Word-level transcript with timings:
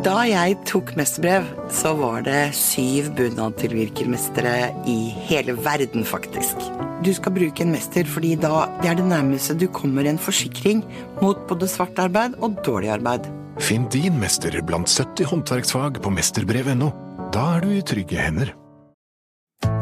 Da 0.00 0.22
jeg 0.24 0.54
tok 0.64 0.94
mesterbrev, 0.96 1.44
så 1.76 1.90
var 1.98 2.22
det 2.24 2.54
syv 2.56 3.10
bunadtilvirkermestere 3.18 4.70
i 4.88 4.94
hele 5.26 5.52
verden, 5.60 6.06
faktisk. 6.08 6.62
Du 7.04 7.10
skal 7.12 7.34
bruke 7.36 7.66
en 7.66 7.74
mester 7.74 8.08
fordi 8.08 8.30
da 8.40 8.62
det 8.80 8.88
er 8.88 8.96
det 8.96 9.04
nærmeste 9.10 9.58
du 9.60 9.66
kommer 9.68 10.08
en 10.08 10.20
forsikring 10.20 10.80
mot 11.20 11.42
både 11.50 11.68
svart 11.68 12.00
arbeid 12.00 12.38
og 12.40 12.56
dårlig 12.64 12.94
arbeid. 12.96 13.28
Finn 13.60 13.84
din 13.92 14.16
mester 14.22 14.56
blant 14.64 14.88
70 14.88 15.28
håndverksfag 15.34 16.00
på 16.00 16.14
mesterbrev.no. 16.16 16.88
Da 17.36 17.44
er 17.58 17.66
du 17.66 17.76
i 17.76 17.84
trygge 17.84 18.24
hender. 18.24 18.56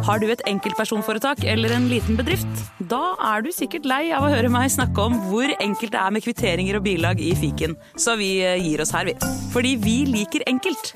Har 0.07 0.21
du 0.23 0.29
et 0.33 0.43
enkeltpersonforetak 0.49 1.43
eller 1.45 1.75
en 1.77 1.89
liten 1.91 2.17
bedrift? 2.19 2.63
Da 2.91 3.15
er 3.35 3.45
du 3.45 3.51
sikkert 3.53 3.87
lei 3.89 4.09
av 4.15 4.25
å 4.25 4.31
høre 4.33 4.51
meg 4.53 4.71
snakke 4.73 5.05
om 5.05 5.19
hvor 5.29 5.51
enkelt 5.59 5.93
det 5.95 6.01
er 6.01 6.15
med 6.15 6.25
kvitteringer 6.25 6.79
og 6.79 6.87
bilag 6.87 7.21
i 7.21 7.35
fiken, 7.39 7.77
så 7.99 8.17
vi 8.19 8.39
eh, 8.41 8.57
gir 8.63 8.83
oss 8.85 8.95
her, 8.97 9.11
vi. 9.11 9.17
Fordi 9.53 9.75
vi 9.83 9.99
liker 10.09 10.47
enkelt. 10.49 10.95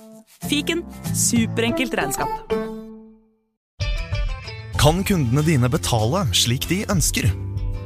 Fiken 0.49 0.83
superenkelt 1.15 1.95
regnskap. 1.99 2.57
Kan 4.83 5.05
kundene 5.07 5.45
dine 5.47 5.71
betale 5.71 6.25
slik 6.35 6.67
de 6.71 6.81
ønsker? 6.91 7.29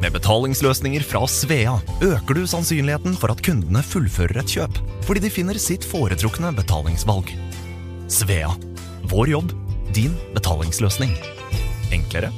Med 0.00 0.12
betalingsløsninger 0.12 1.04
fra 1.08 1.24
Svea 1.28 1.74
øker 2.04 2.36
du 2.36 2.46
sannsynligheten 2.48 3.16
for 3.20 3.32
at 3.32 3.42
kundene 3.44 3.82
fullfører 3.84 4.40
et 4.42 4.56
kjøp, 4.56 4.80
fordi 5.08 5.26
de 5.26 5.32
finner 5.32 5.60
sitt 5.60 5.84
foretrukne 5.84 6.52
betalingsvalg. 6.56 7.32
Svea 8.12 8.52
vår 9.10 9.30
jobb, 9.34 9.52
din 9.96 10.12
betalingsløsning. 10.34 11.10
Enklere, 11.92 12.28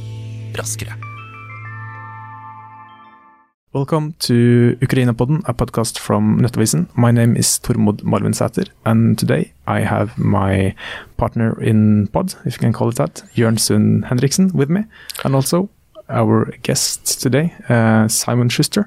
raskere. 0.59 0.93
Welcome 3.75 4.15
to 4.19 4.35
Ukraina-podden, 4.83 5.43
a 5.47 5.53
podcast 5.53 5.99
from 5.99 6.23
Nettavisen. 6.41 6.89
My 6.95 7.11
name 7.11 7.37
is 7.39 7.59
Tormod 7.59 8.03
Marvinsæter, 8.03 8.65
and 8.85 9.19
today 9.19 9.53
I 9.67 9.81
have 9.81 10.11
my 10.17 10.75
partner 11.17 11.61
in 11.61 12.09
pod, 12.13 12.37
if 12.47 12.55
you 12.55 12.61
can 12.61 12.73
call 12.73 12.89
it 12.89 12.97
that, 12.97 13.25
Jørn 13.35 13.59
Sund 13.59 14.05
Henriksen, 14.05 14.51
with 14.55 14.71
me, 14.71 14.81
and 15.25 15.35
also 15.35 15.69
our 16.09 16.53
guest 16.63 17.21
today, 17.23 17.53
uh, 17.69 18.09
Simon 18.09 18.51
Schuster, 18.51 18.85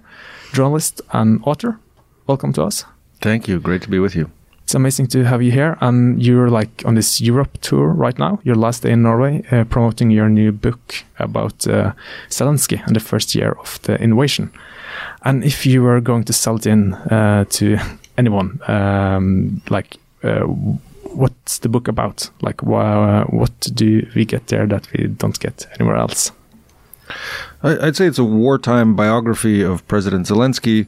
journalist 0.54 1.02
and 1.12 1.42
author. 1.44 1.78
Welcome 2.28 2.54
to 2.54 2.64
us. 2.64 2.86
Thank 3.22 3.50
you. 3.50 3.60
Great 3.60 3.82
to 3.82 3.90
be 3.90 4.00
with 4.00 4.16
you. 4.16 4.30
It's 4.72 4.76
amazing 4.76 5.08
to 5.08 5.26
have 5.26 5.44
you 5.44 5.52
here, 5.52 5.78
and 5.82 6.24
you're 6.24 6.50
like 6.50 6.84
on 6.86 6.96
this 6.96 7.20
Europe 7.20 7.58
tour 7.60 7.90
right 7.90 8.18
now. 8.18 8.40
Your 8.46 8.56
last 8.56 8.84
day 8.84 8.94
in 8.94 9.02
Norway, 9.02 9.44
uh, 9.52 9.66
promoting 9.66 10.12
your 10.12 10.30
new 10.30 10.54
book 10.54 10.96
about 11.20 11.68
uh, 11.68 11.92
Zelensky 12.30 12.82
and 12.88 12.96
the 12.96 13.02
first 13.02 13.36
year 13.36 13.58
of 13.60 13.82
the 13.82 14.02
invasion. 14.02 14.50
And 15.26 15.44
if 15.44 15.66
you 15.66 15.84
were 15.84 16.00
going 16.00 16.24
to 16.24 16.32
sell 16.32 16.56
it 16.56 16.66
in 16.66 16.94
uh, 16.94 17.44
to 17.50 17.80
anyone, 18.18 18.62
um, 18.70 19.62
like 19.70 19.98
uh, 20.24 20.46
what's 21.18 21.60
the 21.60 21.68
book 21.68 21.90
about? 21.90 22.30
Like, 22.40 22.64
wha- 22.64 23.26
what 23.26 23.52
do 23.74 24.08
we 24.16 24.24
get 24.24 24.48
there 24.48 24.68
that 24.68 24.88
we 24.94 25.08
don't 25.08 25.38
get 25.38 25.68
anywhere 25.82 25.98
else? 25.98 26.32
I'd 27.62 27.98
say 27.98 28.08
it's 28.08 28.20
a 28.20 28.24
wartime 28.24 28.96
biography 28.96 29.64
of 29.64 29.86
President 29.90 30.28
Zelensky 30.28 30.88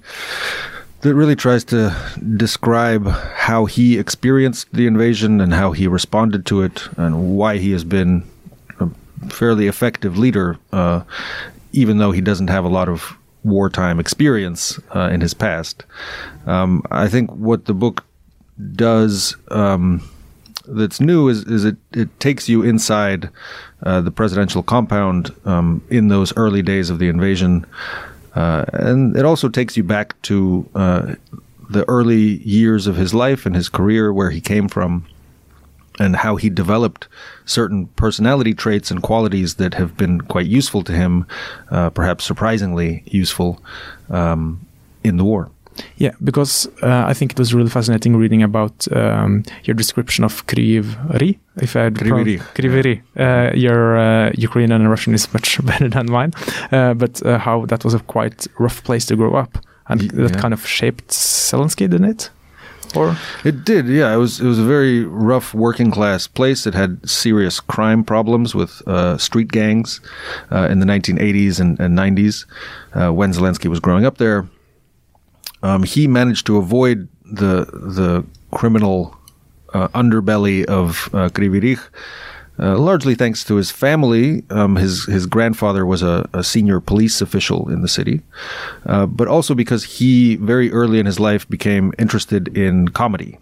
that 1.04 1.16
really 1.16 1.36
tries 1.36 1.66
to 1.66 1.94
describe 2.38 3.06
how 3.08 3.66
he 3.66 4.00
experienced 4.00 4.72
the 4.72 4.88
invasion 4.88 5.42
and 5.42 5.54
how 5.54 5.74
he 5.74 5.86
responded 5.86 6.46
to 6.46 6.62
it 6.62 6.88
and 6.98 7.38
why 7.38 7.58
he 7.58 7.72
has 7.72 7.84
been 7.84 8.24
a 8.80 8.90
fairly 9.30 9.68
effective 9.68 10.18
leader, 10.18 10.58
uh, 10.72 11.02
even 11.74 11.98
though 11.98 12.12
he 12.12 12.22
doesn't 12.22 12.48
have 12.48 12.64
a 12.64 12.70
lot 12.70 12.88
of 12.88 13.18
wartime 13.44 14.00
experience 14.00 14.80
uh, 14.96 15.10
in 15.10 15.20
his 15.20 15.34
past. 15.34 15.84
Um, 16.46 16.82
I 16.90 17.10
think 17.10 17.32
what 17.32 17.66
the 17.66 17.74
book 17.74 18.06
does 18.74 19.36
um, 19.52 20.10
that's 20.66 21.02
new 21.02 21.28
is, 21.28 21.44
is 21.44 21.66
it, 21.66 21.76
it 21.92 22.18
takes 22.22 22.48
you 22.48 22.64
inside 22.64 23.30
uh, 23.84 24.00
the 24.00 24.12
presidential 24.12 24.64
compound 24.64 25.36
um, 25.44 25.84
in 25.90 26.08
those 26.08 26.36
early 26.38 26.62
days 26.62 26.90
of 26.90 27.00
the 27.00 27.10
invasion. 27.10 27.66
Uh, 28.36 28.66
and 28.74 29.16
it 29.16 29.26
also 29.26 29.48
takes 29.50 29.78
you 29.78 29.84
back 29.84 30.20
to 30.24 30.68
uh, 30.76 31.16
the 31.70 31.88
early 31.88 32.42
years 32.44 32.88
of 32.88 32.96
his 32.96 33.14
life 33.14 33.46
and 33.46 33.56
his 33.56 33.70
career, 33.70 34.12
where 34.12 34.32
he 34.32 34.42
came 34.42 34.68
from, 34.68 35.06
and 36.00 36.16
how 36.16 36.36
he 36.36 36.50
developed 36.50 37.08
certain 37.46 37.88
personality 37.96 38.54
traits 38.54 38.90
and 38.90 39.04
qualities 39.04 39.56
that 39.56 39.76
have 39.76 39.96
been 39.96 40.22
quite 40.22 40.48
useful 40.48 40.84
to 40.84 40.92
him, 40.92 41.26
uh, 41.70 41.90
perhaps 41.92 42.24
surprisingly 42.24 43.04
useful 43.06 43.62
um, 44.10 44.66
in 45.04 45.18
the 45.18 45.24
war. 45.24 45.52
Yeah, 45.98 46.12
because 46.24 46.68
uh, 46.82 47.04
I 47.06 47.14
think 47.14 47.32
it 47.32 47.40
was 47.40 47.54
really 47.54 47.70
fascinating 47.70 48.16
reading 48.16 48.44
about 48.44 48.88
um, 48.96 49.44
your 49.64 49.76
description 49.76 50.24
of 50.24 50.46
Kryvyi, 50.48 51.38
if 51.58 51.76
I 51.76 51.90
Kryvyi. 51.90 52.40
Kryvyi. 52.56 53.02
Uh, 53.18 53.56
your 53.56 53.98
uh, 53.98 54.32
Ukrainian 54.36 54.82
and 54.82 54.90
Russian 54.90 55.14
is 55.14 55.34
much 55.34 55.64
better 55.66 55.90
than 55.90 56.12
mine, 56.12 56.32
uh, 56.72 56.94
but 56.94 57.26
uh, 57.26 57.38
how 57.38 57.66
that 57.66 57.84
was 57.84 57.94
a 57.94 58.00
quite 58.00 58.48
rough 58.60 58.84
place 58.84 59.06
to 59.06 59.16
grow 59.16 59.36
up, 59.36 59.58
and 59.88 60.02
that 60.12 60.38
kind 60.38 60.54
of 60.54 60.66
shaped 60.66 61.10
Zelensky, 61.10 61.90
didn't 61.90 62.06
it? 62.06 62.30
Or 62.96 63.18
It 63.44 63.66
did, 63.66 63.88
yeah. 63.88 64.14
It 64.14 64.18
was 64.18 64.40
it 64.40 64.46
was 64.46 64.60
a 64.60 64.64
very 64.64 65.04
rough 65.04 65.54
working 65.54 65.90
class 65.90 66.28
place. 66.28 66.68
It 66.68 66.76
had 66.76 67.10
serious 67.10 67.60
crime 67.60 68.04
problems 68.04 68.54
with 68.54 68.82
uh, 68.88 69.18
street 69.18 69.52
gangs 69.52 70.00
uh, 70.52 70.68
in 70.70 70.80
the 70.80 70.86
1980s 70.86 71.60
and, 71.60 71.80
and 71.80 71.98
90s 71.98 72.46
uh, 72.94 73.12
when 73.12 73.32
Zelensky 73.32 73.68
was 73.68 73.80
growing 73.80 74.06
up 74.06 74.18
there. 74.18 74.48
Um, 75.64 75.84
he 75.84 76.08
managed 76.08 76.46
to 76.48 76.58
avoid 76.58 77.08
the 77.24 77.66
the 77.72 78.24
criminal 78.52 79.18
uh, 79.74 79.88
underbelly 79.90 80.66
of 80.66 81.10
uh, 81.14 81.30
Kryvyi 81.30 81.62
Rih, 81.62 81.80
uh, 82.60 82.78
largely 82.78 83.16
thanks 83.16 83.44
to 83.46 83.56
his 83.56 83.72
family. 83.72 84.44
Um, 84.50 84.76
his 84.76 85.06
his 85.06 85.26
grandfather 85.26 85.86
was 85.86 86.04
a, 86.04 86.30
a 86.34 86.44
senior 86.44 86.80
police 86.80 87.22
official 87.22 87.70
in 87.70 87.82
the 87.82 87.88
city, 87.88 88.22
uh, 88.86 89.06
but 89.08 89.28
also 89.28 89.56
because 89.56 89.84
he 89.84 90.36
very 90.36 90.72
early 90.72 91.00
in 91.00 91.06
his 91.06 91.20
life 91.20 91.50
became 91.50 91.94
interested 91.98 92.56
in 92.56 92.90
comedy, 92.90 93.40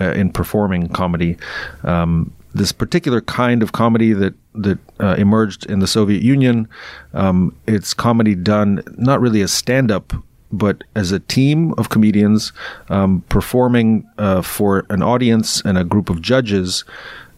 uh, 0.00 0.12
in 0.12 0.32
performing 0.32 0.88
comedy. 0.88 1.36
Um, 1.84 2.32
this 2.52 2.72
particular 2.72 3.20
kind 3.20 3.62
of 3.62 3.70
comedy 3.72 4.12
that 4.12 4.34
that 4.54 4.78
uh, 4.98 5.14
emerged 5.18 5.66
in 5.66 5.78
the 5.78 5.86
Soviet 5.86 6.22
Union, 6.22 6.68
um, 7.14 7.54
it's 7.68 7.94
comedy 7.94 8.34
done 8.34 8.82
not 8.96 9.20
really 9.20 9.42
as 9.42 9.52
stand 9.52 9.92
up 9.92 10.12
but 10.52 10.84
as 10.94 11.12
a 11.12 11.20
team 11.20 11.72
of 11.78 11.88
comedians 11.88 12.52
um, 12.88 13.22
performing 13.28 14.08
uh, 14.18 14.42
for 14.42 14.86
an 14.90 15.02
audience 15.02 15.62
and 15.62 15.78
a 15.78 15.84
group 15.84 16.10
of 16.10 16.20
judges. 16.20 16.84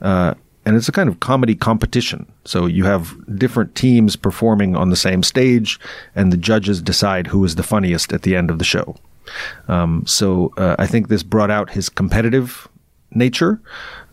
Uh, 0.01 0.35
and 0.65 0.77
it's 0.77 0.89
a 0.89 0.93
kind 0.93 1.09
of 1.09 1.19
comedy 1.19 1.57
competition. 1.57 2.25
So 2.45 2.67
you 2.67 2.85
have 2.85 3.17
different 3.37 3.75
teams 3.75 4.15
performing 4.15 4.77
on 4.77 4.91
the 4.91 4.97
same 4.97 5.23
stage, 5.25 5.81
and 6.15 6.33
the 6.33 6.37
judges 6.37 6.81
decide 6.81 7.27
who 7.27 7.45
is 7.45 7.57
the 7.57 7.65
funniest 7.65 8.13
at 8.13 8.23
the 8.23 8.37
end 8.37 8.49
of 8.49 8.59
the 8.59 8.65
show. 8.65 8.95
Um, 9.69 10.05
so 10.07 10.53
uh, 10.57 10.77
I 10.79 10.87
think 10.87 11.09
this 11.09 11.23
brought 11.25 11.51
out 11.51 11.71
his 11.71 11.89
competitive 11.89 12.69
nature, 13.11 13.61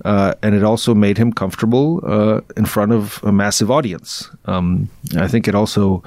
uh, 0.06 0.34
and 0.42 0.56
it 0.56 0.64
also 0.64 0.96
made 0.96 1.18
him 1.18 1.32
comfortable 1.34 2.02
uh, 2.04 2.42
in 2.58 2.66
front 2.66 2.92
of 2.92 3.20
a 3.24 3.32
massive 3.32 3.70
audience. 3.72 4.30
Um, 4.46 4.90
I 5.18 5.28
think 5.28 5.48
it 5.48 5.56
also 5.56 6.04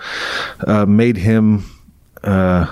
uh, 0.66 0.86
made 0.86 1.16
him 1.16 1.64
uh, 2.24 2.66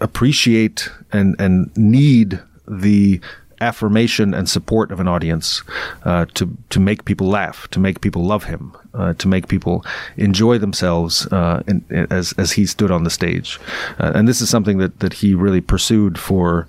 appreciate 0.00 0.88
and 1.12 1.36
and 1.38 1.76
need 1.76 2.40
the 2.68 3.20
affirmation 3.60 4.34
and 4.34 4.48
support 4.48 4.90
of 4.90 4.98
an 4.98 5.06
audience 5.08 5.62
uh, 6.04 6.26
to 6.34 6.56
to 6.68 6.80
make 6.80 7.04
people 7.04 7.28
laugh, 7.28 7.68
to 7.68 7.80
make 7.80 8.00
people 8.00 8.24
love 8.24 8.44
him, 8.44 8.72
uh, 8.94 9.12
to 9.14 9.28
make 9.28 9.46
people 9.48 9.84
enjoy 10.16 10.58
themselves 10.58 11.26
uh, 11.32 11.62
in- 11.68 11.84
as 12.10 12.34
as 12.38 12.52
he 12.52 12.66
stood 12.66 12.90
on 12.90 13.04
the 13.04 13.10
stage. 13.10 13.60
Uh, 14.00 14.12
and 14.14 14.26
this 14.26 14.40
is 14.40 14.50
something 14.50 14.78
that 14.78 14.98
that 15.00 15.12
he 15.14 15.34
really 15.34 15.60
pursued 15.60 16.18
for 16.18 16.66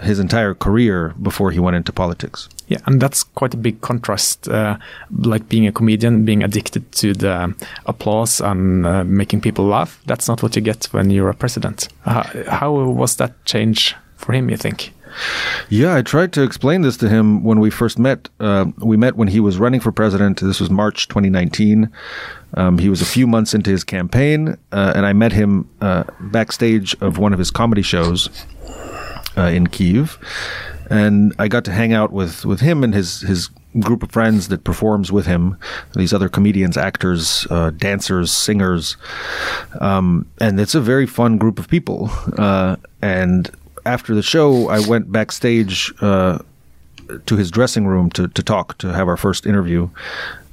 his 0.00 0.18
entire 0.18 0.54
career 0.54 1.14
before 1.22 1.52
he 1.52 1.60
went 1.60 1.76
into 1.76 1.92
politics. 1.92 2.48
Yeah, 2.68 2.78
and 2.86 3.00
that's 3.00 3.22
quite 3.22 3.52
a 3.54 3.58
big 3.58 3.80
contrast. 3.80 4.48
Uh, 4.48 4.78
like 5.18 5.48
being 5.48 5.66
a 5.66 5.72
comedian, 5.72 6.24
being 6.24 6.42
addicted 6.42 6.90
to 6.92 7.12
the 7.12 7.54
applause 7.86 8.40
and 8.40 8.86
uh, 8.86 9.04
making 9.04 9.40
people 9.40 9.66
laugh. 9.66 10.00
That's 10.06 10.28
not 10.28 10.42
what 10.42 10.56
you 10.56 10.62
get 10.62 10.86
when 10.86 11.10
you're 11.10 11.28
a 11.28 11.34
president. 11.34 11.88
Uh, 12.06 12.24
how 12.48 12.72
was 12.72 13.16
that 13.16 13.44
change 13.44 13.94
for 14.16 14.32
him? 14.32 14.48
You 14.48 14.56
think? 14.56 14.92
Yeah, 15.68 15.94
I 15.94 16.02
tried 16.02 16.32
to 16.32 16.42
explain 16.42 16.82
this 16.82 16.96
to 16.96 17.08
him 17.08 17.44
when 17.44 17.60
we 17.60 17.70
first 17.70 17.98
met. 17.98 18.28
Uh, 18.40 18.66
we 18.78 18.96
met 18.96 19.14
when 19.16 19.28
he 19.28 19.40
was 19.40 19.58
running 19.58 19.80
for 19.80 19.92
president. 19.92 20.40
This 20.40 20.58
was 20.58 20.70
March 20.70 21.06
2019. 21.08 21.90
Um, 22.54 22.78
he 22.78 22.88
was 22.88 23.00
a 23.00 23.06
few 23.06 23.26
months 23.26 23.54
into 23.54 23.70
his 23.70 23.84
campaign, 23.84 24.56
uh, 24.72 24.92
and 24.96 25.06
I 25.06 25.12
met 25.12 25.32
him 25.32 25.68
uh, 25.80 26.04
backstage 26.20 26.96
of 27.00 27.18
one 27.18 27.32
of 27.32 27.38
his 27.38 27.50
comedy 27.50 27.82
shows 27.82 28.28
in 29.36 29.66
Kiev, 29.66 30.16
and 30.90 31.32
I 31.38 31.48
got 31.48 31.64
to 31.64 31.72
hang 31.72 31.92
out 31.92 32.12
with 32.12 32.44
with 32.44 32.60
him 32.60 32.84
and 32.84 32.94
his 32.94 33.20
his 33.20 33.50
group 33.80 34.02
of 34.02 34.12
friends 34.12 34.48
that 34.48 34.64
performs 34.64 35.10
with 35.10 35.26
him. 35.26 35.56
These 35.94 36.12
other 36.12 36.28
comedians, 36.28 36.76
actors, 36.76 37.46
uh, 37.50 37.70
dancers, 37.70 38.30
singers, 38.30 38.96
um, 39.80 40.26
and 40.40 40.60
it's 40.60 40.74
a 40.74 40.80
very 40.80 41.06
fun 41.06 41.38
group 41.38 41.58
of 41.58 41.68
people. 41.68 42.10
Uh, 42.38 42.76
and 43.02 43.50
after 43.86 44.14
the 44.14 44.22
show, 44.22 44.68
I 44.68 44.86
went 44.86 45.10
backstage 45.10 45.92
uh, 46.00 46.38
to 47.26 47.36
his 47.36 47.50
dressing 47.50 47.86
room 47.86 48.10
to, 48.10 48.28
to 48.28 48.42
talk, 48.42 48.78
to 48.78 48.92
have 48.92 49.08
our 49.08 49.16
first 49.16 49.46
interview. 49.46 49.88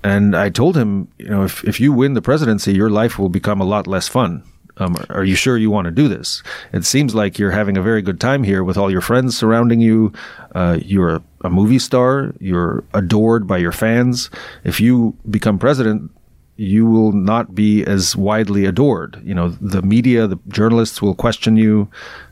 And 0.03 0.35
I 0.35 0.49
told 0.49 0.75
him, 0.75 1.07
you 1.17 1.29
know, 1.29 1.43
if, 1.43 1.63
if 1.63 1.79
you 1.79 1.93
win 1.93 2.13
the 2.13 2.21
presidency, 2.21 2.73
your 2.73 2.89
life 2.89 3.19
will 3.19 3.29
become 3.29 3.61
a 3.61 3.65
lot 3.65 3.87
less 3.87 4.07
fun. 4.07 4.43
Um, 4.77 4.95
are 5.09 5.23
you 5.23 5.35
sure 5.35 5.57
you 5.57 5.69
want 5.69 5.85
to 5.85 5.91
do 5.91 6.07
this? 6.07 6.43
It 6.73 6.85
seems 6.85 7.13
like 7.13 7.37
you're 7.37 7.51
having 7.51 7.77
a 7.77 7.81
very 7.81 8.01
good 8.01 8.19
time 8.19 8.43
here 8.43 8.63
with 8.63 8.77
all 8.77 8.91
your 8.91 9.01
friends 9.01 9.37
surrounding 9.37 9.81
you. 9.81 10.13
Uh, 10.55 10.79
you're 10.81 11.15
a, 11.15 11.23
a 11.43 11.49
movie 11.49 11.79
star. 11.79 12.33
You're 12.39 12.83
adored 12.93 13.47
by 13.47 13.57
your 13.57 13.71
fans. 13.71 14.29
If 14.63 14.79
you 14.79 15.15
become 15.29 15.59
president, 15.59 16.11
you 16.57 16.85
will 16.85 17.11
not 17.11 17.55
be 17.55 17.83
as 17.85 18.15
widely 18.15 18.65
adored. 18.65 19.19
You 19.23 19.33
know, 19.33 19.49
the 19.49 19.81
media, 19.81 20.27
the 20.27 20.39
journalists 20.49 21.01
will 21.01 21.15
question 21.15 21.57
you. 21.57 21.89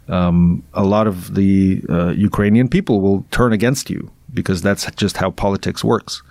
Um, 0.07 0.63
a 0.73 0.83
lot 0.83 1.07
of 1.07 1.35
the 1.35 1.83
uh, 1.89 2.09
Ukrainian 2.09 2.67
people 2.67 3.01
will 3.01 3.25
turn 3.31 3.53
against 3.53 3.89
you 3.89 4.11
because 4.33 4.61
that's 4.61 4.89
just 4.91 5.17
how 5.17 5.31
politics 5.31 5.83
works. 5.83 6.21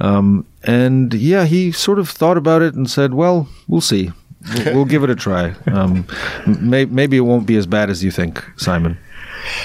Um, 0.00 0.46
and 0.62 1.12
yeah, 1.14 1.44
he 1.44 1.72
sort 1.72 1.98
of 1.98 2.08
thought 2.08 2.36
about 2.36 2.62
it 2.62 2.74
and 2.74 2.88
said, 2.88 3.14
"Well, 3.14 3.48
we'll 3.66 3.80
see. 3.80 4.12
We'll, 4.54 4.74
we'll 4.74 4.84
give 4.84 5.04
it 5.04 5.10
a 5.10 5.16
try. 5.16 5.54
Um, 5.66 6.06
may, 6.46 6.84
maybe 6.84 7.16
it 7.16 7.20
won't 7.20 7.46
be 7.46 7.56
as 7.56 7.66
bad 7.66 7.90
as 7.90 8.02
you 8.04 8.10
think, 8.10 8.44
Simon." 8.56 8.96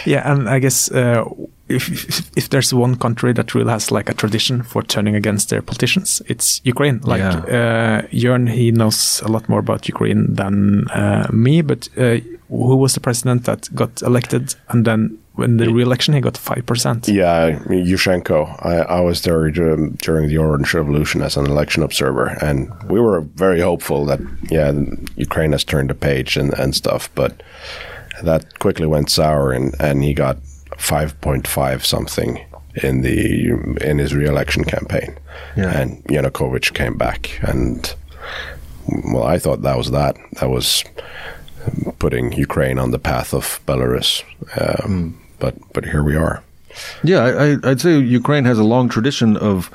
Yeah, 0.06 0.31
and 0.31 0.50
I 0.50 0.60
guess 0.60 0.92
uh, 0.92 1.25
if, 1.69 1.89
if, 1.89 2.31
if 2.38 2.50
there's 2.50 2.74
one 2.74 2.95
country 2.98 3.33
that 3.33 3.56
really 3.56 3.71
has 3.71 3.92
like 3.92 4.10
a 4.10 4.13
tradition 4.13 4.63
for 4.63 4.83
turning 4.83 5.15
against 5.15 5.50
their 5.50 5.62
politicians, 5.62 6.21
it's 6.27 6.62
Ukraine. 6.65 7.00
Like 7.04 7.19
Yeah. 7.19 7.38
uh, 7.38 8.01
Jørn, 8.12 8.50
he 8.50 8.71
knows 8.71 9.21
a 9.25 9.27
lot 9.30 9.48
more 9.50 9.60
about 9.60 9.88
Ukraine 9.88 10.33
than 10.36 10.88
uh, 10.89 11.27
me. 11.31 11.62
But 11.62 11.89
uh, 11.98 12.18
who 12.50 12.75
was 12.75 12.94
the 12.94 13.00
president 13.00 13.45
that 13.45 13.74
got 13.74 14.01
elected, 14.01 14.56
and 14.69 14.86
then 14.86 15.18
when 15.36 15.57
the 15.57 15.68
re-election 15.74 16.13
he 16.13 16.21
got 16.21 16.38
five 16.38 16.63
percent? 16.65 17.07
Yeah, 17.07 17.57
Yushchenko. 17.68 18.63
I, 18.63 18.98
I 18.98 19.00
was 19.00 19.21
there 19.21 19.50
dur- 19.50 19.89
during 20.01 20.27
the 20.30 20.38
Orange 20.38 20.74
Revolution 20.75 21.21
as 21.24 21.38
an 21.38 21.48
election 21.48 21.81
observer, 21.81 22.38
and 22.42 22.69
we 22.89 23.00
were 23.00 23.21
very 23.36 23.62
hopeful 23.62 24.06
that 24.06 24.19
yeah, 24.51 24.71
Ukraine 25.16 25.54
has 25.54 25.63
turned 25.63 25.89
the 25.89 25.95
page 25.95 26.38
and, 26.38 26.54
and 26.59 26.75
stuff. 26.75 27.09
But 27.16 27.42
that 28.21 28.59
quickly 28.59 28.86
went 28.86 29.09
sour, 29.09 29.51
and, 29.51 29.74
and 29.80 30.04
he 30.04 30.13
got 30.13 30.38
five 30.78 31.20
point 31.22 31.48
five 31.48 31.86
something 31.86 32.44
in 32.84 33.02
the 33.02 33.52
in 33.81 33.98
his 34.00 34.14
re-election 34.16 34.64
campaign, 34.64 35.16
Yeah. 35.56 35.80
and 35.80 36.04
Yanukovych 36.06 36.74
came 36.74 36.98
back, 36.98 37.40
and 37.42 37.94
well, 39.12 39.24
I 39.24 39.38
thought 39.40 39.62
that 39.62 39.78
was 39.78 39.92
that. 39.92 40.16
That 40.40 40.50
was 40.50 40.84
putting 42.00 42.34
Ukraine 42.34 42.78
on 42.80 42.92
the 42.92 43.00
path 43.00 43.34
of 43.34 43.60
Belarus. 43.68 44.24
Um, 44.60 45.20
But 45.40 45.56
but 45.74 45.86
here 45.86 46.04
we 46.04 46.16
are. 46.16 46.42
Yeah, 47.04 47.19
I, 47.24 47.30
I- 47.52 47.60
I'd 47.72 47.81
say 47.81 48.00
Ukraine 48.00 48.46
has 48.46 48.58
a 48.60 48.64
long 48.64 48.90
tradition 48.90 49.38
of 49.38 49.69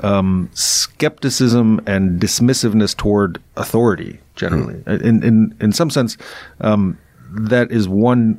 um, 0.00 0.48
skepticism 0.54 1.80
and 1.86 2.20
dismissiveness 2.20 2.96
toward 2.96 3.40
authority. 3.56 4.20
Generally, 4.36 4.82
in 5.08 5.22
in 5.22 5.54
in 5.60 5.72
some 5.72 5.90
sense, 5.90 6.16
um, 6.60 6.96
that 7.50 7.70
is 7.70 7.88
one 7.88 8.38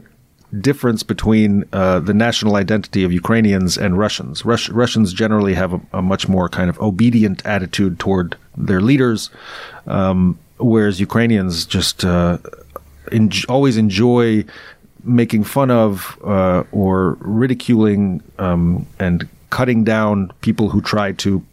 difference 0.61 1.03
between 1.03 1.65
uh, 1.73 1.99
the 1.99 2.13
national 2.13 2.55
identity 2.55 3.03
of 3.03 3.11
Ukrainians 3.11 3.77
and 3.77 3.97
Russians. 3.97 4.45
Rus- 4.45 4.69
Russians 4.69 5.13
generally 5.13 5.53
have 5.53 5.73
a, 5.73 5.81
a 5.93 6.01
much 6.01 6.27
more 6.27 6.49
kind 6.49 6.69
of 6.69 6.79
obedient 6.79 7.45
attitude 7.45 7.99
toward 7.99 8.37
their 8.57 8.81
leaders, 8.81 9.29
um, 9.87 10.37
whereas 10.57 10.99
Ukrainians 10.99 11.65
just 11.65 12.05
uh, 12.05 12.37
en- 13.11 13.31
always 13.49 13.77
enjoy 13.77 14.45
making 15.03 15.43
fun 15.43 15.69
of 15.71 16.17
uh, 16.23 16.63
or 16.71 17.17
ridiculing 17.19 18.21
um, 18.39 18.85
and 18.99 19.27
cutting 19.49 19.83
down 19.83 20.31
people 20.41 20.69
who 20.69 20.81
try 20.81 21.11
to 21.11 21.43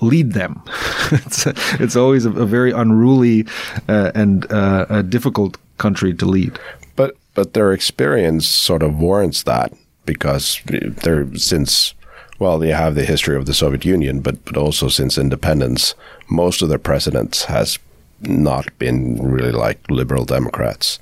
lead 0.00 0.32
them. 0.32 0.62
it's, 1.12 1.46
it's 1.80 1.96
always 1.96 2.24
a, 2.24 2.30
a 2.30 2.46
very 2.46 2.70
unruly 2.70 3.46
uh, 3.88 4.12
and 4.14 4.50
uh, 4.50 5.02
difficult 5.02 5.58
country 5.78 6.14
to 6.14 6.26
lead. 6.26 6.58
But 6.96 7.16
but 7.38 7.52
their 7.52 7.72
experience 7.72 8.48
sort 8.48 8.82
of 8.82 8.98
warrants 8.98 9.44
that 9.44 9.72
because 10.04 10.60
they're 10.66 11.32
since 11.36 11.94
well 12.40 12.58
they 12.58 12.70
have 12.70 12.96
the 12.96 13.04
history 13.04 13.36
of 13.36 13.46
the 13.46 13.54
Soviet 13.54 13.84
Union, 13.84 14.18
but 14.18 14.44
but 14.44 14.56
also 14.56 14.88
since 14.88 15.16
independence, 15.16 15.94
most 16.28 16.62
of 16.62 16.68
their 16.68 16.80
presidents 16.80 17.44
has 17.44 17.78
not 18.22 18.76
been 18.80 19.22
really 19.22 19.52
like 19.52 19.78
liberal 19.88 20.24
Democrats. 20.24 20.98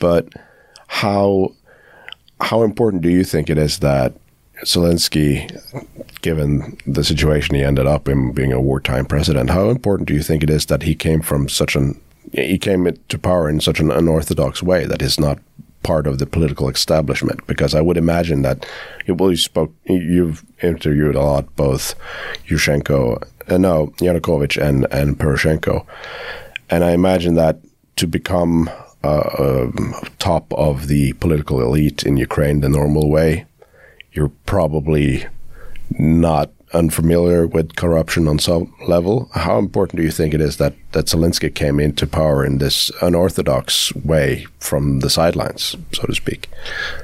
But 0.00 0.32
how 0.86 1.52
how 2.40 2.62
important 2.62 3.02
do 3.02 3.10
you 3.10 3.22
think 3.22 3.50
it 3.50 3.58
is 3.58 3.80
that 3.80 4.14
Zelensky, 4.64 5.30
given 6.22 6.78
the 6.86 7.04
situation 7.04 7.54
he 7.54 7.62
ended 7.62 7.86
up 7.86 8.08
in 8.08 8.32
being 8.32 8.54
a 8.54 8.62
wartime 8.62 9.04
president, 9.04 9.50
how 9.50 9.68
important 9.68 10.08
do 10.08 10.14
you 10.14 10.22
think 10.22 10.42
it 10.42 10.48
is 10.48 10.64
that 10.66 10.84
he 10.84 10.94
came 10.94 11.20
from 11.20 11.50
such 11.50 11.76
an 11.76 12.00
he 12.32 12.58
came 12.58 12.88
to 13.08 13.18
power 13.18 13.48
in 13.48 13.60
such 13.60 13.80
an 13.80 13.90
unorthodox 13.90 14.62
way 14.62 14.86
that 14.86 15.02
is 15.02 15.18
not 15.18 15.38
part 15.82 16.06
of 16.06 16.18
the 16.18 16.26
political 16.26 16.68
establishment? 16.68 17.46
Because 17.46 17.74
I 17.74 17.80
would 17.80 17.96
imagine 17.96 18.42
that 18.42 18.66
well, 19.08 19.30
you 19.30 19.36
spoke, 19.36 19.72
you've 19.84 20.44
interviewed 20.62 21.14
a 21.14 21.22
lot 21.22 21.54
both 21.56 21.94
Yushchenko, 22.46 23.22
uh, 23.48 23.58
no 23.58 23.88
Yanukovych 23.98 24.60
and 24.60 24.86
and 24.90 25.18
Poroshenko, 25.18 25.86
and 26.68 26.84
I 26.84 26.92
imagine 26.92 27.34
that 27.34 27.58
to 27.96 28.06
become 28.06 28.70
uh, 29.02 29.30
um, 29.38 29.94
top 30.18 30.52
of 30.52 30.88
the 30.88 31.12
political 31.14 31.60
elite 31.62 32.02
in 32.02 32.16
Ukraine 32.16 32.60
the 32.60 32.68
normal 32.68 33.10
way, 33.10 33.46
you're 34.12 34.32
probably 34.46 35.24
not 35.90 36.50
unfamiliar 36.72 37.46
with 37.46 37.76
corruption 37.76 38.28
on 38.28 38.38
some 38.38 38.72
level. 38.86 39.28
How 39.32 39.58
important 39.58 39.98
do 39.98 40.02
you 40.02 40.10
think 40.10 40.34
it 40.34 40.40
is 40.40 40.56
that, 40.58 40.74
that 40.92 41.06
Zelensky 41.06 41.52
came 41.54 41.80
into 41.80 42.06
power 42.06 42.44
in 42.44 42.58
this 42.58 42.90
unorthodox 43.02 43.94
way 43.96 44.46
from 44.58 45.00
the 45.00 45.10
sidelines, 45.10 45.76
so 45.92 46.04
to 46.04 46.14
speak? 46.14 46.48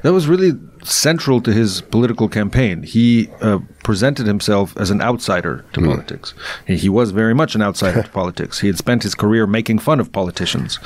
That 0.02 0.12
was 0.12 0.28
really 0.28 0.52
central 0.84 1.40
to 1.40 1.52
his 1.52 1.80
political 1.80 2.28
campaign. 2.28 2.84
He 2.84 3.28
uh, 3.40 3.58
presented 3.82 4.26
himself 4.26 4.76
as 4.76 4.90
an 4.90 5.00
outsider 5.00 5.64
to 5.72 5.80
politics. 5.80 6.34
He, 6.66 6.88
was 6.88 7.10
very 7.10 7.34
much 7.34 7.54
an 7.54 7.62
outsider 7.62 8.02
to 8.02 8.08
politics. 8.20 8.60
He 8.60 8.68
had 8.68 8.78
spent 8.78 9.02
his 9.02 9.14
career 9.14 9.46
making 9.46 9.80
fun 9.80 9.98
of 9.98 10.12
politicians. 10.12 10.78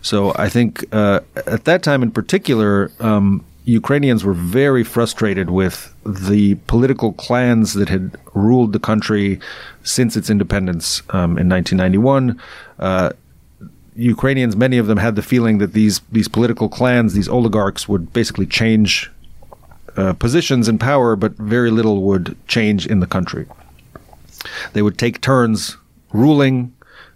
So 0.00 0.32
I 0.36 0.48
think 0.48 0.84
uh, 0.92 1.20
at 1.46 1.64
that 1.64 1.82
time 1.82 2.02
in 2.02 2.10
particular, 2.10 2.90
um, 3.00 3.44
Ukrainians 3.64 4.24
were 4.24 4.32
very 4.32 4.82
frustrated 4.82 5.50
with 5.50 5.94
the 6.04 6.56
political 6.66 7.12
clans 7.12 7.74
that 7.74 7.88
had 7.88 8.16
ruled 8.34 8.72
the 8.72 8.80
country 8.80 9.38
since 9.84 10.16
its 10.16 10.28
independence 10.28 11.02
um, 11.10 11.38
in 11.38 11.48
1991. 11.48 12.40
Uh, 12.78 13.10
Ukrainians, 13.94 14.56
many 14.56 14.78
of 14.78 14.86
them 14.86 14.98
had 14.98 15.16
the 15.16 15.22
feeling 15.22 15.58
that 15.58 15.74
these 15.74 16.00
these 16.10 16.26
political 16.26 16.68
clans, 16.68 17.14
these 17.14 17.28
oligarchs, 17.28 17.88
would 17.88 18.12
basically 18.12 18.46
change 18.46 19.10
uh, 19.96 20.14
positions 20.14 20.68
in 20.68 20.78
power, 20.78 21.14
but 21.14 21.32
very 21.36 21.70
little 21.70 22.02
would 22.02 22.36
change 22.48 22.86
in 22.86 23.00
the 23.00 23.06
country. 23.06 23.46
They 24.72 24.82
would 24.82 24.98
take 24.98 25.20
turns 25.20 25.76
ruling. 26.12 26.72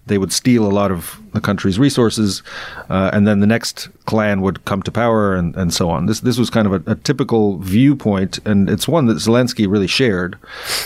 They 0.06 0.18
would 0.18 0.32
steal 0.32 0.64
a 0.64 0.70
lot 0.70 0.90
of 0.90 1.20
the 1.32 1.40
country's 1.40 1.78
resources, 1.78 2.42
uh, 2.88 3.10
and 3.12 3.26
then 3.26 3.40
the 3.40 3.46
next 3.46 3.88
clan 4.04 4.40
would 4.40 4.64
come 4.64 4.82
to 4.82 4.92
power, 4.92 5.34
and, 5.34 5.54
and 5.56 5.74
so 5.74 5.90
on. 5.90 6.06
This 6.06 6.20
this 6.20 6.38
was 6.38 6.48
kind 6.48 6.66
of 6.66 6.72
a, 6.72 6.92
a 6.92 6.94
typical 6.94 7.58
viewpoint, 7.58 8.38
and 8.46 8.70
it's 8.70 8.86
one 8.86 9.06
that 9.06 9.16
Zelensky 9.16 9.68
really 9.68 9.88
shared. 9.88 10.38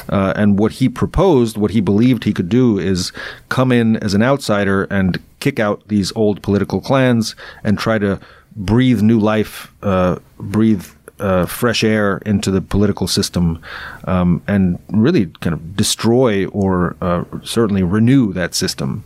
Uh, 0.08 0.32
and 0.36 0.58
what 0.58 0.72
he 0.72 0.88
proposed, 0.88 1.56
what 1.56 1.70
he 1.70 1.80
believed 1.80 2.24
he 2.24 2.32
could 2.32 2.48
do, 2.48 2.78
is 2.78 3.12
come 3.48 3.72
in 3.72 3.96
as 3.98 4.14
an 4.14 4.22
outsider 4.22 4.84
and 4.84 5.22
kick 5.40 5.58
out 5.58 5.86
these 5.88 6.12
old 6.16 6.42
political 6.42 6.80
clans 6.80 7.36
and 7.62 7.78
try 7.78 7.98
to 7.98 8.18
breathe 8.56 9.00
new 9.02 9.18
life, 9.18 9.72
uh, 9.82 10.18
breathe 10.38 10.86
uh, 11.20 11.46
fresh 11.46 11.84
air 11.84 12.18
into 12.26 12.50
the 12.50 12.60
political 12.60 13.06
system 13.06 13.60
um, 14.04 14.42
and 14.46 14.78
really 14.88 15.26
kind 15.40 15.54
of 15.54 15.76
destroy 15.76 16.46
or 16.46 16.96
uh, 17.00 17.24
certainly 17.44 17.82
renew 17.82 18.32
that 18.32 18.54
system. 18.54 19.04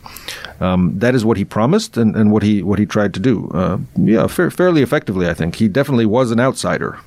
Um, 0.60 0.98
that 0.98 1.14
is 1.14 1.24
what 1.24 1.36
he 1.36 1.44
promised 1.44 1.96
and, 1.96 2.16
and 2.16 2.32
what 2.32 2.42
he 2.42 2.62
what 2.62 2.78
he 2.78 2.86
tried 2.86 3.12
to 3.14 3.20
do. 3.20 3.50
Uh, 3.52 3.78
yeah, 3.96 4.26
fair, 4.26 4.50
fairly 4.50 4.82
effectively, 4.82 5.28
I 5.28 5.34
think. 5.34 5.56
He 5.56 5.68
definitely 5.68 6.06
was 6.06 6.30
an 6.30 6.40
outsider. 6.40 6.98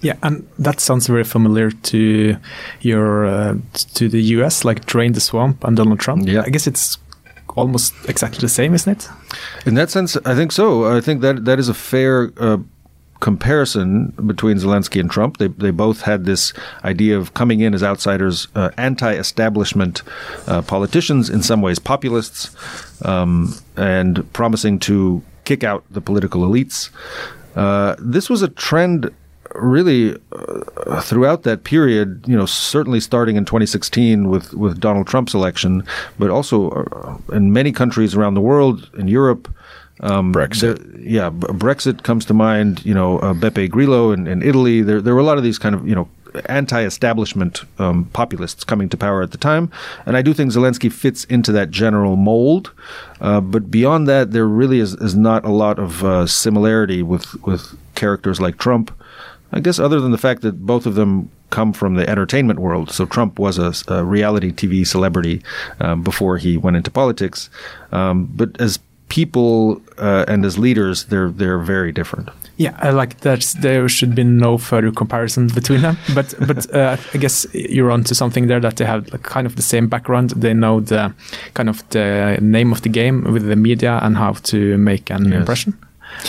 Yeah, 0.00 0.16
and 0.22 0.46
that 0.58 0.80
sounds 0.80 1.06
very 1.06 1.24
familiar 1.24 1.70
to 1.70 2.36
your 2.80 3.24
uh, 3.24 3.54
to 3.94 4.08
the 4.08 4.20
U.S. 4.36 4.64
like 4.64 4.84
drain 4.84 5.12
the 5.12 5.20
swamp 5.20 5.64
and 5.64 5.76
Donald 5.76 5.98
Trump. 5.98 6.26
Yeah. 6.26 6.42
I 6.46 6.50
guess 6.50 6.66
it's 6.66 6.98
almost 7.56 7.94
exactly 8.08 8.40
the 8.40 8.48
same, 8.48 8.74
isn't 8.74 8.92
it? 8.92 9.08
In 9.66 9.74
that 9.74 9.90
sense, 9.90 10.16
I 10.24 10.34
think 10.34 10.52
so. 10.52 10.96
I 10.96 11.00
think 11.00 11.20
that 11.22 11.44
that 11.44 11.58
is 11.58 11.68
a 11.68 11.74
fair 11.74 12.32
uh, 12.36 12.58
comparison 13.24 14.12
between 14.26 14.58
Zelensky 14.58 15.00
and 15.00 15.10
Trump. 15.10 15.38
They 15.38 15.48
they 15.48 15.70
both 15.70 16.02
had 16.02 16.26
this 16.26 16.52
idea 16.84 17.16
of 17.16 17.32
coming 17.32 17.60
in 17.60 17.72
as 17.72 17.82
outsiders, 17.82 18.48
uh, 18.54 18.68
anti-establishment 18.76 20.02
uh, 20.46 20.60
politicians, 20.60 21.30
in 21.30 21.42
some 21.42 21.62
ways 21.62 21.78
populists, 21.78 22.54
um, 23.02 23.54
and 23.76 24.30
promising 24.34 24.78
to 24.80 25.22
kick 25.46 25.64
out 25.64 25.84
the 25.90 26.02
political 26.02 26.42
elites. 26.42 26.90
Uh, 27.56 27.96
this 27.98 28.28
was 28.28 28.42
a 28.42 28.48
trend 28.48 29.10
really 29.54 30.14
uh, 30.32 31.00
throughout 31.00 31.44
that 31.44 31.64
period, 31.64 32.24
you 32.26 32.36
know, 32.36 32.46
certainly 32.46 33.00
starting 33.00 33.36
in 33.36 33.44
2016 33.44 34.28
with, 34.28 34.52
with 34.52 34.80
Donald 34.80 35.06
Trump's 35.06 35.32
election, 35.32 35.82
but 36.18 36.28
also 36.28 36.70
uh, 36.70 37.36
in 37.36 37.52
many 37.52 37.72
countries 37.72 38.14
around 38.14 38.34
the 38.34 38.40
world, 38.40 38.90
in 38.98 39.08
Europe. 39.08 39.48
Um, 40.04 40.32
Brexit. 40.32 40.60
there- 40.78 41.00
yeah, 41.00 41.30
Brexit 41.30 42.02
comes 42.02 42.24
to 42.26 42.34
mind. 42.34 42.84
You 42.84 42.94
know, 42.94 43.18
uh, 43.18 43.34
Beppe 43.34 43.70
Grillo 43.70 44.12
in, 44.12 44.26
in 44.26 44.42
Italy. 44.42 44.82
There, 44.82 45.00
there 45.00 45.14
were 45.14 45.20
a 45.20 45.24
lot 45.24 45.38
of 45.38 45.44
these 45.44 45.58
kind 45.58 45.74
of 45.74 45.86
you 45.88 45.94
know 45.94 46.08
anti-establishment 46.46 47.62
um, 47.78 48.06
populists 48.12 48.64
coming 48.64 48.88
to 48.88 48.96
power 48.96 49.22
at 49.22 49.30
the 49.30 49.38
time, 49.38 49.70
and 50.06 50.16
I 50.16 50.22
do 50.22 50.34
think 50.34 50.52
Zelensky 50.52 50.90
fits 50.92 51.24
into 51.24 51.52
that 51.52 51.70
general 51.70 52.16
mold. 52.16 52.72
Uh, 53.20 53.40
but 53.40 53.70
beyond 53.70 54.08
that, 54.08 54.32
there 54.32 54.46
really 54.46 54.80
is, 54.80 54.94
is 54.94 55.14
not 55.14 55.44
a 55.44 55.50
lot 55.50 55.78
of 55.78 56.04
uh, 56.04 56.26
similarity 56.26 57.02
with 57.02 57.34
with 57.44 57.76
characters 57.94 58.40
like 58.40 58.58
Trump. 58.58 58.90
I 59.52 59.60
guess 59.60 59.78
other 59.78 60.00
than 60.00 60.10
the 60.10 60.18
fact 60.18 60.42
that 60.42 60.66
both 60.66 60.86
of 60.86 60.96
them 60.96 61.30
come 61.50 61.72
from 61.72 61.94
the 61.94 62.08
entertainment 62.08 62.58
world. 62.58 62.90
So 62.90 63.06
Trump 63.06 63.38
was 63.38 63.58
a, 63.58 63.72
a 63.86 64.02
reality 64.02 64.50
TV 64.50 64.84
celebrity 64.84 65.40
um, 65.78 66.02
before 66.02 66.36
he 66.38 66.56
went 66.56 66.76
into 66.76 66.90
politics. 66.90 67.48
Um, 67.92 68.26
but 68.34 68.60
as 68.60 68.78
people 69.08 69.80
uh, 69.98 70.24
and 70.28 70.44
as 70.44 70.58
leaders, 70.58 71.04
they're 71.04 71.30
they're 71.30 71.58
very 71.58 71.92
different. 71.92 72.28
Yeah, 72.56 72.90
like 72.92 73.20
that. 73.20 73.54
There 73.60 73.88
should 73.88 74.14
be 74.14 74.22
no 74.24 74.58
further 74.58 74.92
comparison 74.92 75.48
between 75.48 75.80
them. 75.82 75.96
But 76.14 76.34
but 76.46 76.72
uh, 76.74 76.96
I 77.14 77.18
guess 77.18 77.46
you're 77.52 77.90
onto 77.90 78.14
something 78.14 78.46
there 78.48 78.60
that 78.60 78.76
they 78.76 78.84
have 78.86 79.10
like 79.12 79.22
kind 79.22 79.46
of 79.46 79.54
the 79.56 79.62
same 79.62 79.88
background. 79.88 80.30
They 80.30 80.54
know 80.54 80.80
the 80.80 81.12
kind 81.54 81.68
of 81.68 81.82
the 81.90 82.38
name 82.40 82.72
of 82.72 82.80
the 82.82 82.88
game 82.88 83.32
with 83.32 83.46
the 83.48 83.56
media 83.56 83.98
and 84.02 84.16
how 84.16 84.32
to 84.42 84.78
make 84.78 85.10
an 85.10 85.24
Yes. 85.24 85.34
impression. 85.40 85.72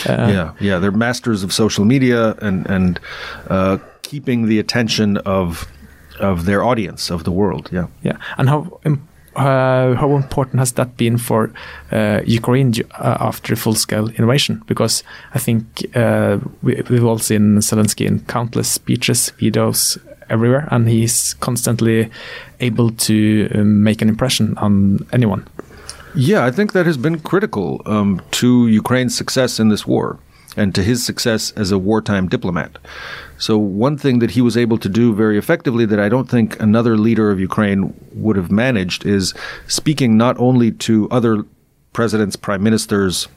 Uh, 0.08 0.28
yeah, 0.32 0.50
yeah, 0.60 0.80
they're 0.80 0.90
masters 0.98 1.44
of 1.44 1.52
social 1.52 1.84
media 1.84 2.34
and 2.42 2.66
and 2.70 2.98
uh, 3.48 3.78
keeping 4.02 4.48
the 4.48 4.58
attention 4.58 5.16
of 5.18 5.66
of 6.20 6.44
their 6.44 6.64
audience 6.64 7.14
of 7.14 7.22
the 7.22 7.30
world. 7.30 7.68
Yeah. 7.72 7.86
Yeah, 8.02 8.16
and 8.36 8.48
how 8.48 8.80
im- 8.84 9.00
uh, 9.36 9.94
how 9.94 10.16
important 10.16 10.58
has 10.58 10.72
that 10.72 10.96
been 10.96 11.18
for 11.18 11.52
uh, 11.92 12.20
Ukraine 12.24 12.72
uh, 12.92 13.16
after 13.20 13.54
full-scale 13.56 14.08
invasion? 14.16 14.62
Because 14.66 15.04
I 15.34 15.38
think 15.38 15.64
uh, 15.94 16.38
we, 16.62 16.82
we've 16.88 17.04
all 17.04 17.18
seen 17.18 17.58
Zelensky 17.58 18.06
in 18.06 18.20
countless 18.20 18.70
speeches, 18.70 19.32
videos 19.38 19.98
everywhere, 20.28 20.66
and 20.70 20.88
he's 20.88 21.34
constantly 21.34 22.10
able 22.60 22.90
to 22.90 23.48
um, 23.54 23.82
make 23.82 24.02
an 24.02 24.08
impression 24.08 24.56
on 24.58 25.06
anyone. 25.12 25.46
Yeah, 26.14 26.46
I 26.46 26.50
think 26.50 26.72
that 26.72 26.86
has 26.86 26.96
been 26.96 27.20
critical 27.20 27.82
um, 27.84 28.22
to 28.32 28.68
Ukraine's 28.68 29.16
success 29.16 29.60
in 29.60 29.68
this 29.68 29.86
war 29.86 30.18
and 30.56 30.74
to 30.74 30.82
his 30.82 31.04
success 31.04 31.52
as 31.52 31.70
a 31.70 31.78
wartime 31.78 32.28
diplomat. 32.28 32.78
So, 33.38 33.58
one 33.58 33.98
thing 33.98 34.20
that 34.20 34.30
he 34.30 34.40
was 34.40 34.56
able 34.56 34.78
to 34.78 34.88
do 34.88 35.14
very 35.14 35.36
effectively 35.38 35.84
that 35.86 36.00
I 36.00 36.08
don't 36.08 36.28
think 36.28 36.60
another 36.60 36.96
leader 36.96 37.30
of 37.30 37.38
Ukraine 37.40 37.94
would 38.14 38.36
have 38.36 38.50
managed 38.50 39.04
is 39.04 39.34
speaking 39.66 40.16
not 40.16 40.38
only 40.38 40.72
to 40.72 41.08
other 41.10 41.44
presidents, 41.92 42.36
prime 42.36 42.62
ministers, 42.62 43.28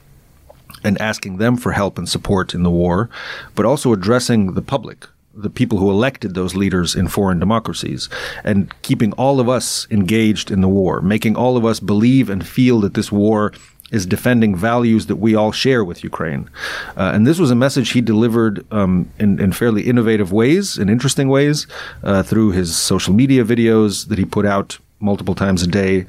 and 0.84 1.00
asking 1.00 1.36
them 1.36 1.56
for 1.56 1.72
help 1.72 1.98
and 1.98 2.08
support 2.08 2.54
in 2.54 2.62
the 2.62 2.70
war, 2.70 3.10
but 3.54 3.66
also 3.66 3.92
addressing 3.92 4.54
the 4.54 4.62
public, 4.62 5.06
the 5.34 5.50
people 5.50 5.78
who 5.78 5.90
elected 5.90 6.34
those 6.34 6.54
leaders 6.54 6.94
in 6.94 7.08
foreign 7.08 7.38
democracies, 7.38 8.08
and 8.44 8.72
keeping 8.82 9.12
all 9.14 9.40
of 9.40 9.48
us 9.48 9.86
engaged 9.90 10.50
in 10.50 10.60
the 10.60 10.68
war, 10.68 11.00
making 11.00 11.36
all 11.36 11.56
of 11.56 11.64
us 11.64 11.80
believe 11.80 12.30
and 12.30 12.46
feel 12.46 12.80
that 12.80 12.94
this 12.94 13.12
war 13.12 13.52
is 13.90 14.06
defending 14.06 14.54
values 14.54 15.06
that 15.06 15.16
we 15.16 15.34
all 15.34 15.52
share 15.52 15.84
with 15.84 16.04
Ukraine. 16.04 16.48
Uh, 16.96 17.12
and 17.14 17.26
this 17.26 17.38
was 17.38 17.50
a 17.50 17.54
message 17.54 17.90
he 17.90 18.00
delivered 18.00 18.64
um, 18.72 19.10
in, 19.18 19.40
in 19.40 19.52
fairly 19.52 19.82
innovative 19.82 20.32
ways, 20.32 20.78
in 20.78 20.88
interesting 20.88 21.28
ways, 21.28 21.66
uh, 22.02 22.22
through 22.22 22.52
his 22.52 22.76
social 22.76 23.14
media 23.14 23.44
videos 23.44 24.08
that 24.08 24.18
he 24.18 24.24
put 24.24 24.46
out 24.46 24.78
multiple 25.00 25.34
times 25.34 25.62
a 25.62 25.66
day 25.66 26.06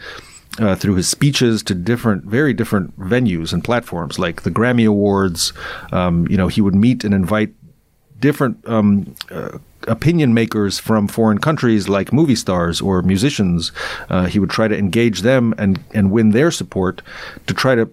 uh, 0.59 0.75
through 0.75 0.95
his 0.95 1.07
speeches 1.07 1.63
to 1.63 1.73
different, 1.73 2.25
very 2.25 2.53
different 2.53 2.97
venues 2.99 3.53
and 3.53 3.63
platforms, 3.63 4.19
like 4.19 4.41
the 4.41 4.51
Grammy 4.51 4.87
Awards. 4.87 5.53
Um, 5.91 6.27
you 6.27 6.37
know, 6.37 6.47
he 6.47 6.61
would 6.61 6.75
meet 6.75 7.03
and 7.03 7.13
invite 7.13 7.53
different 8.19 8.57
um, 8.67 9.15
uh, 9.31 9.57
opinion 9.87 10.33
makers 10.33 10.79
from 10.79 11.07
foreign 11.07 11.37
countries, 11.37 11.89
like 11.89 12.13
movie 12.13 12.35
stars 12.35 12.81
or 12.81 13.01
musicians. 13.01 13.71
Uh, 14.09 14.25
he 14.25 14.39
would 14.39 14.49
try 14.49 14.67
to 14.67 14.77
engage 14.77 15.21
them 15.21 15.53
and 15.57 15.83
and 15.93 16.11
win 16.11 16.31
their 16.31 16.51
support 16.51 17.01
to 17.47 17.53
try 17.53 17.75
to 17.75 17.89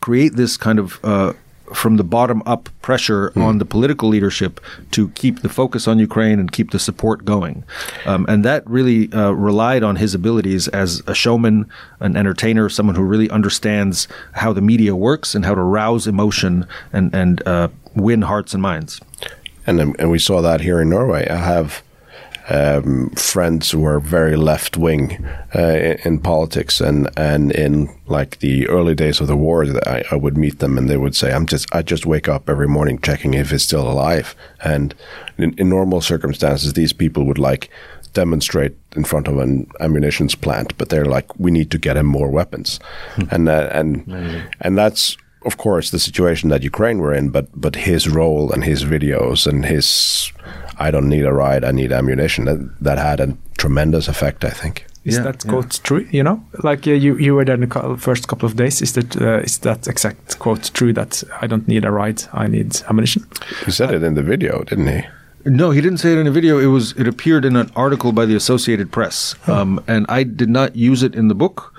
create 0.00 0.34
this 0.34 0.56
kind 0.56 0.78
of 0.78 0.98
uh, 1.04 1.32
from 1.74 1.96
the 1.96 2.04
bottom 2.04 2.42
up 2.46 2.68
pressure 2.82 3.32
on 3.36 3.58
the 3.58 3.64
political 3.64 4.08
leadership 4.08 4.60
to 4.92 5.08
keep 5.10 5.42
the 5.42 5.48
focus 5.48 5.88
on 5.88 5.98
Ukraine 5.98 6.38
and 6.38 6.52
keep 6.52 6.70
the 6.70 6.78
support 6.78 7.24
going. 7.24 7.64
Um, 8.04 8.26
and 8.28 8.44
that 8.44 8.68
really 8.68 9.12
uh, 9.12 9.32
relied 9.32 9.82
on 9.82 9.96
his 9.96 10.14
abilities 10.14 10.68
as 10.68 11.02
a 11.06 11.14
showman, 11.14 11.68
an 12.00 12.16
entertainer, 12.16 12.68
someone 12.68 12.94
who 12.94 13.02
really 13.02 13.30
understands 13.30 14.06
how 14.32 14.52
the 14.52 14.60
media 14.60 14.94
works 14.94 15.34
and 15.34 15.44
how 15.44 15.54
to 15.54 15.62
rouse 15.62 16.06
emotion 16.06 16.66
and, 16.92 17.14
and 17.14 17.46
uh, 17.46 17.68
win 17.94 18.22
hearts 18.22 18.54
and 18.54 18.62
minds. 18.62 19.00
And 19.66 19.80
and 19.98 20.10
we 20.10 20.18
saw 20.18 20.40
that 20.42 20.60
here 20.60 20.80
in 20.80 20.90
Norway. 20.90 21.26
I 21.28 21.36
have 21.36 21.82
um, 22.48 23.10
friends 23.10 23.70
who 23.70 23.84
are 23.84 23.98
very 23.98 24.36
left 24.36 24.76
wing 24.76 25.26
uh, 25.54 25.60
in, 25.60 25.98
in 26.04 26.18
politics, 26.20 26.80
and 26.80 27.08
and 27.16 27.52
in 27.52 27.88
like 28.06 28.38
the 28.38 28.68
early 28.68 28.94
days 28.94 29.20
of 29.20 29.26
the 29.26 29.36
war, 29.36 29.64
I, 29.86 30.04
I 30.10 30.14
would 30.14 30.36
meet 30.36 30.60
them, 30.60 30.78
and 30.78 30.88
they 30.88 30.96
would 30.96 31.16
say, 31.16 31.32
"I'm 31.32 31.46
just 31.46 31.66
I 31.74 31.82
just 31.82 32.06
wake 32.06 32.28
up 32.28 32.48
every 32.48 32.68
morning 32.68 33.00
checking 33.00 33.34
if 33.34 33.52
it's 33.52 33.64
still 33.64 33.90
alive." 33.90 34.36
And 34.62 34.94
in, 35.38 35.54
in 35.58 35.68
normal 35.68 36.00
circumstances, 36.00 36.72
these 36.72 36.92
people 36.92 37.24
would 37.24 37.38
like 37.38 37.68
demonstrate 38.12 38.74
in 38.94 39.04
front 39.04 39.28
of 39.28 39.38
an 39.38 39.68
ammunitions 39.80 40.34
plant, 40.34 40.76
but 40.78 40.88
they're 40.88 41.04
like, 41.04 41.36
"We 41.38 41.50
need 41.50 41.70
to 41.72 41.78
get 41.78 41.96
him 41.96 42.06
more 42.06 42.30
weapons," 42.30 42.78
and 43.30 43.48
uh, 43.48 43.68
and 43.72 44.46
and 44.60 44.78
that's 44.78 45.16
of 45.46 45.56
course 45.56 45.90
the 45.90 45.98
situation 45.98 46.50
that 46.50 46.62
Ukraine 46.62 46.98
were 46.98 47.14
in, 47.18 47.30
but 47.30 47.46
but 47.54 47.74
his 47.76 48.08
role 48.08 48.52
and 48.52 48.64
his 48.64 48.84
videos 48.84 49.46
and 49.46 49.64
his 49.64 49.86
I 50.78 50.90
don't 50.90 51.08
need 51.08 51.24
a 51.24 51.32
ride, 51.32 51.64
I 51.64 51.72
need 51.72 51.92
ammunition. 51.92 52.44
That, 52.44 52.58
that 52.84 52.98
had 52.98 53.20
a 53.20 53.36
tremendous 53.56 54.08
effect, 54.08 54.44
I 54.44 54.50
think. 54.50 54.84
Is 55.04 55.16
Yeah, 55.16 55.22
that 55.24 55.44
yeah. 55.44 55.50
quote 55.52 55.80
true? 55.82 56.04
You 56.10 56.22
know, 56.24 56.38
like 56.68 56.86
uh, 56.90 56.92
you 57.04 57.16
you 57.26 57.34
were 57.36 57.44
there 57.44 57.54
in 57.54 57.60
the 57.60 57.66
cou- 57.74 57.96
first 57.96 58.26
couple 58.28 58.46
of 58.46 58.54
days. 58.56 58.82
Is 58.82 58.92
that 58.92 59.16
uh, 59.16 59.40
is 59.44 59.58
that 59.58 59.86
exact 59.88 60.38
quote 60.38 60.70
true? 60.74 60.92
That 60.92 61.22
I 61.42 61.46
don't 61.46 61.66
need 61.68 61.84
a 61.84 61.90
ride, 61.90 62.22
I 62.44 62.48
need 62.48 62.82
ammunition. 62.88 63.22
He 63.64 63.70
said 63.70 63.90
it 63.94 64.02
in 64.02 64.14
the 64.14 64.22
video, 64.22 64.64
didn't 64.64 64.88
he? 64.88 65.02
No, 65.44 65.70
he 65.70 65.80
didn't 65.80 65.98
say 65.98 66.12
it 66.12 66.18
in 66.18 66.26
a 66.26 66.32
video. 66.32 66.58
It 66.58 66.66
was 66.66 66.92
it 66.98 67.06
appeared 67.06 67.44
in 67.44 67.56
an 67.56 67.70
article 67.76 68.12
by 68.12 68.26
the 68.26 68.34
Associated 68.36 68.90
Press, 68.90 69.34
um, 69.48 69.80
and 69.86 70.04
I 70.18 70.24
did 70.24 70.48
not 70.50 70.74
use 70.74 71.06
it 71.06 71.14
in 71.14 71.28
the 71.28 71.34
book. 71.36 71.72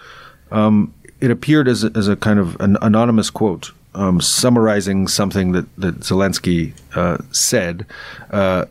Um, 0.51 0.93
it 1.19 1.31
appeared 1.31 1.67
as 1.67 1.83
a, 1.83 1.91
as 1.95 2.07
a 2.07 2.15
kind 2.15 2.39
of 2.39 2.59
an 2.59 2.77
anonymous 2.81 3.29
quote 3.29 3.71
um, 3.97 4.21
summarizing 4.21 5.07
something 5.07 5.51
that 5.53 5.75
that 5.77 5.99
Zelensky 5.99 6.73
uh, 6.95 7.17
said. 7.31 7.85
Uh, 8.31 8.65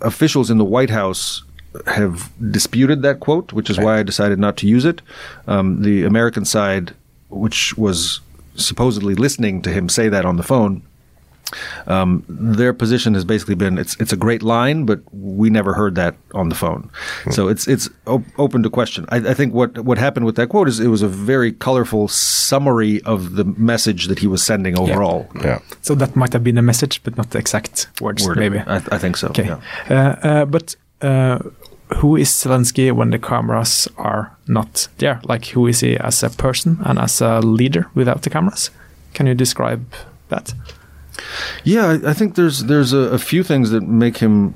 officials 0.00 0.50
in 0.50 0.58
the 0.58 0.64
White 0.64 0.90
House 0.90 1.42
have 1.86 2.30
disputed 2.50 3.02
that 3.02 3.20
quote, 3.20 3.52
which 3.52 3.70
is 3.70 3.78
why 3.78 3.98
I 3.98 4.02
decided 4.02 4.38
not 4.38 4.56
to 4.58 4.66
use 4.66 4.84
it. 4.84 5.02
Um, 5.46 5.82
the 5.82 6.04
American 6.04 6.44
side, 6.44 6.94
which 7.28 7.76
was 7.76 8.20
supposedly 8.54 9.14
listening 9.14 9.62
to 9.62 9.70
him 9.70 9.88
say 9.88 10.08
that 10.08 10.24
on 10.24 10.36
the 10.36 10.42
phone, 10.42 10.82
um, 11.86 12.24
their 12.28 12.72
position 12.72 13.14
has 13.14 13.24
basically 13.24 13.54
been 13.54 13.78
it's 13.78 13.96
it's 14.00 14.12
a 14.12 14.16
great 14.16 14.42
line, 14.42 14.84
but 14.84 15.00
we 15.12 15.50
never 15.50 15.74
heard 15.74 15.94
that 15.94 16.16
on 16.34 16.48
the 16.48 16.54
phone. 16.54 16.90
So 17.30 17.48
it's 17.48 17.68
it's 17.68 17.88
op- 18.06 18.24
open 18.38 18.62
to 18.62 18.70
question. 18.70 19.06
I, 19.08 19.16
I 19.16 19.34
think 19.34 19.54
what 19.54 19.78
what 19.84 19.98
happened 19.98 20.26
with 20.26 20.36
that 20.36 20.48
quote 20.48 20.68
is 20.68 20.80
it 20.80 20.88
was 20.88 21.02
a 21.02 21.08
very 21.08 21.52
colorful 21.52 22.08
summary 22.08 23.00
of 23.02 23.36
the 23.36 23.44
message 23.44 24.08
that 24.08 24.18
he 24.18 24.26
was 24.26 24.42
sending 24.42 24.78
overall. 24.78 25.28
Yeah. 25.42 25.60
So 25.82 25.94
that 25.94 26.16
might 26.16 26.32
have 26.32 26.42
been 26.42 26.58
a 26.58 26.62
message, 26.62 27.02
but 27.02 27.16
not 27.16 27.30
the 27.30 27.38
exact 27.38 27.88
words, 28.00 28.26
Word. 28.26 28.38
maybe. 28.38 28.58
I, 28.58 28.76
I 28.92 28.98
think 28.98 29.16
so. 29.16 29.28
Okay. 29.28 29.46
yeah. 29.46 29.60
Uh, 29.88 30.28
uh, 30.28 30.44
but 30.44 30.76
uh, 31.02 31.38
who 31.96 32.16
is 32.16 32.30
Zelensky 32.30 32.92
when 32.92 33.10
the 33.10 33.18
cameras 33.18 33.88
are 33.96 34.36
not 34.48 34.88
there? 34.98 35.20
Like, 35.24 35.46
who 35.46 35.66
is 35.66 35.80
he 35.80 35.96
as 35.96 36.22
a 36.22 36.30
person 36.30 36.78
and 36.84 36.98
as 36.98 37.20
a 37.20 37.40
leader 37.40 37.88
without 37.94 38.22
the 38.22 38.30
cameras? 38.30 38.70
Can 39.14 39.26
you 39.26 39.34
describe 39.34 39.84
that? 40.28 40.52
Yeah, 41.64 41.98
I, 42.04 42.12
think 42.12 42.34
there's 42.34 42.64
there's 42.64 42.92
a, 42.92 42.98
a 42.98 43.18
few 43.18 43.42
things 43.42 43.70
that 43.70 43.82
make 43.82 44.18
him 44.18 44.54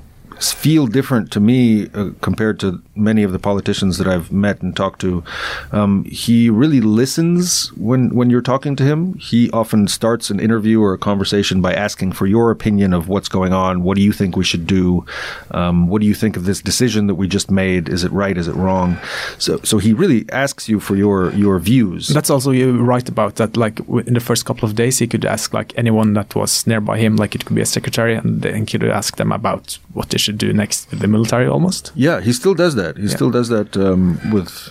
feel 0.49 0.87
different 0.87 1.31
to 1.33 1.39
me 1.39 1.89
uh, 1.93 2.11
compared 2.21 2.59
to 2.61 2.81
many 2.95 3.23
of 3.23 3.31
the 3.33 3.39
politicians 3.39 3.97
that 3.97 4.07
I've 4.07 4.31
met 4.31 4.61
and 4.61 4.75
talked 4.75 5.01
to. 5.01 5.23
Um, 5.71 6.05
he 6.05 6.49
really 6.49 6.79
listens 6.79 7.67
when 7.73 8.15
when 8.15 8.29
you're 8.29 8.41
talking 8.41 8.75
to 8.77 8.83
him. 8.83 9.15
He 9.15 9.49
often 9.51 9.87
starts 9.87 10.29
an 10.29 10.39
interview 10.39 10.81
or 10.81 10.93
a 10.93 10.97
conversation 10.97 11.61
by 11.61 11.73
asking 11.73 12.13
for 12.13 12.27
your 12.27 12.51
opinion 12.51 12.93
of 12.93 13.09
what's 13.09 13.29
going 13.29 13.53
on. 13.53 13.83
What 13.83 13.95
do 13.97 14.01
you 14.01 14.13
think 14.13 14.35
we 14.35 14.43
should 14.43 14.65
do? 14.65 15.05
Um, 15.51 15.87
what 15.89 16.01
do 16.01 16.07
you 16.07 16.15
think 16.15 16.37
of 16.37 16.45
this 16.45 16.61
decision 16.61 17.07
that 17.07 17.15
we 17.15 17.27
just 17.27 17.51
made? 17.51 17.89
Is 17.89 18.03
it 18.03 18.11
right? 18.11 18.37
Is 18.37 18.47
it 18.47 18.55
wrong? 18.55 18.97
So 19.37 19.59
so 19.63 19.77
he 19.77 19.93
really 19.93 20.25
asks 20.31 20.69
you 20.69 20.79
for 20.79 20.95
your 20.95 21.31
your 21.33 21.59
views. 21.59 22.07
That's 22.07 22.29
also 22.29 22.51
you 22.51 22.81
write 22.81 23.09
about 23.09 23.35
that. 23.35 23.57
Like 23.57 23.79
in 24.07 24.13
the 24.13 24.19
first 24.19 24.45
couple 24.45 24.67
of 24.69 24.75
days, 24.75 24.99
he 24.99 25.07
could 25.07 25.25
ask 25.25 25.53
like 25.53 25.73
anyone 25.77 26.13
that 26.13 26.35
was 26.35 26.65
nearby 26.65 26.97
him, 26.97 27.15
like 27.15 27.35
it 27.35 27.45
could 27.45 27.55
be 27.55 27.61
a 27.61 27.65
secretary, 27.65 28.15
and 28.15 28.41
then 28.41 28.55
he 28.55 28.65
could 28.65 28.83
ask 28.83 29.17
them 29.17 29.31
about 29.31 29.77
what 29.93 30.09
they 30.09 30.17
should 30.17 30.30
do 30.31 30.53
next 30.53 30.89
with 30.89 30.99
the 30.99 31.07
military, 31.07 31.47
almost. 31.47 31.91
Yeah, 31.95 32.21
he 32.21 32.33
still 32.33 32.53
does 32.53 32.75
that. 32.75 32.97
He 32.97 33.07
still 33.07 33.29
does 33.29 33.49
that 33.49 33.75
um, 33.77 34.19
with 34.31 34.69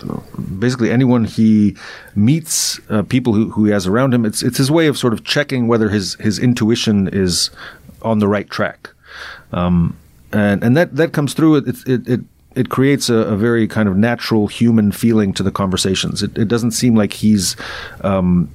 basically 0.59 0.91
anyone 0.91 1.25
he 1.25 1.75
meets, 2.15 2.79
uh, 2.89 3.03
people 3.03 3.33
who, 3.33 3.51
who 3.51 3.65
he 3.65 3.71
has 3.71 3.87
around 3.87 4.13
him. 4.13 4.25
It's 4.25 4.41
it's 4.43 4.57
his 4.57 4.71
way 4.71 4.87
of 4.87 4.97
sort 4.97 5.13
of 5.13 5.23
checking 5.23 5.67
whether 5.67 5.89
his 5.89 6.15
his 6.15 6.39
intuition 6.39 7.07
is 7.07 7.51
on 8.01 8.19
the 8.19 8.27
right 8.27 8.49
track, 8.49 8.89
um, 9.51 9.97
and 10.31 10.63
and 10.63 10.75
that 10.77 10.95
that 10.95 11.13
comes 11.13 11.33
through. 11.33 11.57
It 11.57 11.67
it 11.87 12.07
it, 12.07 12.19
it 12.55 12.69
creates 12.69 13.09
a, 13.09 13.15
a 13.15 13.37
very 13.37 13.67
kind 13.67 13.87
of 13.87 13.95
natural 13.95 14.47
human 14.47 14.91
feeling 14.91 15.33
to 15.33 15.43
the 15.43 15.51
conversations. 15.51 16.21
It, 16.21 16.37
it 16.37 16.47
doesn't 16.47 16.71
seem 16.71 16.95
like 16.95 17.13
he's 17.13 17.55
um, 18.01 18.49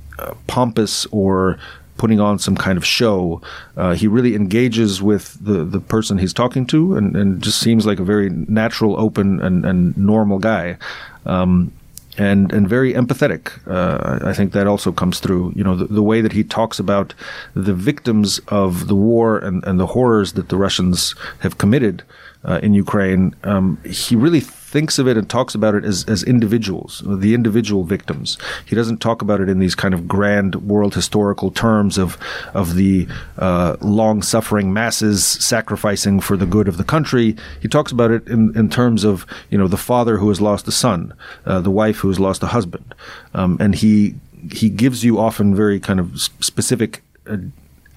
pompous 0.47 1.07
or 1.07 1.59
putting 1.97 2.21
on 2.21 2.38
some 2.38 2.57
kind 2.57 2.76
of 2.76 2.85
show. 2.85 3.41
Uh, 3.76 3.95
he 3.95 4.07
really 4.07 4.35
engages 4.35 5.03
with 5.03 5.37
the, 5.45 5.65
the 5.65 5.81
person 5.81 6.19
he's 6.19 6.33
talking 6.33 6.67
to 6.67 6.97
and, 6.97 7.17
and 7.17 7.43
just 7.43 7.61
seems 7.61 7.87
like 7.87 8.00
a 8.00 8.05
very 8.05 8.31
natural, 8.31 8.99
open, 8.99 9.41
and, 9.41 9.65
and 9.65 9.97
normal 9.97 10.38
guy. 10.38 10.76
Um, 11.25 11.73
and, 12.19 12.50
and 12.50 12.67
very 12.67 12.95
empathetic. 12.95 13.50
Uh, 13.67 14.26
I 14.26 14.33
think 14.33 14.53
that 14.53 14.67
also 14.67 14.91
comes 14.91 15.21
through. 15.21 15.53
You 15.55 15.65
know, 15.65 15.76
the, 15.76 15.85
the, 15.85 16.03
way 16.03 16.23
that 16.23 16.33
he 16.33 16.45
talks 16.45 16.79
about 16.79 17.12
the 17.55 17.75
victims 17.75 18.38
of 18.49 18.88
the 18.88 18.95
war 18.95 19.38
and, 19.38 19.62
and 19.65 19.79
the 19.79 19.87
horrors 19.87 20.33
that 20.33 20.49
the 20.49 20.57
Russians 20.57 21.15
have 21.41 21.59
committed 21.59 22.03
uh, 22.45 22.61
in 22.62 22.73
Ukraine. 22.75 23.35
Um, 23.45 23.79
he 23.85 24.17
really 24.17 24.41
thinks 24.66 24.99
of 24.99 25.06
it 25.06 25.16
and 25.16 25.30
talks 25.30 25.54
about 25.54 25.76
it 25.76 25.85
as, 25.85 26.04
as 26.08 26.25
individuals, 26.25 27.00
the 27.06 27.35
individual 27.35 27.85
victims. 27.85 28.37
He 28.66 28.75
doesn't 28.75 28.99
talk 28.99 29.23
about 29.23 29.40
it 29.40 29.49
in 29.49 29.61
these 29.61 29.76
kind 29.76 29.94
of 29.94 30.08
grand 30.08 30.56
world 30.56 30.94
historical 30.94 31.52
terms 31.52 31.96
of 31.96 32.18
of 32.52 32.75
the 32.75 33.06
uh, 33.38 33.76
long 33.80 34.23
suffering 34.23 34.73
masses 34.73 35.25
sacrificing 35.25 36.18
for 36.20 36.37
the 36.37 36.46
good 36.46 36.66
of 36.66 36.78
the 36.78 36.85
country. 36.85 37.37
He 37.61 37.68
talks 37.68 37.92
about 37.92 38.11
it 38.11 38.26
in, 38.26 38.56
in 38.58 38.68
terms 38.68 39.04
of 39.04 39.25
you 39.50 39.56
know 39.56 39.68
the 39.68 39.76
father 39.76 40.18
who 40.18 40.28
has 40.30 40.40
lost 40.40 40.66
a 40.66 40.73
son, 40.73 41.14
uh, 41.44 41.61
the 41.61 41.70
wife 41.70 41.99
who 41.99 42.08
has 42.08 42.18
lost 42.18 42.42
a 42.42 42.49
husband, 42.49 42.92
um, 43.35 43.56
and 43.61 43.76
he 43.76 44.16
he 44.50 44.68
gives 44.68 45.04
you 45.04 45.18
often 45.18 45.54
very 45.54 45.78
kind 45.78 46.00
of 46.00 46.20
specific. 46.20 47.02
Uh, 47.26 47.37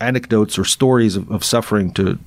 anecdotes 0.02 0.58
or 0.58 0.64
stories 0.64 1.18
of, 1.18 1.30
of 1.30 1.44
suffering 1.44 1.92
to 1.92 2.18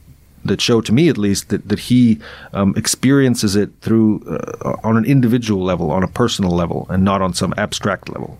that 0.45 0.61
show 0.61 0.81
to 0.81 0.93
me 0.93 1.09
at 1.09 1.19
least 1.19 1.49
that, 1.49 1.69
that 1.69 1.79
he 1.79 2.19
um, 2.53 2.75
experiences 2.77 3.57
it 3.57 3.71
through 3.81 4.23
uh, 4.27 4.77
on 4.83 4.97
an 4.97 5.05
individual 5.05 5.63
level, 5.63 5.91
on 5.91 6.03
a 6.03 6.09
personal 6.09 6.51
level, 6.51 6.87
and 6.91 7.05
not 7.05 7.23
on 7.23 7.35
some 7.35 7.55
abstract 7.57 8.09
level. 8.09 8.39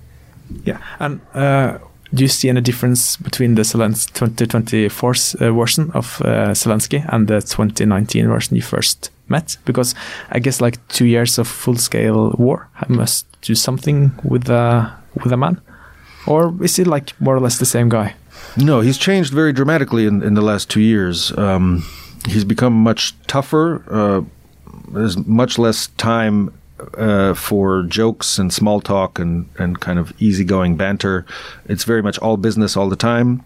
Yeah, 0.65 0.79
and 0.99 1.21
uh, 1.35 1.79
do 2.15 2.25
you 2.25 2.29
see 2.29 2.49
any 2.49 2.61
difference 2.61 3.17
between 3.17 3.55
the 3.55 3.63
Zelensky 3.63 4.13
2024 4.13 5.11
uh, 5.11 5.53
version 5.53 5.91
of 5.95 6.21
uh, 6.23 6.53
Zelensky 6.53 7.05
and 7.09 7.27
the 7.27 7.41
2019 7.41 8.27
version 8.27 8.57
you 8.57 8.63
first 8.63 9.11
met? 9.29 9.57
Because 9.65 9.95
I 10.31 10.39
guess 10.39 10.61
like 10.61 10.87
two 10.89 11.07
years 11.07 11.39
of 11.39 11.49
full-scale 11.49 12.35
war 12.39 12.69
I 12.77 12.87
must 12.89 13.27
do 13.43 13.55
something 13.55 14.13
with 14.23 14.45
the 14.45 14.91
with 15.23 15.33
a 15.33 15.37
man, 15.37 15.61
or 16.27 16.55
is 16.63 16.77
he 16.77 16.85
like 16.85 17.19
more 17.21 17.37
or 17.37 17.41
less 17.41 17.59
the 17.59 17.67
same 17.67 17.89
guy? 17.89 18.15
No, 18.57 18.81
he's 18.81 18.99
changed 18.99 19.33
very 19.33 19.53
dramatically 19.53 20.07
in, 20.07 20.23
in 20.23 20.35
the 20.35 20.43
last 20.43 20.69
two 20.69 20.81
years. 20.81 21.37
Um, 21.39 21.85
he's 22.29 22.45
become 22.45 22.75
much 22.75 23.15
tougher. 23.27 23.83
Uh, 23.91 24.23
there's 24.89 25.17
much 25.27 25.59
less 25.59 25.87
time 25.97 26.53
uh, 26.99 27.35
for 27.35 27.85
jokes 27.85 28.39
and 28.39 28.53
small 28.53 28.81
talk 28.81 29.19
and, 29.19 29.49
and 29.59 29.81
kind 29.81 29.99
of 29.99 30.13
easygoing 30.21 30.77
banter. 30.77 31.25
It's 31.67 31.85
very 31.85 32.03
much 32.03 32.19
all 32.19 32.37
business 32.37 32.77
all 32.77 32.89
the 32.89 32.97
time. 32.97 33.43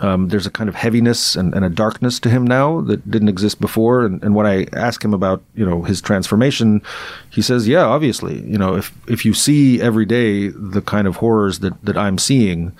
Um, 0.00 0.28
there's 0.28 0.46
a 0.46 0.50
kind 0.50 0.68
of 0.68 0.74
heaviness 0.74 1.36
and, 1.36 1.54
and, 1.54 1.64
a 1.64 1.68
darkness 1.68 2.18
to 2.20 2.28
him 2.28 2.44
now 2.44 2.80
that 2.80 3.08
didn't 3.08 3.28
exist 3.28 3.60
before. 3.60 4.04
And, 4.04 4.20
and, 4.24 4.34
when 4.34 4.44
I 4.44 4.66
ask 4.72 5.04
him 5.04 5.14
about, 5.14 5.40
you 5.54 5.64
know, 5.64 5.82
his 5.82 6.00
transformation, 6.00 6.82
he 7.30 7.40
says, 7.40 7.68
"Yeah, 7.68 7.84
obviously, 7.84 8.40
you 8.42 8.58
know, 8.58 8.74
if 8.74 8.92
if 9.06 9.24
you 9.24 9.34
see 9.34 9.80
every 9.80 10.04
day 10.04 10.48
the 10.48 10.82
kind 10.82 11.06
of 11.06 11.16
horrors 11.16 11.60
that 11.60 11.80
that 11.84 11.96
I'm 11.96 12.18
seeing, 12.18 12.72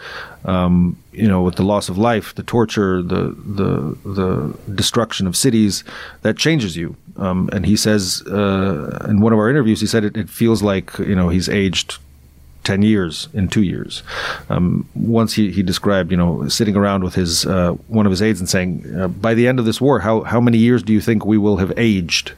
um, 0.44 0.98
you 1.12 1.29
know, 1.29 1.42
with 1.42 1.55
the 1.55 1.62
loss 1.62 1.88
of 1.88 1.96
life, 1.96 2.35
the 2.35 2.42
torture, 2.42 3.00
the 3.00 3.37
the 3.46 3.96
the 4.05 4.59
destruction 4.74 5.29
of 5.29 5.37
cities, 5.37 5.85
that 6.22 6.37
changes 6.37 6.77
you." 6.77 6.96
Um, 7.16 7.48
and 7.53 7.64
he 7.64 7.77
says 7.77 8.22
uh, 8.27 9.07
in 9.09 9.20
one 9.20 9.33
of 9.33 9.38
our 9.38 9.48
interviews, 9.48 9.81
he 9.81 9.87
said 9.87 10.05
it, 10.05 10.16
it 10.16 10.29
feels 10.29 10.62
like 10.62 10.98
you 10.98 11.14
know 11.14 11.29
he's 11.29 11.48
aged 11.48 11.98
10 12.64 12.83
years 12.83 13.29
in 13.33 13.48
two 13.48 13.62
years. 13.62 14.03
Um, 14.48 14.88
once 14.94 15.35
he, 15.35 15.50
he 15.50 15.62
described, 15.62 16.11
you 16.11 16.16
know, 16.16 16.48
sitting 16.48 16.77
around 16.77 17.05
with 17.05 17.14
his 17.14 17.46
uh, 17.46 17.72
one 17.88 18.07
of 18.07 18.11
his 18.11 18.22
aides 18.22 18.40
and 18.40 18.48
saying, 18.48 18.85
uh, 18.98 19.09
by 19.09 19.35
the 19.35 19.46
end 19.46 19.59
of 19.59 19.64
this 19.64 19.81
war, 19.81 20.00
how, 20.00 20.22
how 20.22 20.40
many 20.40 20.59
years 20.59 20.83
do 20.83 20.92
you 20.92 21.00
think 21.00 21.24
we 21.24 21.38
will 21.38 21.59
have 21.59 21.72
aged? 21.77 22.33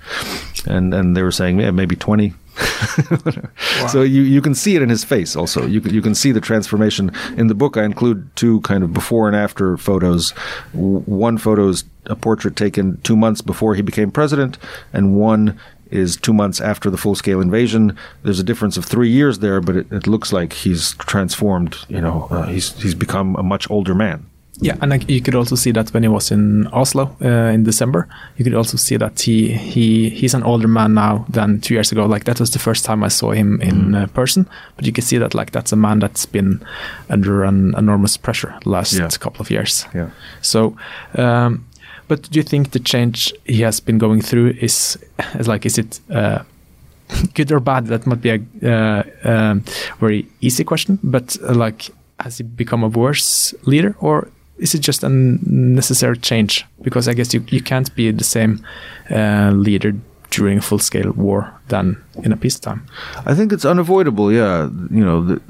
And, 0.66 0.92
and 0.92 1.16
they 1.16 1.22
were 1.22 1.32
saying, 1.32 1.60
yeah, 1.60 1.70
maybe 1.70 1.96
20. 1.96 2.34
wow. 3.10 3.86
So 3.88 4.02
you, 4.02 4.22
you 4.22 4.40
can 4.40 4.54
see 4.54 4.76
it 4.76 4.82
in 4.82 4.88
his 4.88 5.04
face 5.04 5.36
also. 5.36 5.66
You, 5.66 5.80
you 5.80 6.02
can 6.02 6.14
see 6.14 6.32
the 6.32 6.40
transformation. 6.40 7.10
In 7.36 7.48
the 7.48 7.54
book, 7.54 7.76
I 7.76 7.84
include 7.84 8.34
two 8.34 8.60
kind 8.62 8.82
of 8.82 8.92
before 8.92 9.28
and 9.28 9.36
after 9.36 9.76
photos. 9.76 10.30
One 10.72 11.38
photo 11.38 11.68
is 11.68 11.84
a 12.06 12.16
portrait 12.16 12.56
taken 12.56 13.00
two 13.02 13.16
months 13.16 13.42
before 13.42 13.74
he 13.74 13.82
became 13.82 14.10
president, 14.10 14.58
and 14.92 15.16
one 15.16 15.58
is 15.90 16.16
two 16.16 16.32
months 16.32 16.60
after 16.60 16.90
the 16.90 16.96
full 16.96 17.14
scale 17.14 17.40
invasion. 17.40 17.96
There's 18.22 18.40
a 18.40 18.44
difference 18.44 18.76
of 18.76 18.84
three 18.84 19.10
years 19.10 19.38
there, 19.38 19.60
but 19.60 19.76
it, 19.76 19.92
it 19.92 20.06
looks 20.06 20.32
like 20.32 20.52
he's 20.52 20.94
transformed. 20.94 21.76
You 21.88 22.00
know, 22.00 22.28
uh, 22.30 22.46
he's 22.46 22.72
he's 22.82 22.94
become 22.94 23.36
a 23.36 23.42
much 23.42 23.70
older 23.70 23.94
man. 23.94 24.26
Yeah, 24.58 24.76
and 24.80 25.08
you 25.10 25.20
could 25.20 25.34
also 25.34 25.54
see 25.54 25.70
that 25.72 25.92
when 25.92 26.02
he 26.02 26.08
was 26.08 26.30
in 26.30 26.66
Oslo 26.68 27.14
uh, 27.20 27.52
in 27.52 27.64
December, 27.64 28.08
you 28.38 28.44
could 28.44 28.54
also 28.54 28.78
see 28.78 28.96
that 28.96 29.20
he 29.20 29.52
he 29.52 30.08
he's 30.08 30.32
an 30.32 30.42
older 30.42 30.68
man 30.68 30.94
now 30.94 31.26
than 31.28 31.60
two 31.60 31.74
years 31.74 31.92
ago. 31.92 32.06
Like 32.06 32.24
that 32.24 32.40
was 32.40 32.50
the 32.50 32.58
first 32.58 32.84
time 32.84 33.04
I 33.04 33.08
saw 33.08 33.32
him 33.32 33.60
in 33.60 33.90
mm. 33.90 34.02
uh, 34.02 34.06
person, 34.06 34.48
but 34.76 34.86
you 34.86 34.92
can 34.92 35.04
see 35.04 35.18
that 35.18 35.34
like 35.34 35.50
that's 35.50 35.72
a 35.72 35.76
man 35.76 35.98
that's 35.98 36.24
been 36.24 36.64
under 37.10 37.44
an 37.44 37.74
enormous 37.76 38.16
pressure 38.16 38.54
the 38.62 38.70
last 38.70 38.94
yeah. 38.94 39.08
couple 39.08 39.42
of 39.42 39.50
years. 39.50 39.86
Yeah. 39.94 40.10
So. 40.40 40.76
Um, 41.14 41.66
but 42.08 42.30
do 42.30 42.38
you 42.38 42.42
think 42.42 42.70
the 42.70 42.78
change 42.78 43.32
he 43.44 43.62
has 43.62 43.80
been 43.80 43.98
going 43.98 44.20
through 44.20 44.56
is, 44.60 44.98
is 45.38 45.48
like 45.48 45.66
is 45.66 45.78
it 45.78 46.00
uh, 46.10 46.42
good 47.34 47.52
or 47.52 47.60
bad? 47.60 47.86
That 47.86 48.06
might 48.06 48.22
be 48.22 48.30
a 48.30 48.40
uh, 48.62 49.02
um, 49.24 49.64
very 49.98 50.26
easy 50.40 50.64
question. 50.64 50.98
But 51.02 51.36
uh, 51.42 51.54
like, 51.54 51.90
has 52.20 52.38
he 52.38 52.44
become 52.44 52.82
a 52.82 52.88
worse 52.88 53.54
leader, 53.64 53.96
or 54.00 54.28
is 54.58 54.74
it 54.74 54.80
just 54.80 55.04
a 55.04 55.08
necessary 55.08 56.18
change? 56.18 56.64
Because 56.82 57.08
I 57.08 57.14
guess 57.14 57.34
you 57.34 57.44
you 57.48 57.62
can't 57.62 57.94
be 57.94 58.10
the 58.10 58.24
same 58.24 58.64
uh, 59.10 59.50
leader 59.54 59.94
during 60.30 60.58
a 60.58 60.62
full 60.62 60.78
scale 60.78 61.12
war 61.12 61.52
than 61.68 61.96
in 62.22 62.32
a 62.32 62.36
peacetime. 62.36 62.86
I 63.24 63.34
think 63.34 63.52
it's 63.52 63.64
unavoidable. 63.64 64.32
Yeah, 64.32 64.68
you 64.90 65.04
know, 65.04 65.22
the, 65.22 65.40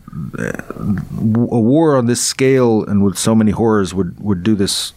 a 1.50 1.60
war 1.60 1.96
on 1.96 2.06
this 2.06 2.22
scale 2.24 2.84
and 2.84 3.02
with 3.04 3.18
so 3.18 3.34
many 3.34 3.52
horrors 3.52 3.94
would 3.94 4.18
would 4.20 4.42
do 4.42 4.54
this 4.54 4.92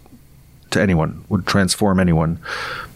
to 0.72 0.82
anyone, 0.82 1.24
would 1.30 1.46
transform 1.46 2.00
anyone. 2.00 2.40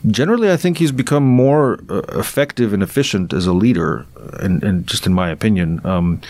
Generally, 0.08 0.52
I 0.52 0.58
think 0.58 0.78
he's 0.78 0.92
become 0.92 1.24
more 1.24 1.80
uh, 1.90 2.02
effective 2.20 2.74
and 2.74 2.84
efficient 2.84 3.34
as 3.34 3.48
a 3.48 3.54
leader, 3.54 4.06
and, 4.40 4.64
and 4.64 4.86
just 4.88 5.06
in 5.06 5.14
my 5.14 5.30
opinion, 5.30 5.86
um, 5.86 6.22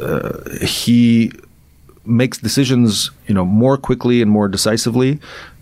uh, 0.00 0.38
he 0.60 1.32
makes 2.04 2.38
decisions, 2.38 3.10
you 3.26 3.34
know, 3.34 3.44
more 3.44 3.76
quickly 3.76 4.22
and 4.22 4.30
more 4.30 4.48
decisively. 4.48 5.20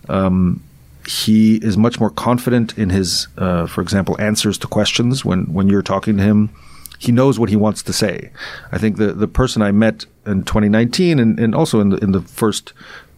Um, 0.09 0.63
he 1.07 1.57
is 1.57 1.79
much 1.79 1.99
more 1.99 2.11
confident 2.11 2.77
in 2.77 2.91
his, 2.91 3.29
uh, 3.39 3.67
for 3.67 3.81
example, 3.81 4.21
answers 4.21 4.59
to 4.59 4.67
questions 4.67 5.25
when 5.25 5.45
when 5.53 5.69
you're 5.69 5.83
talking 5.83 6.17
to 6.19 6.23
him. 6.23 6.51
He 6.99 7.13
knows 7.13 7.39
what 7.39 7.49
he 7.49 7.57
wants 7.57 7.83
to 7.85 7.93
say. 7.93 8.31
I 8.73 8.79
think 8.79 8.97
the 8.97 9.13
the 9.13 9.29
person 9.29 9.63
I 9.63 9.73
met 9.73 10.05
in 10.27 10.43
2019 10.43 11.19
and, 11.19 11.41
and 11.41 11.55
also 11.55 11.81
in 11.81 11.91
the 11.91 11.97
in 11.99 12.13
the 12.13 12.21
first 12.21 12.73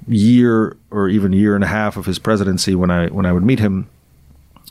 year 0.09 0.77
or 0.91 1.09
even 1.09 1.33
year 1.33 1.55
and 1.55 1.65
a 1.65 1.69
half 1.69 1.97
of 1.97 2.07
his 2.07 2.19
presidency 2.19 2.75
when 2.75 2.91
I 2.91 3.09
when 3.09 3.27
I 3.27 3.33
would 3.33 3.45
meet 3.45 3.59
him, 3.59 3.89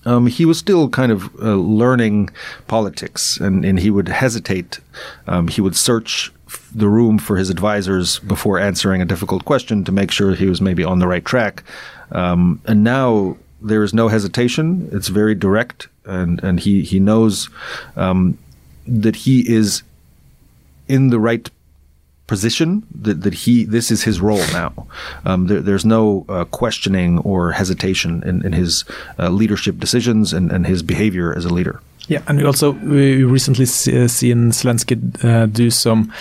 um, 0.06 0.28
he 0.28 0.46
was 0.46 0.58
still 0.58 0.90
kind 0.90 1.12
of 1.12 1.34
uh, 1.42 1.56
learning 1.56 2.30
politics, 2.68 3.38
and, 3.38 3.66
and 3.66 3.80
he 3.80 3.90
would 3.90 4.08
hesitate. 4.08 4.80
Um, 5.28 5.48
he 5.48 5.62
would 5.62 5.76
search 5.76 6.32
the 6.74 6.88
room 6.88 7.20
for 7.20 7.38
his 7.38 7.50
advisors 7.50 8.20
before 8.20 8.60
answering 8.60 9.02
a 9.02 9.06
difficult 9.06 9.46
question 9.46 9.84
to 9.84 9.92
make 9.92 10.12
sure 10.12 10.34
he 10.34 10.48
was 10.48 10.62
maybe 10.62 10.84
on 10.84 11.00
the 11.00 11.08
right 11.08 11.24
track. 11.26 11.64
Um, 12.12 12.62
and 12.66 12.84
now 12.84 13.38
there 13.62 13.84
is 13.84 13.94
no 13.94 14.08
hesitation. 14.08 14.90
It's 14.92 15.10
very 15.10 15.36
direct, 15.36 15.90
and 16.06 16.42
and 16.44 16.60
he 16.60 16.82
he 16.82 17.00
knows 17.00 17.50
um, 17.96 18.38
that 18.88 19.16
he 19.16 19.42
is 19.52 19.84
in 20.88 21.10
the 21.10 21.20
right 21.20 21.50
position 22.30 22.84
that, 23.04 23.18
that 23.24 23.34
he 23.34 23.66
this 23.66 23.92
is 23.92 24.04
his 24.04 24.22
role 24.22 24.46
now. 24.54 24.72
Um, 25.26 25.48
there, 25.48 25.62
there's 25.68 25.86
no 25.86 26.26
uh, 26.30 26.46
questioning 26.60 27.20
or 27.30 27.52
hesitation 27.52 28.24
in, 28.30 28.46
in 28.46 28.54
his 28.54 28.86
uh, 29.18 29.30
leadership 29.40 29.76
decisions 29.80 30.34
and, 30.34 30.52
and 30.52 30.68
his 30.68 30.84
behavior 30.84 31.38
as 31.38 31.46
a 31.46 31.54
leader. 31.54 31.82
Yeah, 32.10 32.22
and 32.28 32.38
we 32.40 32.46
also 32.46 32.72
we 32.72 33.24
recently 33.24 33.66
see, 33.66 34.04
uh, 34.04 34.08
seen 34.08 34.52
Zelensky 34.52 34.96
uh, 35.24 35.46
do 35.46 35.70
some 35.70 36.12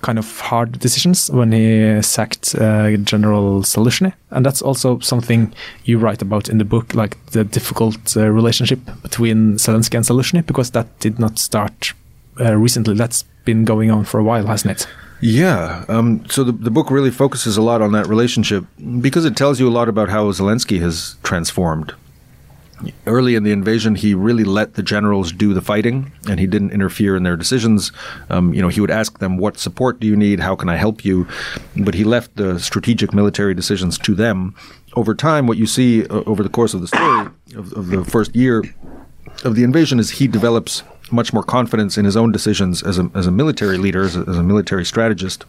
kind 0.00 0.18
of 0.18 0.40
hard 0.40 0.78
decisions 0.78 1.30
when 1.30 1.52
he 1.52 2.00
sacked 2.02 2.54
uh, 2.54 2.96
General 3.12 3.62
Zaluzhny, 3.62 4.12
and 4.30 4.46
that's 4.46 4.62
also 4.62 5.00
something 5.00 5.52
you 5.84 5.98
write 5.98 6.22
about 6.22 6.48
in 6.48 6.58
the 6.58 6.64
book, 6.64 6.94
like 6.94 7.16
the 7.32 7.44
difficult 7.44 8.16
uh, 8.16 8.30
relationship 8.30 8.78
between 9.02 9.58
Zelensky 9.58 9.96
and 9.96 10.06
Zaluzhny, 10.06 10.42
because 10.46 10.70
that 10.70 10.86
did 11.00 11.18
not 11.18 11.38
start 11.38 11.94
uh, 12.38 12.54
recently. 12.62 12.94
That's 12.94 13.24
been 13.44 13.64
going 13.64 13.90
on 13.90 14.04
for 14.04 14.20
a 14.20 14.24
while, 14.24 14.46
hasn't 14.46 14.70
it? 14.70 14.86
Yeah. 15.22 15.84
Um, 15.88 16.28
so 16.28 16.42
the, 16.42 16.50
the 16.50 16.70
book 16.70 16.90
really 16.90 17.12
focuses 17.12 17.56
a 17.56 17.62
lot 17.62 17.80
on 17.80 17.92
that 17.92 18.08
relationship 18.08 18.64
because 19.00 19.24
it 19.24 19.36
tells 19.36 19.60
you 19.60 19.68
a 19.68 19.70
lot 19.70 19.88
about 19.88 20.08
how 20.08 20.24
Zelensky 20.32 20.80
has 20.80 21.16
transformed. 21.22 21.94
Early 23.06 23.36
in 23.36 23.44
the 23.44 23.52
invasion, 23.52 23.94
he 23.94 24.12
really 24.12 24.42
let 24.42 24.74
the 24.74 24.82
generals 24.82 25.30
do 25.30 25.54
the 25.54 25.60
fighting, 25.60 26.10
and 26.28 26.40
he 26.40 26.48
didn't 26.48 26.72
interfere 26.72 27.14
in 27.14 27.22
their 27.22 27.36
decisions. 27.36 27.92
Um, 28.28 28.52
you 28.52 28.60
know, 28.60 28.66
he 28.66 28.80
would 28.80 28.90
ask 28.90 29.20
them, 29.20 29.36
"What 29.36 29.56
support 29.56 30.00
do 30.00 30.08
you 30.08 30.16
need? 30.16 30.40
How 30.40 30.56
can 30.56 30.68
I 30.68 30.74
help 30.74 31.04
you?" 31.04 31.28
But 31.76 31.94
he 31.94 32.02
left 32.02 32.34
the 32.34 32.58
strategic 32.58 33.14
military 33.14 33.54
decisions 33.54 33.98
to 33.98 34.16
them. 34.16 34.56
Over 34.96 35.14
time, 35.14 35.46
what 35.46 35.58
you 35.58 35.66
see 35.68 36.04
uh, 36.08 36.24
over 36.26 36.42
the 36.42 36.48
course 36.48 36.74
of 36.74 36.80
the 36.80 36.88
story 36.88 37.28
of, 37.54 37.72
of 37.74 37.86
the 37.86 38.04
first 38.04 38.34
year 38.34 38.64
of 39.44 39.54
the 39.54 39.62
invasion 39.62 40.00
is 40.00 40.10
he 40.10 40.26
develops 40.26 40.82
much 41.12 41.32
more 41.32 41.42
confidence 41.42 41.98
in 41.98 42.04
his 42.04 42.16
own 42.16 42.32
decisions 42.32 42.82
as 42.82 42.98
a, 42.98 43.10
as 43.14 43.26
a 43.26 43.30
military 43.30 43.78
leader, 43.78 44.02
as 44.02 44.16
a, 44.16 44.20
as 44.20 44.38
a 44.38 44.42
military 44.42 44.84
strategist. 44.84 45.44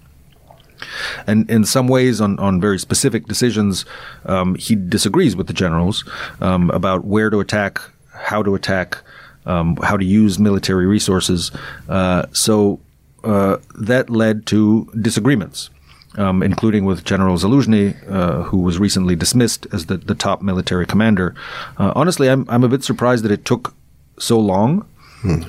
And 1.28 1.50
in 1.50 1.66
some 1.66 1.88
ways, 1.88 2.20
on, 2.20 2.38
on 2.40 2.60
very 2.60 2.78
specific 2.80 3.26
decisions, 3.26 3.86
um, 4.26 4.56
he 4.56 4.76
disagrees 4.76 5.36
with 5.36 5.48
the 5.48 5.54
generals 5.54 6.04
um, 6.42 6.70
about 6.72 7.06
where 7.06 7.30
to 7.30 7.40
attack, 7.40 7.80
how 8.12 8.44
to 8.44 8.56
attack, 8.56 8.98
um, 9.46 9.78
how 9.78 9.98
to 9.98 10.06
use 10.06 10.40
military 10.40 10.86
resources. 10.86 11.52
Uh, 11.88 12.26
so 12.32 12.80
uh, 13.24 13.58
that 13.80 14.10
led 14.10 14.46
to 14.48 14.90
disagreements. 15.00 15.70
Um, 16.16 16.44
including 16.44 16.86
with 16.86 17.04
General 17.04 17.38
Zaluzhny, 17.38 17.96
uh, 18.08 18.44
who 18.44 18.60
was 18.60 18.78
recently 18.78 19.16
dismissed 19.16 19.66
as 19.74 19.88
the, 19.88 19.98
the 19.98 20.14
top 20.14 20.44
military 20.44 20.86
commander. 20.86 21.34
Uh, 21.80 21.92
honestly, 21.96 22.30
I'm, 22.30 22.46
I'm 22.50 22.64
a 22.64 22.70
bit 22.70 22.84
surprised 22.84 23.26
that 23.26 23.32
it 23.32 23.46
took 23.46 23.74
so 24.20 24.38
long 24.38 24.86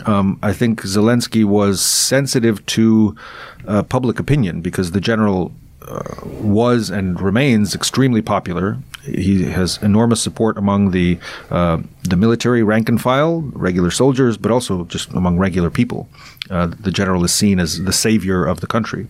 um, 0.06 0.38
I 0.42 0.52
think 0.52 0.82
Zelensky 0.82 1.44
was 1.44 1.80
sensitive 1.80 2.64
to 2.66 3.16
uh, 3.66 3.82
public 3.82 4.18
opinion 4.18 4.60
because 4.60 4.92
the 4.92 5.00
general 5.00 5.52
uh, 5.86 6.02
was 6.24 6.90
and 6.90 7.20
remains 7.20 7.74
extremely 7.74 8.22
popular. 8.22 8.78
He 9.02 9.44
has 9.44 9.78
enormous 9.82 10.22
support 10.22 10.56
among 10.56 10.92
the 10.92 11.18
uh, 11.50 11.78
the 12.02 12.16
military 12.16 12.62
rank 12.62 12.88
and 12.88 13.00
file, 13.00 13.42
regular 13.52 13.90
soldiers, 13.90 14.38
but 14.38 14.50
also 14.50 14.84
just 14.84 15.10
among 15.10 15.38
regular 15.38 15.70
people. 15.70 16.08
Uh, 16.48 16.66
the 16.66 16.90
general 16.90 17.24
is 17.24 17.34
seen 17.34 17.60
as 17.60 17.84
the 17.84 17.92
savior 17.92 18.46
of 18.46 18.60
the 18.60 18.66
country. 18.66 19.08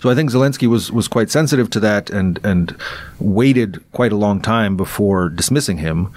So 0.00 0.10
I 0.10 0.14
think 0.14 0.30
Zelensky 0.30 0.66
was 0.66 0.90
was 0.90 1.06
quite 1.06 1.30
sensitive 1.30 1.70
to 1.70 1.80
that 1.80 2.10
and 2.10 2.40
and 2.42 2.74
waited 3.20 3.82
quite 3.92 4.12
a 4.12 4.16
long 4.16 4.40
time 4.40 4.76
before 4.76 5.28
dismissing 5.28 5.78
him, 5.78 6.12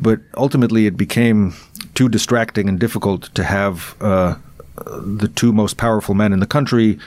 but 0.00 0.20
ultimately 0.36 0.86
it 0.86 0.96
became 0.96 1.54
too 1.94 2.08
distracting 2.08 2.68
and 2.68 2.78
difficult 2.78 3.34
to 3.34 3.44
have 3.44 3.94
uh, 4.00 4.36
the 4.76 5.28
two 5.34 5.52
most 5.52 5.76
powerful 5.76 6.14
men 6.14 6.32
in 6.32 6.40
the 6.40 6.46
country 6.46 6.98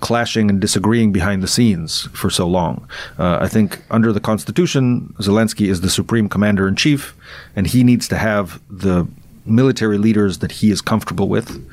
clashing 0.00 0.50
and 0.50 0.60
disagreeing 0.60 1.10
behind 1.10 1.42
the 1.42 1.48
scenes 1.48 2.02
for 2.12 2.28
so 2.28 2.46
long. 2.46 2.86
Uh, 3.18 3.38
I 3.40 3.48
think 3.48 3.82
under 3.90 4.12
the 4.12 4.20
Constitution, 4.20 5.14
Zelensky 5.18 5.68
is 5.68 5.80
the 5.80 5.90
supreme 5.90 6.28
commander 6.28 6.68
in 6.68 6.76
chief, 6.76 7.14
and 7.54 7.66
he 7.66 7.82
needs 7.82 8.06
to 8.08 8.16
have 8.16 8.60
the 8.70 9.06
military 9.46 9.96
leaders 9.96 10.38
that 10.38 10.52
he 10.52 10.70
is 10.70 10.82
comfortable 10.82 11.28
with. 11.28 11.64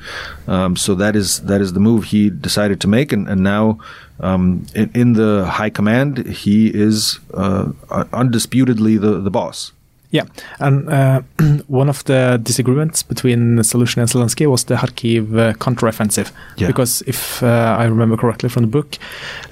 Um, 0.48 0.76
so 0.76 0.94
that 0.94 1.16
is 1.16 1.40
that 1.42 1.60
is 1.60 1.72
the 1.72 1.80
move 1.80 2.04
he 2.04 2.30
decided 2.30 2.80
to 2.82 2.88
make, 2.88 3.12
and, 3.12 3.28
and 3.28 3.42
now 3.42 3.78
um, 4.20 4.66
in, 4.74 4.90
in, 4.94 5.12
the 5.14 5.44
high 5.44 5.70
command, 5.70 6.26
he 6.26 6.68
is 6.68 7.18
uh, 7.34 7.72
undisputedly 8.12 8.96
the 8.96 9.20
the 9.20 9.30
boss. 9.30 9.72
Yeah, 10.10 10.24
and 10.60 10.88
uh, 10.88 11.22
one 11.66 11.88
of 11.88 12.04
the 12.04 12.38
disagreements 12.42 13.02
between 13.02 13.58
Zaluzhny 13.58 14.02
and 14.02 14.08
Zelensky 14.08 14.46
was 14.46 14.64
the 14.64 14.76
Kharkiv 14.76 15.36
uh, 15.36 15.52
counteroffensive. 15.54 16.30
Yeah. 16.56 16.68
Because 16.68 17.02
if 17.06 17.42
uh, 17.42 17.76
I 17.78 17.86
remember 17.86 18.16
correctly 18.16 18.48
from 18.48 18.62
the 18.62 18.68
book, 18.68 18.96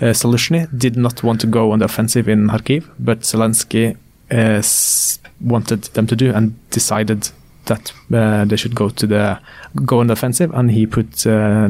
uh, 0.00 0.12
Zaluzhny 0.12 0.68
did 0.78 0.96
not 0.96 1.22
want 1.22 1.40
to 1.40 1.46
go 1.48 1.72
on 1.72 1.80
the 1.80 1.86
offensive 1.86 2.28
in 2.28 2.48
Kharkiv, 2.48 2.88
but 2.98 3.20
Zelensky 3.20 3.96
uh, 4.30 4.62
wanted 5.40 5.82
them 5.94 6.06
to 6.06 6.16
do 6.16 6.32
and 6.32 6.54
decided 6.70 7.28
that 7.66 7.92
uh, 8.12 8.44
they 8.44 8.56
should 8.56 8.74
go 8.74 8.88
to 8.88 9.06
the 9.06 9.38
go 9.84 10.00
on 10.00 10.06
the 10.08 10.12
offensive, 10.12 10.52
and 10.54 10.70
he 10.70 10.86
put 10.86 11.26
uh, 11.26 11.68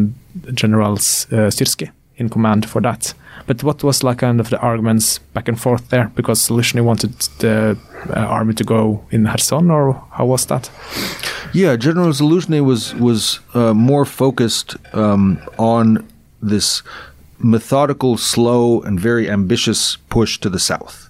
Generals 0.55 1.27
uh, 1.33 1.51
Syrsky 1.51 1.91
in 2.17 2.29
command 2.29 2.69
for 2.69 2.81
that. 2.81 3.15
But 3.47 3.63
what 3.63 3.83
was 3.83 4.03
like 4.03 4.19
kind 4.19 4.41
of 4.41 4.51
the 4.51 4.59
arguments 4.59 5.19
back 5.35 5.49
and 5.49 5.61
forth 5.61 5.89
there? 5.89 6.11
Because 6.15 6.49
Zaluzhny 6.49 6.83
wanted 6.83 7.13
the 7.39 7.77
uh, 8.11 8.21
army 8.21 8.55
to 8.55 8.65
go 8.65 9.05
in 9.11 9.27
Kherson, 9.27 9.71
or 9.71 10.03
how 10.13 10.27
was 10.27 10.47
that? 10.47 10.71
Yeah, 11.53 11.77
General 11.77 12.13
Zaluzhny 12.13 12.65
was 12.65 12.95
was 12.95 13.41
uh, 13.55 13.75
more 13.75 14.05
focused 14.05 14.77
um, 14.95 15.39
on 15.59 16.07
this 16.41 16.83
methodical, 17.39 18.17
slow, 18.17 18.81
and 18.83 19.01
very 19.01 19.31
ambitious 19.31 19.97
push 20.09 20.39
to 20.39 20.49
the 20.49 20.59
south. 20.59 21.09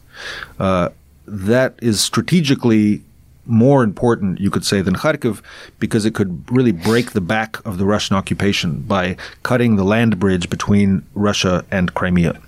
Uh, 0.59 0.89
that 1.27 1.75
is 1.83 2.01
strategically 2.01 3.03
more 3.45 3.83
important, 3.83 4.41
you 4.41 4.51
could 4.51 4.65
say, 4.65 4.83
than 4.83 4.95
Kharkiv 4.95 5.43
because 5.79 6.05
it 6.05 6.15
could 6.15 6.51
really 6.51 6.73
break 6.73 7.13
the 7.13 7.21
back 7.21 7.65
of 7.67 7.79
the 7.79 7.85
Russian 7.85 8.17
occupation 8.17 8.81
by 8.83 9.17
cutting 9.43 9.77
the 9.77 9.85
land 9.85 10.19
bridge 10.19 10.49
between 10.49 11.05
Russia 11.15 11.65
and 11.71 11.95
Crimea. 11.95 12.41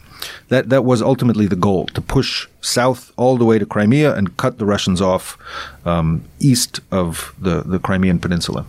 That 0.49 0.71
that 0.71 0.85
was 0.85 1.03
ultimately 1.03 1.47
the 1.47 1.57
goal 1.57 1.87
to 1.89 2.01
push 2.01 2.49
south 2.61 3.13
all 3.17 3.37
the 3.37 3.45
way 3.45 3.59
to 3.59 3.67
Crimea 3.67 4.15
and 4.15 4.37
cut 4.37 4.59
the 4.59 4.65
Russians 4.65 5.01
off 5.03 5.37
um, 5.85 6.25
east 6.41 6.81
of 6.91 7.35
the, 7.39 7.63
the 7.63 7.79
Crimean 7.79 8.19
Peninsula 8.19 8.65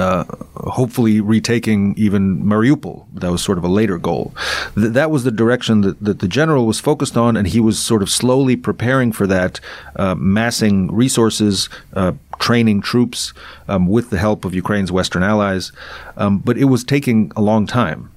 uh, 0.00 0.24
hopefully 0.54 1.20
retaking 1.20 1.94
even 1.96 2.42
Mariupol. 2.42 3.06
That 3.14 3.30
was 3.30 3.42
sort 3.42 3.58
of 3.58 3.64
a 3.64 3.68
later 3.68 3.98
goal. 3.98 4.32
Th- 4.74 4.92
that 4.92 5.10
was 5.10 5.24
the 5.24 5.30
direction 5.30 5.82
that, 5.82 6.00
that 6.00 6.18
the 6.20 6.28
general 6.28 6.66
was 6.66 6.80
focused 6.80 7.16
on, 7.16 7.36
and 7.36 7.46
he 7.46 7.60
was 7.60 7.78
sort 7.78 8.02
of 8.02 8.10
slowly 8.10 8.56
preparing 8.56 9.12
for 9.12 9.26
that, 9.26 9.60
uh, 9.96 10.14
massing 10.14 10.92
resources, 10.92 11.68
uh, 11.94 12.12
training 12.38 12.80
troops 12.80 13.32
um, 13.68 13.86
with 13.86 14.10
the 14.10 14.18
help 14.18 14.44
of 14.44 14.54
Ukraine's 14.54 14.90
Western 14.90 15.22
allies. 15.22 15.72
Um, 16.16 16.38
but 16.38 16.56
it 16.56 16.64
was 16.64 16.82
taking 16.84 17.30
a 17.36 17.42
long 17.42 17.66
time, 17.66 18.10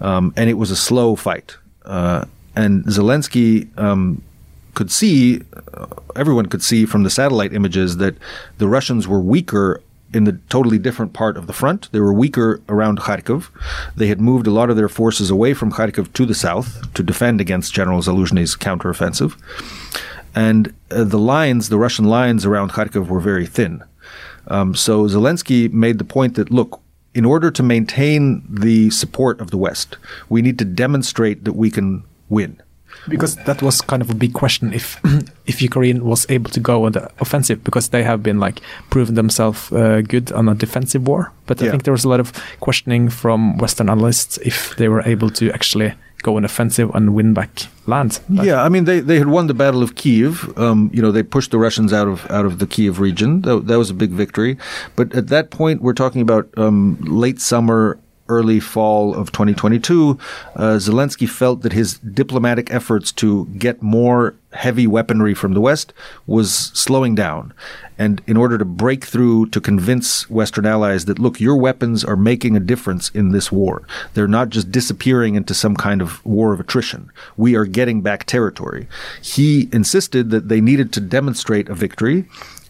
um, 0.00 0.32
and 0.36 0.48
it 0.48 0.54
was 0.54 0.70
a 0.70 0.76
slow 0.76 1.16
fight. 1.16 1.56
Uh, 1.84 2.24
and 2.54 2.84
Zelensky 2.84 3.66
um, 3.78 4.22
could 4.74 4.90
see, 4.90 5.42
uh, 5.74 5.86
everyone 6.14 6.46
could 6.46 6.62
see 6.62 6.86
from 6.86 7.02
the 7.02 7.10
satellite 7.10 7.52
images 7.52 7.96
that 7.96 8.14
the 8.58 8.68
Russians 8.68 9.08
were 9.08 9.20
weaker 9.20 9.80
in 10.14 10.24
the 10.24 10.38
totally 10.48 10.78
different 10.78 11.12
part 11.12 11.36
of 11.36 11.46
the 11.46 11.52
front. 11.52 11.90
They 11.92 12.00
were 12.00 12.12
weaker 12.12 12.60
around 12.68 13.00
Kharkov. 13.00 13.48
They 13.96 14.06
had 14.06 14.20
moved 14.20 14.46
a 14.46 14.50
lot 14.50 14.70
of 14.70 14.76
their 14.76 14.88
forces 14.88 15.30
away 15.30 15.54
from 15.54 15.72
Kharkov 15.72 16.12
to 16.14 16.26
the 16.26 16.34
south 16.34 16.92
to 16.94 17.02
defend 17.02 17.40
against 17.40 17.74
General 17.74 18.00
Zaluzhny's 18.00 18.56
counteroffensive. 18.56 19.36
And 20.34 20.74
uh, 20.90 21.04
the 21.04 21.18
lines, 21.18 21.68
the 21.68 21.78
Russian 21.78 22.06
lines 22.06 22.46
around 22.46 22.70
Kharkov 22.72 23.08
were 23.08 23.20
very 23.20 23.46
thin. 23.46 23.82
Um, 24.46 24.74
so 24.74 25.06
Zelensky 25.06 25.70
made 25.72 25.98
the 25.98 26.04
point 26.04 26.36
that, 26.36 26.50
look, 26.50 26.80
in 27.14 27.24
order 27.24 27.50
to 27.50 27.62
maintain 27.62 28.46
the 28.48 28.90
support 28.90 29.40
of 29.40 29.50
the 29.50 29.58
West, 29.58 29.96
we 30.28 30.40
need 30.40 30.58
to 30.58 30.64
demonstrate 30.64 31.44
that 31.44 31.54
we 31.54 31.70
can 31.70 32.04
win 32.28 32.60
because 33.08 33.36
that 33.36 33.62
was 33.62 33.80
kind 33.80 34.02
of 34.02 34.10
a 34.10 34.14
big 34.14 34.32
question 34.32 34.72
if 34.72 35.00
if 35.46 35.62
Ukraine 35.62 36.04
was 36.04 36.26
able 36.28 36.50
to 36.50 36.60
go 36.60 36.84
on 36.84 36.92
the 36.92 37.10
offensive 37.20 37.62
because 37.64 37.88
they 37.88 38.02
have 38.02 38.22
been 38.22 38.38
like 38.40 38.60
proven 38.90 39.14
themselves 39.14 39.72
uh, 39.72 40.02
good 40.02 40.32
on 40.32 40.48
a 40.48 40.54
defensive 40.54 41.06
war. 41.06 41.32
But 41.46 41.60
yeah. 41.60 41.68
I 41.68 41.70
think 41.70 41.84
there 41.84 41.92
was 41.92 42.04
a 42.04 42.08
lot 42.08 42.20
of 42.20 42.32
questioning 42.60 43.08
from 43.08 43.58
Western 43.58 43.88
analysts 43.88 44.38
if 44.38 44.76
they 44.76 44.88
were 44.88 45.02
able 45.02 45.30
to 45.30 45.50
actually 45.52 45.94
go 46.22 46.36
on 46.36 46.44
offensive 46.44 46.90
and 46.94 47.14
win 47.14 47.32
back 47.32 47.50
land. 47.86 48.20
Yeah, 48.28 48.62
I 48.62 48.68
mean 48.68 48.84
they, 48.84 49.00
they 49.00 49.18
had 49.18 49.28
won 49.28 49.46
the 49.46 49.54
Battle 49.54 49.82
of 49.82 49.94
Kiev. 49.94 50.56
Um, 50.58 50.90
you 50.92 51.00
know 51.00 51.12
they 51.12 51.22
pushed 51.22 51.50
the 51.50 51.58
Russians 51.58 51.92
out 51.92 52.08
of 52.08 52.28
out 52.30 52.44
of 52.44 52.58
the 52.58 52.66
Kiev 52.66 53.00
region. 53.00 53.42
That, 53.42 53.66
that 53.66 53.78
was 53.78 53.90
a 53.90 53.94
big 53.94 54.10
victory. 54.10 54.58
But 54.96 55.14
at 55.14 55.28
that 55.28 55.50
point, 55.50 55.82
we're 55.82 55.94
talking 55.94 56.20
about 56.20 56.48
um, 56.56 56.98
late 57.00 57.40
summer 57.40 57.98
early 58.28 58.60
fall 58.60 59.14
of 59.14 59.32
2022, 59.32 60.18
uh, 60.56 60.60
Zelensky 60.76 61.28
felt 61.28 61.62
that 61.62 61.72
his 61.72 61.98
diplomatic 61.98 62.72
efforts 62.72 63.12
to 63.12 63.46
get 63.46 63.82
more 63.82 64.34
heavy 64.52 64.86
weaponry 64.86 65.34
from 65.34 65.52
the 65.52 65.60
West 65.60 65.92
was 66.26 66.50
slowing 66.52 67.14
down. 67.14 67.52
And 67.98 68.22
in 68.26 68.36
order 68.36 68.56
to 68.56 68.64
break 68.64 69.04
through 69.04 69.46
to 69.46 69.60
convince 69.60 70.28
Western 70.30 70.64
allies 70.64 71.04
that, 71.04 71.18
look, 71.18 71.40
your 71.40 71.56
weapons 71.56 72.04
are 72.04 72.16
making 72.16 72.56
a 72.56 72.60
difference 72.60 73.10
in 73.10 73.32
this 73.32 73.52
war. 73.52 73.82
They're 74.14 74.28
not 74.28 74.50
just 74.50 74.70
disappearing 74.70 75.34
into 75.34 75.52
some 75.52 75.76
kind 75.76 76.00
of 76.00 76.24
war 76.24 76.52
of 76.52 76.60
attrition. 76.60 77.10
We 77.36 77.56
are 77.56 77.64
getting 77.64 78.00
back 78.00 78.24
territory. 78.24 78.88
He 79.20 79.68
insisted 79.72 80.30
that 80.30 80.48
they 80.48 80.60
needed 80.60 80.92
to 80.94 81.00
demonstrate 81.00 81.68
a 81.68 81.74
victory 81.74 82.26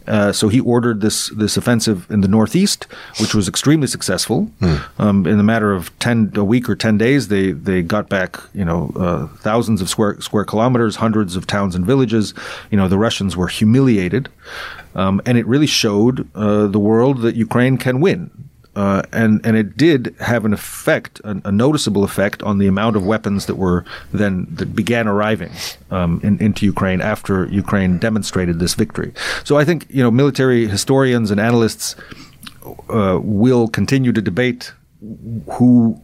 uh, 0.09 0.31
so 0.31 0.49
he 0.49 0.59
ordered 0.59 1.01
this 1.01 1.29
this 1.29 1.55
offensive 1.55 2.09
in 2.09 2.21
the 2.21 2.27
northeast, 2.27 2.85
which 3.19 3.35
was 3.35 3.47
extremely 3.47 3.87
successful. 3.87 4.51
Mm. 4.59 4.81
Um, 4.97 5.27
in 5.27 5.39
a 5.39 5.43
matter 5.43 5.71
of 5.71 5.97
ten 5.99 6.31
a 6.35 6.43
week 6.43 6.67
or 6.67 6.75
ten 6.75 6.97
days, 6.97 7.27
they 7.27 7.51
they 7.51 7.81
got 7.83 8.09
back 8.09 8.39
you 8.53 8.65
know 8.65 8.91
uh, 8.95 9.27
thousands 9.37 9.81
of 9.81 9.89
square 9.89 10.19
square 10.19 10.45
kilometers, 10.45 10.95
hundreds 10.95 11.35
of 11.35 11.45
towns 11.45 11.75
and 11.75 11.85
villages. 11.85 12.33
You 12.71 12.77
know 12.77 12.87
the 12.87 12.97
Russians 12.97 13.37
were 13.37 13.47
humiliated, 13.47 14.29
um, 14.95 15.21
and 15.25 15.37
it 15.37 15.45
really 15.45 15.67
showed 15.67 16.27
uh, 16.35 16.67
the 16.67 16.79
world 16.79 17.21
that 17.21 17.35
Ukraine 17.35 17.77
can 17.77 18.01
win. 18.01 18.31
Uh, 18.79 19.01
and 19.11 19.45
and 19.45 19.57
it 19.57 19.75
did 19.75 20.15
have 20.21 20.45
an 20.45 20.53
effect, 20.53 21.19
a, 21.25 21.41
a, 21.43 21.51
noticeable 21.51 22.05
effect 22.05 22.41
on 22.43 22.59
the 22.59 22.67
amount 22.67 22.95
of 22.95 23.05
weapons 23.05 23.45
that 23.45 23.55
were 23.55 23.83
then 24.13 24.47
that 24.49 24.73
began 24.73 25.05
arriving 25.05 25.51
um, 25.91 26.21
in, 26.23 26.39
into 26.39 26.65
Ukraine 26.65 27.01
after 27.01 27.45
Ukraine 27.47 27.97
demonstrated 27.97 28.59
this 28.59 28.75
victory. 28.75 29.11
So 29.43 29.57
I 29.57 29.65
think 29.65 29.85
you 29.89 30.01
know 30.01 30.09
military 30.09 30.65
historians 30.65 31.29
and 31.29 31.41
analysts 31.41 31.97
uh, 32.89 33.19
will 33.21 33.67
continue 33.67 34.13
to 34.13 34.21
debate 34.21 34.71
who 35.57 36.01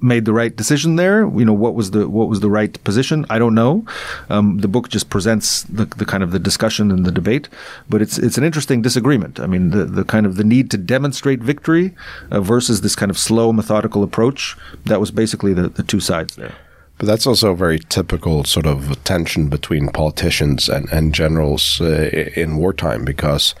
made 0.00 0.24
the 0.24 0.32
right 0.32 0.54
decision 0.54 0.96
there. 0.96 1.20
You 1.20 1.44
know, 1.44 1.52
what 1.52 1.74
was 1.74 1.90
the 1.90 2.08
what 2.08 2.28
was 2.28 2.40
the 2.40 2.50
right 2.50 2.82
position? 2.84 3.26
I 3.30 3.38
don't 3.38 3.54
know. 3.54 3.84
Um, 4.28 4.58
the 4.58 4.68
book 4.68 4.88
just 4.88 5.10
presents 5.10 5.62
the, 5.64 5.86
the 5.86 6.04
kind 6.04 6.22
of 6.22 6.30
the 6.30 6.38
discussion 6.38 6.90
and 6.90 7.04
the 7.04 7.12
debate, 7.12 7.48
but 7.88 8.02
it's 8.02 8.18
it's 8.18 8.38
an 8.38 8.44
interesting 8.44 8.82
disagreement. 8.82 9.40
I 9.40 9.46
mean, 9.46 9.70
the 9.70 9.84
the 9.84 10.04
kind 10.04 10.26
of 10.26 10.36
the 10.36 10.44
need 10.44 10.70
to 10.70 10.78
demonstrate 10.78 11.40
victory 11.40 11.94
uh, 12.30 12.40
versus 12.40 12.80
this 12.80 12.94
kind 12.94 13.10
of 13.10 13.18
slow, 13.18 13.52
methodical 13.52 14.02
approach. 14.02 14.56
That 14.86 15.00
was 15.00 15.10
basically 15.10 15.54
the, 15.54 15.68
the 15.68 15.82
two 15.82 16.00
sides 16.00 16.36
there. 16.36 16.54
But 16.98 17.06
that's 17.06 17.26
also 17.28 17.52
a 17.52 17.56
very 17.56 17.78
typical 17.78 18.42
sort 18.44 18.66
of 18.66 19.02
tension 19.04 19.48
between 19.48 19.88
politicians 19.88 20.68
and, 20.68 20.88
and 20.92 21.14
generals 21.14 21.80
uh, 21.80 22.10
in 22.34 22.56
wartime 22.56 23.04
because 23.04 23.54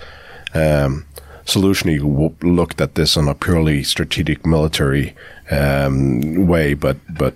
um, 0.54 1.06
looked 1.54 2.80
at 2.80 2.94
this 2.96 3.16
on 3.16 3.28
a 3.28 3.34
purely 3.34 3.84
strategic 3.84 4.44
military 4.44 5.14
um, 5.50 6.46
way, 6.46 6.74
but 6.74 6.96
but 7.08 7.34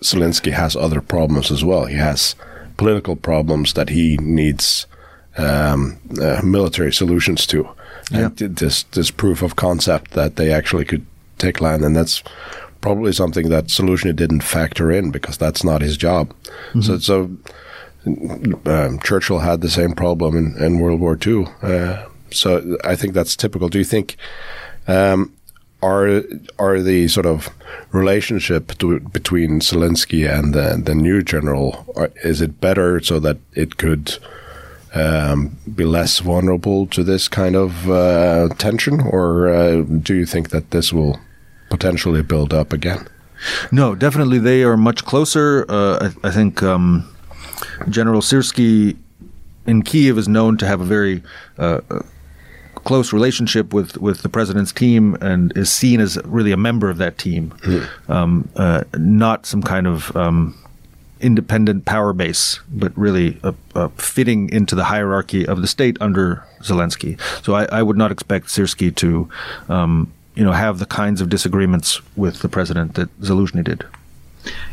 Zelensky 0.00 0.52
has 0.52 0.76
other 0.76 1.00
problems 1.00 1.50
as 1.50 1.64
well. 1.64 1.86
He 1.86 1.96
has 1.96 2.34
political 2.76 3.16
problems 3.16 3.74
that 3.74 3.88
he 3.88 4.16
needs 4.18 4.86
um, 5.36 5.98
uh, 6.20 6.40
military 6.42 6.92
solutions 6.92 7.46
to. 7.46 7.68
Yeah. 8.10 8.26
And 8.26 8.36
this 8.36 8.82
this 8.84 9.10
proof 9.10 9.42
of 9.42 9.56
concept 9.56 10.12
that 10.12 10.36
they 10.36 10.52
actually 10.52 10.84
could 10.84 11.06
take 11.38 11.60
land, 11.60 11.84
and 11.84 11.96
that's 11.96 12.22
probably 12.80 13.12
something 13.12 13.48
that 13.48 13.66
Zaluzhny 13.66 14.14
didn't 14.14 14.42
factor 14.42 14.90
in 14.90 15.10
because 15.10 15.38
that's 15.38 15.64
not 15.64 15.82
his 15.82 15.96
job. 15.96 16.34
Mm-hmm. 16.72 16.80
So 16.80 16.98
so 16.98 17.30
um, 18.04 18.98
Churchill 19.00 19.38
had 19.38 19.60
the 19.60 19.70
same 19.70 19.92
problem 19.92 20.36
in, 20.36 20.62
in 20.62 20.80
World 20.80 21.00
War 21.00 21.16
II. 21.24 21.46
Uh, 21.62 22.06
so 22.30 22.76
I 22.84 22.96
think 22.96 23.14
that's 23.14 23.36
typical. 23.36 23.68
Do 23.68 23.78
you 23.78 23.84
think 23.84 24.16
um, 24.88 25.32
are 25.82 26.22
are 26.58 26.80
the 26.80 27.08
sort 27.08 27.26
of 27.26 27.50
relationship 27.90 28.78
to, 28.78 29.00
between 29.00 29.60
Zelensky 29.60 30.28
and 30.28 30.54
the, 30.54 30.80
the 30.82 30.94
new 30.94 31.22
general 31.22 31.84
are, 31.96 32.10
is 32.24 32.40
it 32.40 32.60
better 32.60 33.00
so 33.00 33.20
that 33.20 33.38
it 33.54 33.76
could 33.76 34.18
um, 34.94 35.56
be 35.74 35.84
less 35.84 36.18
vulnerable 36.18 36.86
to 36.88 37.02
this 37.02 37.28
kind 37.28 37.56
of 37.56 37.90
uh, 37.90 38.48
tension, 38.58 39.00
or 39.00 39.48
uh, 39.48 39.82
do 39.82 40.14
you 40.14 40.26
think 40.26 40.50
that 40.50 40.70
this 40.70 40.92
will 40.92 41.18
potentially 41.70 42.22
build 42.22 42.52
up 42.52 42.72
again? 42.72 43.08
No, 43.72 43.94
definitely 43.94 44.38
they 44.38 44.62
are 44.62 44.76
much 44.76 45.04
closer. 45.04 45.64
Uh, 45.68 46.10
I, 46.22 46.28
I, 46.28 46.30
think 46.30 46.62
um, 46.62 47.08
General 47.88 48.20
Syrski 48.20 48.96
in 49.66 49.82
Kiev 49.82 50.18
is 50.18 50.28
known 50.28 50.56
to 50.58 50.66
have 50.66 50.80
a 50.80 50.84
very 50.84 51.22
uh, 51.58 51.80
close 52.84 53.12
relationship 53.12 53.72
with, 53.72 53.96
with 53.98 54.22
the 54.22 54.28
president's 54.28 54.72
team 54.72 55.16
and 55.20 55.56
is 55.56 55.70
seen 55.70 56.00
as 56.00 56.18
really 56.24 56.52
a 56.52 56.56
member 56.56 56.90
of 56.90 56.98
that 56.98 57.18
team, 57.18 57.50
mm. 57.62 58.10
um, 58.10 58.48
uh, 58.56 58.84
not 58.96 59.46
some 59.46 59.62
kind 59.62 59.86
of 59.86 60.14
um, 60.16 60.56
independent 61.20 61.84
power 61.84 62.12
base, 62.12 62.60
but 62.70 62.96
really 62.98 63.38
a, 63.42 63.54
a 63.74 63.88
fitting 63.90 64.50
into 64.50 64.74
the 64.74 64.84
hierarchy 64.84 65.46
of 65.46 65.62
the 65.62 65.68
state 65.68 65.96
under 66.00 66.44
Zelensky. 66.60 67.18
So 67.44 67.54
I, 67.54 67.64
I 67.66 67.82
would 67.82 67.96
not 67.96 68.10
expect 68.10 68.46
Syrski 68.46 68.94
to, 68.96 69.28
um, 69.68 70.12
you 70.34 70.44
know, 70.44 70.52
have 70.52 70.78
the 70.78 70.86
kinds 70.86 71.20
of 71.20 71.28
disagreements 71.28 72.00
with 72.16 72.40
the 72.40 72.48
president 72.48 72.94
that 72.94 73.08
Zelensky 73.20 73.64
did. 73.64 73.84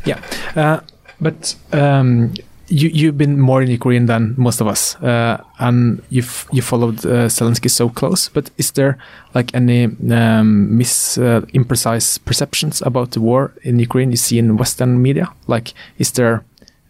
Yeah, 0.04 0.20
uh, 0.56 0.80
but 1.22 1.56
um, 1.72 2.34
you 2.70 2.90
you've 2.90 3.18
been 3.18 3.40
more 3.40 3.62
in 3.62 3.70
Ukraine 3.70 4.06
than 4.06 4.36
most 4.38 4.62
of 4.62 4.68
us, 4.68 4.96
uh, 5.02 5.44
and 5.60 6.02
you've 6.10 6.48
you 6.52 6.62
followed 6.62 7.06
uh, 7.06 7.28
Zelensky 7.28 7.70
so 7.70 7.90
close. 7.90 8.30
But 8.30 8.52
is 8.58 8.72
there 8.72 8.98
like 9.34 9.54
any 9.54 9.86
um, 10.12 10.78
mis 10.78 11.18
uh, 11.18 11.42
imprecise 11.54 12.24
perceptions 12.24 12.82
about 12.82 13.12
the 13.12 13.22
war 13.22 13.52
in 13.64 13.80
Ukraine 13.80 14.12
you 14.12 14.18
see 14.18 14.40
in 14.40 14.58
Western 14.58 15.02
media? 15.02 15.32
Like, 15.48 15.74
is 15.98 16.12
there 16.12 16.44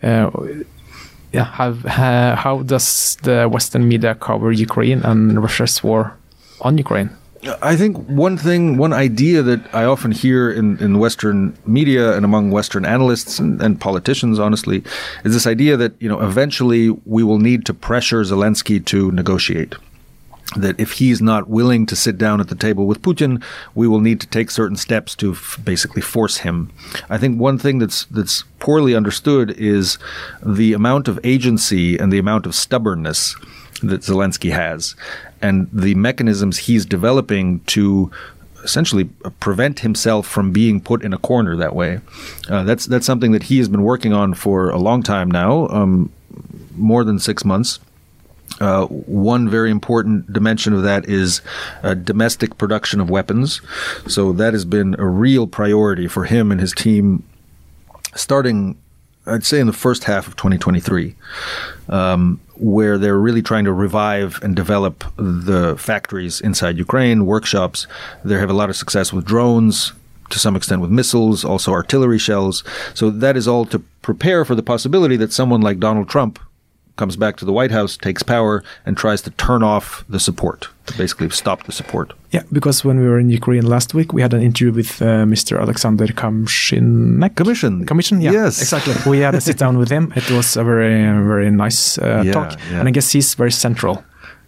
uh, 0.04 0.30
yeah, 1.32 1.46
have, 1.46 1.84
how 1.84 2.64
does 2.64 3.18
the 3.22 3.48
Western 3.48 3.88
media 3.88 4.16
cover 4.16 4.52
Ukraine 4.52 5.04
and 5.04 5.42
Russia's 5.42 5.84
war 5.84 6.14
on 6.62 6.78
Ukraine? 6.78 7.10
I 7.62 7.78
think 7.78 7.98
one 8.10 8.38
thing, 8.38 8.78
one 8.78 8.92
idea 8.92 9.42
that 9.44 9.74
I 9.74 9.86
often 9.86 10.12
hear 10.12 10.52
in, 10.52 10.78
in 10.80 11.00
Western 11.00 11.58
media 11.66 12.16
and 12.16 12.26
among 12.26 12.52
Western 12.52 12.86
analysts 12.86 13.40
and, 13.40 13.62
and, 13.62 13.80
politicians, 13.80 14.40
honestly, 14.40 14.84
is 15.24 15.34
this 15.34 15.48
idea 15.48 15.78
that, 15.78 15.94
you 16.02 16.10
know, 16.10 16.20
eventually 16.20 16.90
we 17.06 17.24
will 17.24 17.40
need 17.40 17.66
to 17.68 17.74
pressure 17.74 18.22
Zelensky 18.24 18.84
to 18.88 19.12
negotiate. 19.12 19.76
That 20.58 20.80
if 20.80 20.94
he's 20.94 21.22
not 21.22 21.48
willing 21.48 21.86
to 21.86 21.96
sit 21.96 22.18
down 22.18 22.42
at 22.42 22.50
the 22.50 22.56
table 22.56 22.88
with 22.88 23.02
Putin, 23.02 23.42
we 23.76 23.88
will 23.88 24.02
need 24.02 24.20
to 24.20 24.28
take 24.28 24.50
certain 24.52 24.76
steps 24.76 25.16
to 25.18 25.34
f- 25.34 25.60
basically 25.64 26.02
force 26.02 26.38
him. 26.38 26.72
I 27.10 27.20
think 27.20 27.40
one 27.40 27.60
thing 27.60 27.78
that's 27.78 28.06
that's 28.06 28.44
poorly 28.58 28.96
understood 28.96 29.52
is 29.52 30.00
the 30.44 30.74
amount 30.74 31.08
of 31.08 31.20
agency 31.24 31.98
and 31.98 32.12
the 32.12 32.18
amount 32.18 32.48
of 32.48 32.56
stubbornness 32.56 33.36
that 33.82 34.02
Zelensky 34.02 34.52
has 34.52 34.96
and 35.42 35.70
the 35.72 35.96
mechanisms 35.96 36.58
he's 36.58 36.86
developing 36.86 37.60
to 37.62 38.12
essentially 38.64 39.06
prevent 39.40 39.80
himself 39.80 40.28
from 40.28 40.52
being 40.52 40.82
put 40.82 41.04
in 41.04 41.14
a 41.14 41.18
corner 41.18 41.56
that 41.56 41.76
way. 41.76 42.02
Uh, 42.50 42.64
that's 42.64 42.86
that's 42.86 43.06
something 43.06 43.32
that 43.32 43.44
he 43.44 43.58
has 43.58 43.70
been 43.70 43.84
working 43.84 44.14
on 44.14 44.34
for 44.34 44.70
a 44.70 44.78
long 44.78 45.02
time 45.02 45.32
now, 45.32 45.68
um, 45.70 46.12
more 46.76 47.04
than 47.04 47.20
six 47.20 47.46
months. 47.46 47.80
Uh, 48.60 48.86
one 48.88 49.48
very 49.48 49.72
important 49.72 50.32
dimension 50.34 50.74
of 50.74 50.84
that 50.84 51.08
is 51.08 51.42
uh, 51.84 51.94
domestic 51.94 52.58
production 52.58 53.00
of 53.00 53.10
weapons. 53.10 53.62
So 54.08 54.34
that 54.34 54.54
has 54.54 54.66
been 54.66 54.96
a 55.00 55.06
real 55.06 55.48
priority 55.48 56.08
for 56.08 56.26
him 56.26 56.52
and 56.52 56.60
his 56.60 56.74
team, 56.74 57.24
starting, 58.16 58.78
I'd 59.30 59.46
say, 59.46 59.60
in 59.60 59.68
the 59.68 59.74
first 59.74 60.06
half 60.06 60.28
of 60.28 60.36
2023. 60.36 61.16
Um, 61.88 62.40
where 62.56 62.98
they're 62.98 63.18
really 63.18 63.42
trying 63.42 63.64
to 63.64 63.72
revive 63.72 64.38
and 64.44 64.56
develop 64.56 65.06
the 65.16 65.78
factories 65.78 66.42
inside 66.42 66.78
Ukraine, 66.78 67.26
workshops. 67.26 67.88
They 68.26 68.38
have 68.38 68.50
a 68.50 68.54
lot 68.54 68.70
of 68.70 68.76
success 68.76 69.14
with 69.14 69.26
drones, 69.26 69.94
to 70.30 70.40
some 70.40 70.56
extent 70.56 70.82
with 70.82 70.92
missiles, 70.92 71.44
also 71.44 71.72
artillery 71.72 72.20
shells. 72.20 72.64
So 72.94 73.10
that 73.10 73.38
is 73.38 73.48
all 73.48 73.66
to 73.68 73.80
prepare 74.02 74.46
for 74.46 74.56
the 74.56 74.64
possibility 74.64 75.16
that 75.18 75.34
someone 75.34 75.62
like 75.62 75.80
Donald 75.80 76.10
Trump 76.10 76.40
comes 77.02 77.16
back 77.16 77.34
to 77.38 77.46
the 77.46 77.56
White 77.60 77.74
House, 77.80 77.98
takes 77.98 78.24
power, 78.36 78.54
and 78.86 78.94
tries 79.04 79.22
to 79.24 79.32
turn 79.46 79.62
off 79.74 79.86
the 80.10 80.20
support, 80.20 80.60
to 80.88 80.94
basically 81.02 81.30
stop 81.44 81.60
the 81.64 81.72
support. 81.72 82.08
Yeah, 82.36 82.44
because 82.52 82.78
when 82.88 82.98
we 83.02 83.08
were 83.12 83.20
in 83.24 83.30
Ukraine 83.42 83.66
last 83.76 83.90
week, 84.00 84.10
we 84.16 84.22
had 84.26 84.34
an 84.38 84.44
interview 84.50 84.74
with 84.82 84.92
uh, 85.02 85.26
Mr. 85.34 85.52
Alexander 85.66 86.08
Kamshinek. 86.22 87.34
Kamyshin. 87.40 87.76
Kamyshin, 87.90 88.22
yeah. 88.22 88.34
Yes. 88.42 88.62
Exactly. 88.62 88.94
we 89.12 89.20
had 89.20 89.34
a 89.34 89.42
sit 89.42 89.58
down 89.58 89.76
with 89.82 89.90
him. 89.98 90.06
It 90.22 90.30
was 90.38 90.50
a 90.62 90.64
very, 90.72 90.98
very 91.34 91.50
nice 91.66 91.82
uh, 91.98 92.24
yeah, 92.26 92.32
talk. 92.38 92.50
Yeah. 92.52 92.80
And 92.80 92.86
I 92.90 92.92
guess 92.92 93.08
he's 93.16 93.34
very 93.42 93.54
central. 93.66 93.96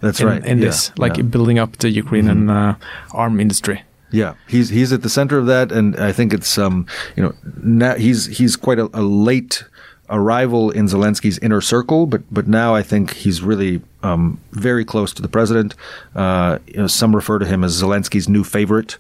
That's 0.01 0.19
in, 0.19 0.27
right. 0.27 0.43
In 0.51 0.57
yeah, 0.57 0.65
this, 0.65 0.91
like 1.03 1.15
building 1.35 1.57
up 1.63 1.71
the 1.83 1.89
Ukrainian 2.03 2.39
mm 2.43 2.49
-hmm. 2.49 2.69
uh, 2.69 3.21
arm 3.23 3.35
industry. 3.45 3.77
Yeah, 4.11 4.33
he's 4.47 4.69
he's 4.69 4.91
at 4.91 5.01
the 5.01 5.09
center 5.09 5.37
of 5.41 5.45
that, 5.47 5.71
and 5.71 5.95
I 5.95 6.11
think 6.11 6.33
it's 6.33 6.57
um 6.57 6.85
you 7.15 7.23
know 7.23 7.33
now 7.63 7.95
he's 7.95 8.21
he's 8.37 8.57
quite 8.57 8.79
a, 8.85 8.87
a 8.93 9.01
late 9.01 9.63
a 10.11 10.19
rival 10.19 10.69
in 10.71 10.85
Zelensky's 10.87 11.39
inner 11.39 11.61
circle, 11.61 12.05
but 12.05 12.21
but 12.29 12.45
now 12.47 12.75
I 12.79 12.83
think 12.83 13.13
he's 13.23 13.41
really 13.41 13.81
um, 14.03 14.37
very 14.51 14.85
close 14.85 15.13
to 15.15 15.21
the 15.21 15.27
president. 15.29 15.73
Uh, 16.15 16.59
you 16.67 16.79
know, 16.81 16.87
some 16.87 17.15
refer 17.15 17.39
to 17.39 17.45
him 17.45 17.63
as 17.63 17.81
Zelensky's 17.81 18.27
new 18.27 18.43
favorite, 18.43 18.97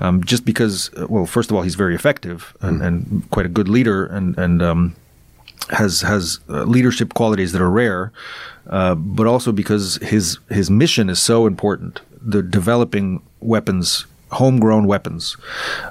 um, 0.00 0.24
just 0.24 0.44
because. 0.44 0.90
uh, 0.96 1.06
Well, 1.08 1.26
first 1.26 1.50
of 1.50 1.56
all, 1.56 1.62
he's 1.64 1.76
very 1.76 1.94
effective 1.94 2.38
and, 2.60 2.82
and 2.82 3.22
quite 3.30 3.46
a 3.46 3.52
good 3.58 3.68
leader, 3.68 4.06
and 4.16 4.38
and 4.38 4.62
um, 4.62 4.94
has 5.70 6.02
has 6.02 6.40
uh, 6.48 6.64
leadership 6.64 7.12
qualities 7.14 7.52
that 7.52 7.62
are 7.62 7.70
rare, 7.70 8.10
uh, 8.70 8.94
but 8.94 9.26
also 9.26 9.52
because 9.52 9.98
his 10.02 10.38
his 10.50 10.70
mission 10.70 11.10
is 11.10 11.20
so 11.22 11.46
important. 11.46 12.00
The 12.36 12.42
developing 12.42 13.20
weapons, 13.40 14.06
homegrown 14.30 14.86
weapons, 14.86 15.36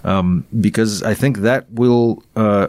um, 0.03 0.45
because 0.61 1.03
I 1.11 1.13
think 1.15 1.37
that 1.37 1.63
will. 1.71 2.23
Uh, 2.35 2.67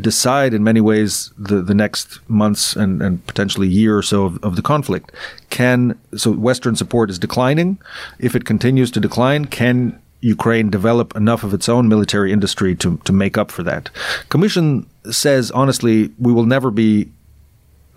decide 0.00 0.52
in 0.52 0.62
many 0.62 0.80
ways 0.80 1.30
the, 1.38 1.62
the 1.62 1.74
next 1.74 2.20
months 2.28 2.76
and, 2.76 3.02
and 3.02 3.26
potentially 3.26 3.66
year 3.66 3.96
or 3.96 4.02
so 4.02 4.24
of, 4.24 4.42
of 4.44 4.56
the 4.56 4.62
conflict. 4.62 5.12
Can 5.50 5.98
so 6.16 6.32
Western 6.32 6.76
support 6.76 7.10
is 7.10 7.18
declining. 7.18 7.78
If 8.18 8.34
it 8.36 8.44
continues 8.44 8.90
to 8.92 9.00
decline, 9.00 9.46
can 9.46 9.98
Ukraine 10.20 10.68
develop 10.68 11.16
enough 11.16 11.42
of 11.44 11.54
its 11.54 11.68
own 11.68 11.88
military 11.88 12.32
industry 12.32 12.74
to, 12.76 12.98
to 13.04 13.12
make 13.12 13.38
up 13.38 13.50
for 13.50 13.62
that? 13.62 13.90
Kamyshin 14.28 14.86
says 15.10 15.50
honestly, 15.52 16.10
we 16.18 16.32
will 16.32 16.46
never 16.46 16.70
be 16.70 17.08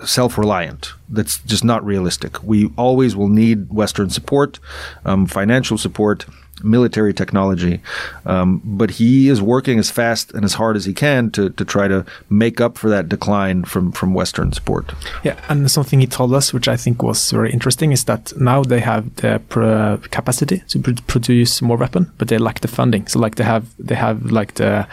self-reliant. 0.06 0.94
That's 1.10 1.40
just 1.40 1.64
not 1.64 1.86
realistic. 1.86 2.42
We 2.44 2.72
always 2.78 3.16
will 3.16 3.28
need 3.28 3.70
Western 3.70 4.10
support, 4.10 4.60
um, 5.06 5.26
financial 5.28 5.78
support, 5.78 6.26
military 6.64 7.14
technology. 7.14 7.82
Um, 8.26 8.62
but 8.64 8.92
he 8.92 9.30
is 9.30 9.42
working 9.42 9.80
as 9.80 9.92
fast 9.92 10.32
and 10.34 10.44
as 10.46 10.54
hard 10.54 10.76
as 10.76 10.86
he 10.86 10.94
can 10.94 11.32
to, 11.32 11.50
to 11.50 11.66
try 11.66 11.88
to 11.88 12.06
make 12.30 12.62
up 12.62 12.78
for 12.78 12.90
that 12.90 13.10
decline 13.10 13.64
from, 13.64 13.92
from 13.92 14.14
Western 14.14 14.52
support. 14.52 14.94
Yeah, 15.24 15.40
and 15.50 15.70
something 15.70 16.00
he 16.00 16.08
told 16.08 16.34
us, 16.34 16.54
which 16.54 16.68
I 16.68 16.78
think 16.78 17.04
was 17.04 17.32
very 17.32 17.52
interesting, 17.52 17.92
is 17.92 18.06
that 18.06 18.34
now 18.40 18.64
they 18.64 18.80
have 18.80 19.16
the 19.16 19.42
pr- 19.50 20.08
capacity 20.10 20.64
to 20.70 20.80
pr- 20.80 21.02
produce 21.08 21.62
more 21.62 21.78
weapon, 21.78 22.12
but 22.18 22.28
they 22.28 22.38
lack 22.38 22.60
the 22.62 22.68
funding. 22.68 23.08
So 23.08 23.20
like 23.20 23.36
they 23.36 23.44
have 23.44 23.66
they 23.80 23.96
have 23.96 24.32
like 24.32 24.56
the 24.56 24.88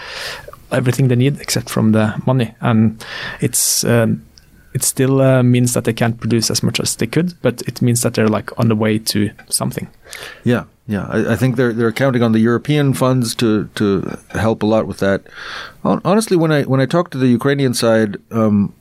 everything 0.70 1.08
they 1.08 1.16
need 1.16 1.40
except 1.40 1.70
from 1.70 1.92
the 1.92 2.20
money, 2.26 2.54
and 2.60 3.04
it's. 3.40 3.84
Um, 3.84 4.24
it 4.74 4.84
still 4.84 5.20
uh, 5.20 5.42
means 5.42 5.72
that 5.72 5.84
they 5.84 5.92
can't 5.92 6.20
produce 6.20 6.50
as 6.50 6.62
much 6.62 6.78
as 6.78 6.94
they 6.96 7.06
could, 7.06 7.34
but 7.42 7.62
it 7.62 7.82
means 7.82 8.02
that 8.02 8.14
they're 8.14 8.28
like 8.28 8.56
on 8.58 8.68
the 8.68 8.76
way 8.76 8.98
to 8.98 9.30
something. 9.48 9.88
Yeah, 10.44 10.64
yeah. 10.88 11.06
I, 11.06 11.34
I 11.34 11.36
think 11.36 11.56
they're 11.56 11.74
they're 11.74 11.92
counting 11.92 12.22
on 12.22 12.32
the 12.32 12.40
European 12.40 12.94
funds 12.94 13.34
to 13.36 13.68
to 13.74 14.18
help 14.30 14.62
a 14.62 14.66
lot 14.66 14.86
with 14.86 14.98
that. 14.98 15.22
Honestly, 15.84 16.36
when 16.36 16.50
I 16.50 16.62
when 16.62 16.80
I 16.80 16.86
talk 16.86 17.10
to 17.10 17.18
the 17.18 17.28
Ukrainian 17.28 17.74
side, 17.74 18.16
um, 18.30 18.72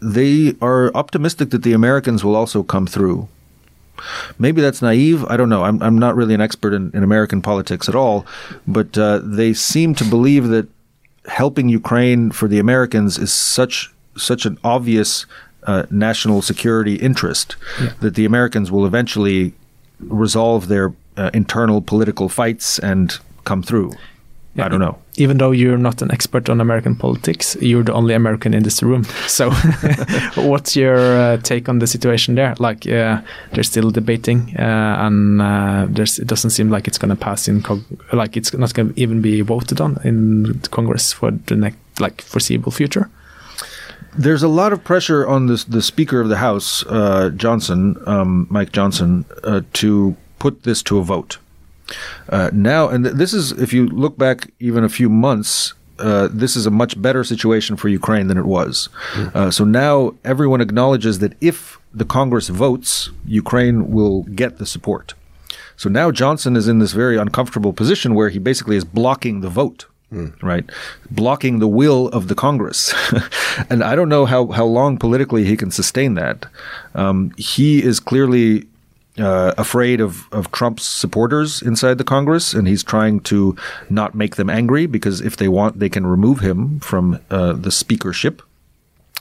they 0.00 0.56
are 0.60 0.92
optimistic 0.94 1.50
that 1.50 1.62
the 1.62 1.72
Americans 1.72 2.24
will 2.24 2.34
also 2.34 2.64
come 2.64 2.86
through. 2.86 3.28
Maybe 4.40 4.60
that's 4.60 4.82
naive. 4.82 5.24
I 5.26 5.36
don't 5.36 5.48
know. 5.48 5.62
I'm 5.62 5.80
I'm 5.80 5.96
not 5.96 6.16
really 6.16 6.34
an 6.34 6.40
expert 6.40 6.74
in, 6.74 6.90
in 6.94 7.04
American 7.04 7.40
politics 7.40 7.88
at 7.88 7.94
all, 7.94 8.26
but 8.66 8.98
uh, 8.98 9.20
they 9.22 9.54
seem 9.54 9.94
to 9.94 10.04
believe 10.04 10.48
that 10.48 10.66
helping 11.26 11.68
Ukraine 11.68 12.32
for 12.32 12.48
the 12.48 12.58
Americans 12.58 13.18
is 13.18 13.32
such 13.32 13.94
such 14.16 14.44
an 14.46 14.58
obvious 14.64 15.26
uh, 15.62 15.84
national 15.90 16.42
security 16.42 16.96
interest 16.96 17.54
that 18.00 18.16
the 18.16 18.24
Americans 18.24 18.72
will 18.72 18.84
eventually 18.84 19.54
resolve 20.00 20.66
their 20.66 20.92
uh, 21.16 21.30
internal 21.34 21.80
political 21.82 22.28
fights 22.28 22.78
and 22.78 23.18
come 23.44 23.62
through. 23.62 23.92
I 24.58 24.68
don't 24.68 24.80
know. 24.80 24.98
Even 25.16 25.38
though 25.38 25.50
you're 25.50 25.78
not 25.78 26.02
an 26.02 26.10
expert 26.10 26.50
on 26.50 26.60
American 26.60 26.94
politics, 26.94 27.56
you're 27.62 27.82
the 27.82 27.94
only 27.94 28.12
American 28.12 28.52
in 28.52 28.62
this 28.62 28.82
room. 28.82 29.04
So, 29.26 29.50
what's 30.36 30.76
your 30.76 30.98
uh, 30.98 31.36
take 31.38 31.70
on 31.70 31.78
the 31.78 31.86
situation 31.86 32.34
there? 32.34 32.54
Like, 32.58 32.86
uh, 32.86 33.22
they're 33.52 33.64
still 33.64 33.90
debating, 33.90 34.54
uh, 34.58 34.96
and 35.06 35.40
uh, 35.40 35.86
there's, 35.88 36.18
it 36.18 36.26
doesn't 36.26 36.50
seem 36.50 36.68
like 36.68 36.86
it's 36.86 36.98
going 36.98 37.16
to 37.16 37.16
pass 37.16 37.48
in, 37.48 37.64
like 38.12 38.36
it's 38.36 38.52
not 38.52 38.74
going 38.74 38.92
to 38.92 39.00
even 39.00 39.22
be 39.22 39.40
voted 39.40 39.80
on 39.80 39.98
in 40.04 40.60
Congress 40.70 41.14
for 41.14 41.30
the 41.30 41.56
next, 41.56 41.78
like, 41.98 42.20
foreseeable 42.20 42.72
future. 42.72 43.08
There's 44.14 44.42
a 44.42 44.48
lot 44.48 44.74
of 44.74 44.84
pressure 44.84 45.26
on 45.26 45.46
the 45.46 45.64
the 45.66 45.80
Speaker 45.80 46.20
of 46.20 46.28
the 46.28 46.36
House, 46.36 46.84
uh, 46.86 47.30
Johnson, 47.30 47.96
um, 48.06 48.46
Mike 48.50 48.72
Johnson, 48.72 49.24
uh, 49.44 49.62
to 49.72 50.14
put 50.42 50.64
this 50.64 50.82
to 50.82 50.98
a 50.98 51.04
vote. 51.14 51.38
Uh, 52.28 52.50
now, 52.52 52.88
and 52.88 53.04
th- 53.04 53.16
this 53.16 53.32
is, 53.32 53.52
if 53.52 53.72
you 53.72 53.86
look 53.86 54.18
back 54.18 54.50
even 54.58 54.82
a 54.82 54.88
few 54.88 55.08
months, 55.08 55.74
uh, 56.00 56.28
this 56.32 56.56
is 56.56 56.66
a 56.66 56.70
much 56.82 57.00
better 57.00 57.22
situation 57.22 57.76
for 57.76 57.88
Ukraine 57.88 58.26
than 58.26 58.38
it 58.44 58.48
was. 58.58 58.88
Uh, 59.34 59.50
so 59.52 59.62
now 59.64 60.14
everyone 60.24 60.60
acknowledges 60.60 61.20
that 61.20 61.34
if 61.40 61.78
the 61.94 62.04
Congress 62.04 62.48
votes, 62.48 63.10
Ukraine 63.24 63.78
will 63.96 64.18
get 64.42 64.58
the 64.58 64.66
support. 64.66 65.14
So 65.76 65.88
now 65.88 66.10
Johnson 66.10 66.56
is 66.56 66.66
in 66.66 66.80
this 66.80 66.92
very 67.04 67.16
uncomfortable 67.24 67.72
position 67.72 68.14
where 68.14 68.30
he 68.34 68.40
basically 68.50 68.76
is 68.76 68.84
blocking 68.84 69.36
the 69.42 69.52
vote. 69.62 69.86
Right, 70.42 70.66
blocking 71.10 71.54
the 71.58 71.72
will 71.80 72.08
of 72.08 72.28
the 72.28 72.34
Congress, 72.34 72.92
and 73.70 73.82
I 73.82 73.92
don't 73.96 74.10
know 74.14 74.26
how 74.26 74.42
how 74.58 74.66
long 74.78 74.98
politically 74.98 75.44
he 75.50 75.56
can 75.56 75.70
sustain 75.70 76.12
that. 76.22 76.38
Um, 76.94 77.18
he 77.38 77.82
is 77.90 77.96
clearly 77.98 78.66
uh, 79.18 79.52
afraid 79.58 80.00
of, 80.00 80.26
of 80.32 80.50
Trump's 80.52 80.84
supporters 80.84 81.62
inside 81.62 81.98
the 81.98 82.04
Congress, 82.04 82.54
and 82.54 82.66
he's 82.66 82.82
trying 82.82 83.20
to 83.20 83.56
not 83.90 84.14
make 84.14 84.36
them 84.36 84.48
angry 84.48 84.86
because 84.86 85.20
if 85.20 85.36
they 85.36 85.48
want, 85.48 85.78
they 85.78 85.88
can 85.88 86.06
remove 86.06 86.40
him 86.40 86.80
from 86.80 87.20
uh, 87.30 87.52
the 87.52 87.70
speakership. 87.70 88.42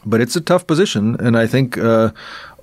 But 0.06 0.22
it's 0.22 0.36
a 0.36 0.42
tough 0.42 0.66
position, 0.66 1.16
and 1.20 1.38
I 1.38 1.46
think 1.46 1.78
uh, 1.78 2.12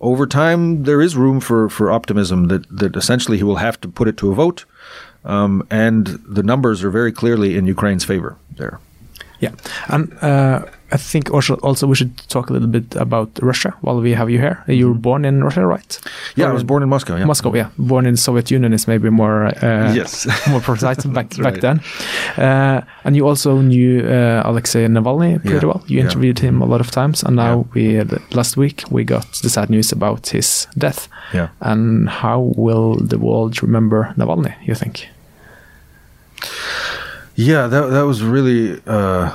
over 0.01 0.27
time 0.27 0.85
there 0.85 1.01
is 1.01 1.17
room 1.17 1.39
for, 1.39 1.69
for 1.69 1.91
optimism 1.91 2.49
that, 2.49 2.67
that 2.77 2.97
essentially 2.97 3.37
he 3.37 3.45
will 3.45 3.57
have 3.57 3.81
to 3.83 3.89
put 3.89 4.09
it 4.09 4.17
to 4.17 4.33
a 4.33 4.35
vote, 4.35 4.65
um, 5.25 5.67
and 5.71 6.07
the 6.27 6.43
numbers 6.43 6.83
are 6.83 6.91
very 6.91 7.13
clearly 7.13 7.57
in 7.57 7.67
Ukraine's 7.67 8.05
favor 8.05 8.37
there. 8.57 8.81
Yeah, 9.39 9.53
and 9.87 10.13
uh, 10.21 10.65
I 10.91 10.97
think 10.97 11.31
also 11.31 11.55
also 11.63 11.87
we 11.87 11.95
should 11.95 12.17
talk 12.29 12.51
a 12.51 12.53
little 12.53 12.69
bit 12.69 12.97
about 12.97 13.29
Russia 13.43 13.71
while 13.83 14.01
we 14.01 14.15
have 14.15 14.31
you 14.31 14.39
here. 14.39 14.57
You 14.67 14.89
were 14.89 14.99
born 15.01 15.25
in 15.25 15.45
Russia, 15.45 15.67
right? 15.67 16.01
Yeah, 16.37 16.49
I 16.51 16.53
was 16.53 16.65
born 16.65 16.83
in 16.83 16.89
Moscow. 16.89 17.17
Yeah. 17.17 17.27
Moscow, 17.27 17.55
yeah. 17.55 17.69
Born 17.77 18.07
in 18.07 18.17
Soviet 18.17 18.51
Union 18.51 18.73
is 18.73 18.87
maybe 18.89 19.11
more 19.11 19.47
uh, 19.65 19.93
Yes. 19.95 20.27
more 20.51 20.61
precise 20.63 21.05
back 21.05 21.29
back 21.37 21.45
right. 21.45 21.61
then. 21.61 21.81
Uh, 22.39 22.81
and 23.05 23.17
you 23.17 23.29
also 23.29 23.61
knew 23.61 24.01
uh, 24.01 24.43
Alexei 24.51 24.87
Navalny 24.89 25.39
pretty 25.43 25.67
Yeah, 25.67 25.73
well. 25.73 25.83
You 25.89 25.99
yeah. 25.99 26.05
interviewed 26.05 26.39
him 26.39 26.63
a 26.63 26.67
lot 26.67 26.81
of 26.81 26.91
times, 26.91 27.23
and 27.23 27.37
now 27.37 27.57
Yeah. 27.59 27.73
we 27.75 28.01
uh, 28.01 28.19
last 28.35 28.57
week 28.57 28.83
we 28.91 29.05
got 29.05 29.27
the 29.43 29.49
sad 29.51 29.69
news 29.71 29.93
about 29.93 30.29
his 30.33 30.67
death. 30.79 31.09
Yeah. 31.35 31.49
And 31.61 32.09
how 32.09 32.53
will 32.57 32.95
the 33.09 33.19
world 33.19 33.63
remember 33.63 34.15
Navalny? 34.17 34.55
You 34.67 34.75
think? 34.75 35.09
Yeah, 37.37 37.69
that 37.69 37.91
that 37.91 38.07
was 38.07 38.23
really 38.23 38.81
a 38.87 39.33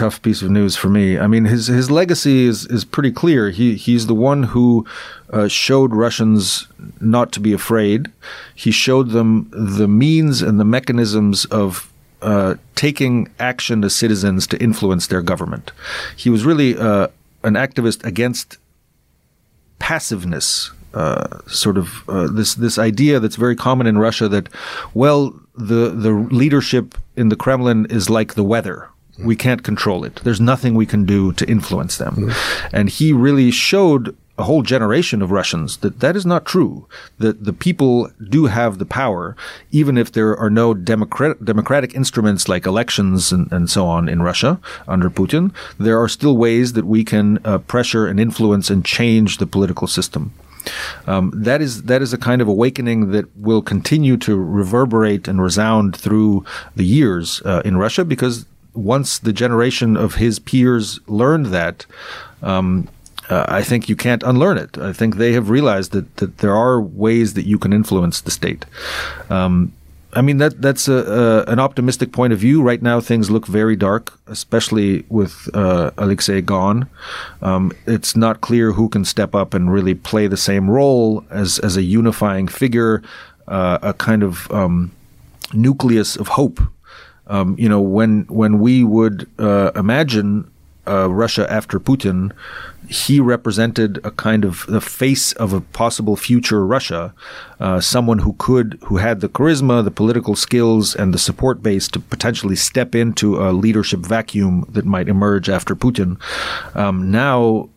tough 0.00 0.22
piece 0.22 0.40
of 0.40 0.50
news 0.50 0.76
for 0.76 0.88
me. 0.88 1.18
I 1.18 1.26
mean, 1.26 1.44
his 1.44 1.66
his 1.66 1.90
legacy 1.90 2.46
is 2.46 2.66
is 2.66 2.84
pretty 2.84 3.12
clear. 3.12 3.50
He 3.50 3.76
he's 3.76 4.06
the 4.06 4.14
one 4.14 4.44
who 4.44 4.86
uh, 5.30 5.48
showed 5.48 5.94
Russians 5.94 6.66
not 7.00 7.32
to 7.32 7.40
be 7.40 7.52
afraid. 7.52 8.08
He 8.54 8.70
showed 8.70 9.10
them 9.10 9.50
the 9.52 9.88
means 9.88 10.42
and 10.42 10.58
the 10.58 10.64
mechanisms 10.64 11.44
of 11.46 11.92
uh, 12.22 12.54
taking 12.74 13.28
action 13.38 13.84
as 13.84 13.94
citizens 13.94 14.46
to 14.46 14.56
influence 14.56 15.06
their 15.08 15.22
government. 15.22 15.72
He 16.16 16.30
was 16.30 16.44
really 16.44 16.76
uh, 16.78 17.08
an 17.42 17.54
activist 17.54 18.04
against 18.04 18.58
passiveness, 19.78 20.70
uh, 20.94 21.40
sort 21.46 21.76
of 21.76 22.08
uh, 22.08 22.28
this 22.28 22.54
this 22.54 22.78
idea 22.78 23.20
that's 23.20 23.36
very 23.36 23.56
common 23.56 23.86
in 23.86 23.98
Russia 23.98 24.28
that, 24.28 24.48
well, 24.94 25.34
the 25.54 25.90
the 25.90 26.12
leadership 26.30 26.96
in 27.16 27.28
the 27.28 27.36
Kremlin 27.36 27.86
is 27.90 28.08
like 28.08 28.34
the 28.34 28.44
weather. 28.44 28.89
We 29.24 29.36
can't 29.36 29.62
control 29.62 30.04
it. 30.04 30.20
There's 30.24 30.40
nothing 30.40 30.74
we 30.74 30.86
can 30.86 31.04
do 31.04 31.32
to 31.34 31.48
influence 31.48 31.96
them. 31.96 32.32
And 32.72 32.88
he 32.88 33.12
really 33.12 33.50
showed 33.50 34.16
a 34.40 34.44
whole 34.44 34.62
generation 34.62 35.20
of 35.20 35.30
Russians 35.30 35.76
that 35.78 36.00
that 36.00 36.16
is 36.16 36.24
not 36.24 36.46
true. 36.46 36.86
That 37.18 37.44
the 37.44 37.52
people 37.52 38.10
do 38.30 38.46
have 38.46 38.78
the 38.78 38.86
power, 38.86 39.36
even 39.70 39.98
if 39.98 40.12
there 40.12 40.34
are 40.36 40.48
no 40.48 40.72
democratic, 40.72 41.44
democratic 41.44 41.94
instruments 41.94 42.48
like 42.48 42.64
elections 42.64 43.32
and, 43.32 43.52
and 43.52 43.68
so 43.68 43.86
on 43.86 44.08
in 44.08 44.22
Russia 44.22 44.58
under 44.88 45.10
Putin. 45.10 45.52
There 45.78 46.00
are 46.00 46.08
still 46.08 46.36
ways 46.36 46.72
that 46.72 46.86
we 46.86 47.04
can 47.04 47.38
uh, 47.44 47.58
pressure 47.58 48.06
and 48.06 48.18
influence 48.18 48.70
and 48.70 48.84
change 48.84 49.36
the 49.36 49.46
political 49.46 49.86
system. 49.86 50.32
Um, 51.06 51.32
that 51.34 51.60
is 51.60 51.84
that 51.84 52.02
is 52.02 52.12
a 52.12 52.18
kind 52.18 52.42
of 52.42 52.48
awakening 52.48 53.12
that 53.12 53.34
will 53.36 53.62
continue 53.62 54.16
to 54.18 54.36
reverberate 54.36 55.28
and 55.28 55.42
resound 55.42 55.96
through 55.96 56.44
the 56.76 56.84
years 56.84 57.42
uh, 57.44 57.62
in 57.64 57.76
Russia 57.76 58.04
because 58.04 58.46
once 58.74 59.18
the 59.18 59.32
generation 59.32 59.96
of 59.96 60.14
his 60.16 60.38
peers 60.38 61.00
learned 61.06 61.46
that, 61.46 61.86
um, 62.42 62.88
uh, 63.28 63.44
I 63.48 63.62
think 63.62 63.88
you 63.88 63.96
can't 63.96 64.22
unlearn 64.22 64.58
it. 64.58 64.78
I 64.78 64.92
think 64.92 65.16
they 65.16 65.32
have 65.32 65.50
realized 65.50 65.92
that, 65.92 66.16
that 66.16 66.38
there 66.38 66.56
are 66.56 66.80
ways 66.80 67.34
that 67.34 67.46
you 67.46 67.58
can 67.58 67.72
influence 67.72 68.20
the 68.20 68.30
state. 68.30 68.64
Um, 69.28 69.72
I 70.12 70.22
mean 70.22 70.38
that 70.38 70.60
that's 70.60 70.88
a, 70.88 71.44
a, 71.46 71.52
an 71.52 71.60
optimistic 71.60 72.12
point 72.12 72.32
of 72.32 72.38
view. 72.40 72.62
Right 72.62 72.82
now, 72.82 73.00
things 73.00 73.30
look 73.30 73.46
very 73.46 73.76
dark, 73.76 74.18
especially 74.26 75.04
with 75.08 75.48
uh, 75.54 75.92
Alexei 75.98 76.40
gone. 76.40 76.88
Um, 77.42 77.72
it's 77.86 78.16
not 78.16 78.40
clear 78.40 78.72
who 78.72 78.88
can 78.88 79.04
step 79.04 79.34
up 79.34 79.54
and 79.54 79.72
really 79.72 79.94
play 79.94 80.26
the 80.26 80.36
same 80.36 80.68
role 80.68 81.24
as 81.30 81.60
as 81.60 81.76
a 81.76 81.82
unifying 81.82 82.48
figure, 82.48 83.02
uh, 83.46 83.78
a 83.82 83.92
kind 83.92 84.22
of 84.22 84.50
um, 84.50 84.90
nucleus 85.52 86.16
of 86.16 86.28
hope. 86.28 86.60
Um, 87.30 87.54
you 87.58 87.68
know, 87.68 87.80
when 87.80 88.26
when 88.28 88.58
we 88.58 88.84
would 88.84 89.30
uh, 89.38 89.70
imagine 89.74 90.50
uh, 90.86 91.08
Russia 91.08 91.50
after 91.50 91.78
Putin, 91.78 92.32
he 92.88 93.20
represented 93.20 94.00
a 94.02 94.10
kind 94.10 94.44
of 94.44 94.66
the 94.66 94.80
face 94.80 95.32
of 95.34 95.52
a 95.52 95.60
possible 95.60 96.16
future 96.16 96.66
Russia, 96.66 97.14
uh, 97.60 97.80
someone 97.80 98.18
who 98.18 98.34
could, 98.38 98.78
who 98.84 98.96
had 98.96 99.20
the 99.20 99.28
charisma, 99.28 99.84
the 99.84 99.90
political 99.92 100.34
skills, 100.34 100.96
and 100.96 101.14
the 101.14 101.18
support 101.18 101.62
base 101.62 101.86
to 101.88 102.00
potentially 102.00 102.56
step 102.56 102.94
into 102.94 103.36
a 103.36 103.52
leadership 103.52 104.00
vacuum 104.00 104.66
that 104.68 104.84
might 104.84 105.08
emerge 105.08 105.48
after 105.48 105.76
Putin. 105.76 106.18
Um, 106.74 107.10
now, 107.10 107.68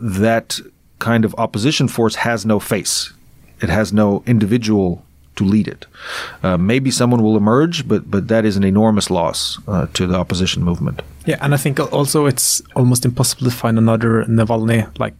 that 0.00 0.60
kind 1.00 1.24
of 1.24 1.34
opposition 1.36 1.88
force 1.88 2.14
has 2.14 2.46
no 2.46 2.60
face. 2.60 3.12
It 3.60 3.70
has 3.70 3.92
no 3.92 4.22
individual 4.26 5.04
to 5.36 5.44
lead 5.44 5.68
it. 5.68 5.86
Uh, 6.42 6.56
maybe 6.56 6.90
someone 6.90 7.22
will 7.22 7.36
emerge, 7.36 7.86
but 7.88 8.10
but 8.10 8.28
that 8.28 8.44
is 8.44 8.56
an 8.56 8.64
enormous 8.64 9.10
loss 9.10 9.58
uh, 9.68 9.86
to 9.94 10.06
the 10.06 10.14
opposition 10.14 10.62
movement. 10.62 11.02
Yeah, 11.26 11.38
and 11.40 11.54
I 11.54 11.56
think 11.56 11.80
also 11.92 12.26
it's 12.26 12.62
almost 12.74 13.04
impossible 13.04 13.50
to 13.50 13.56
find 13.56 13.78
another 13.78 14.24
Navalny 14.24 14.86
like 14.98 15.14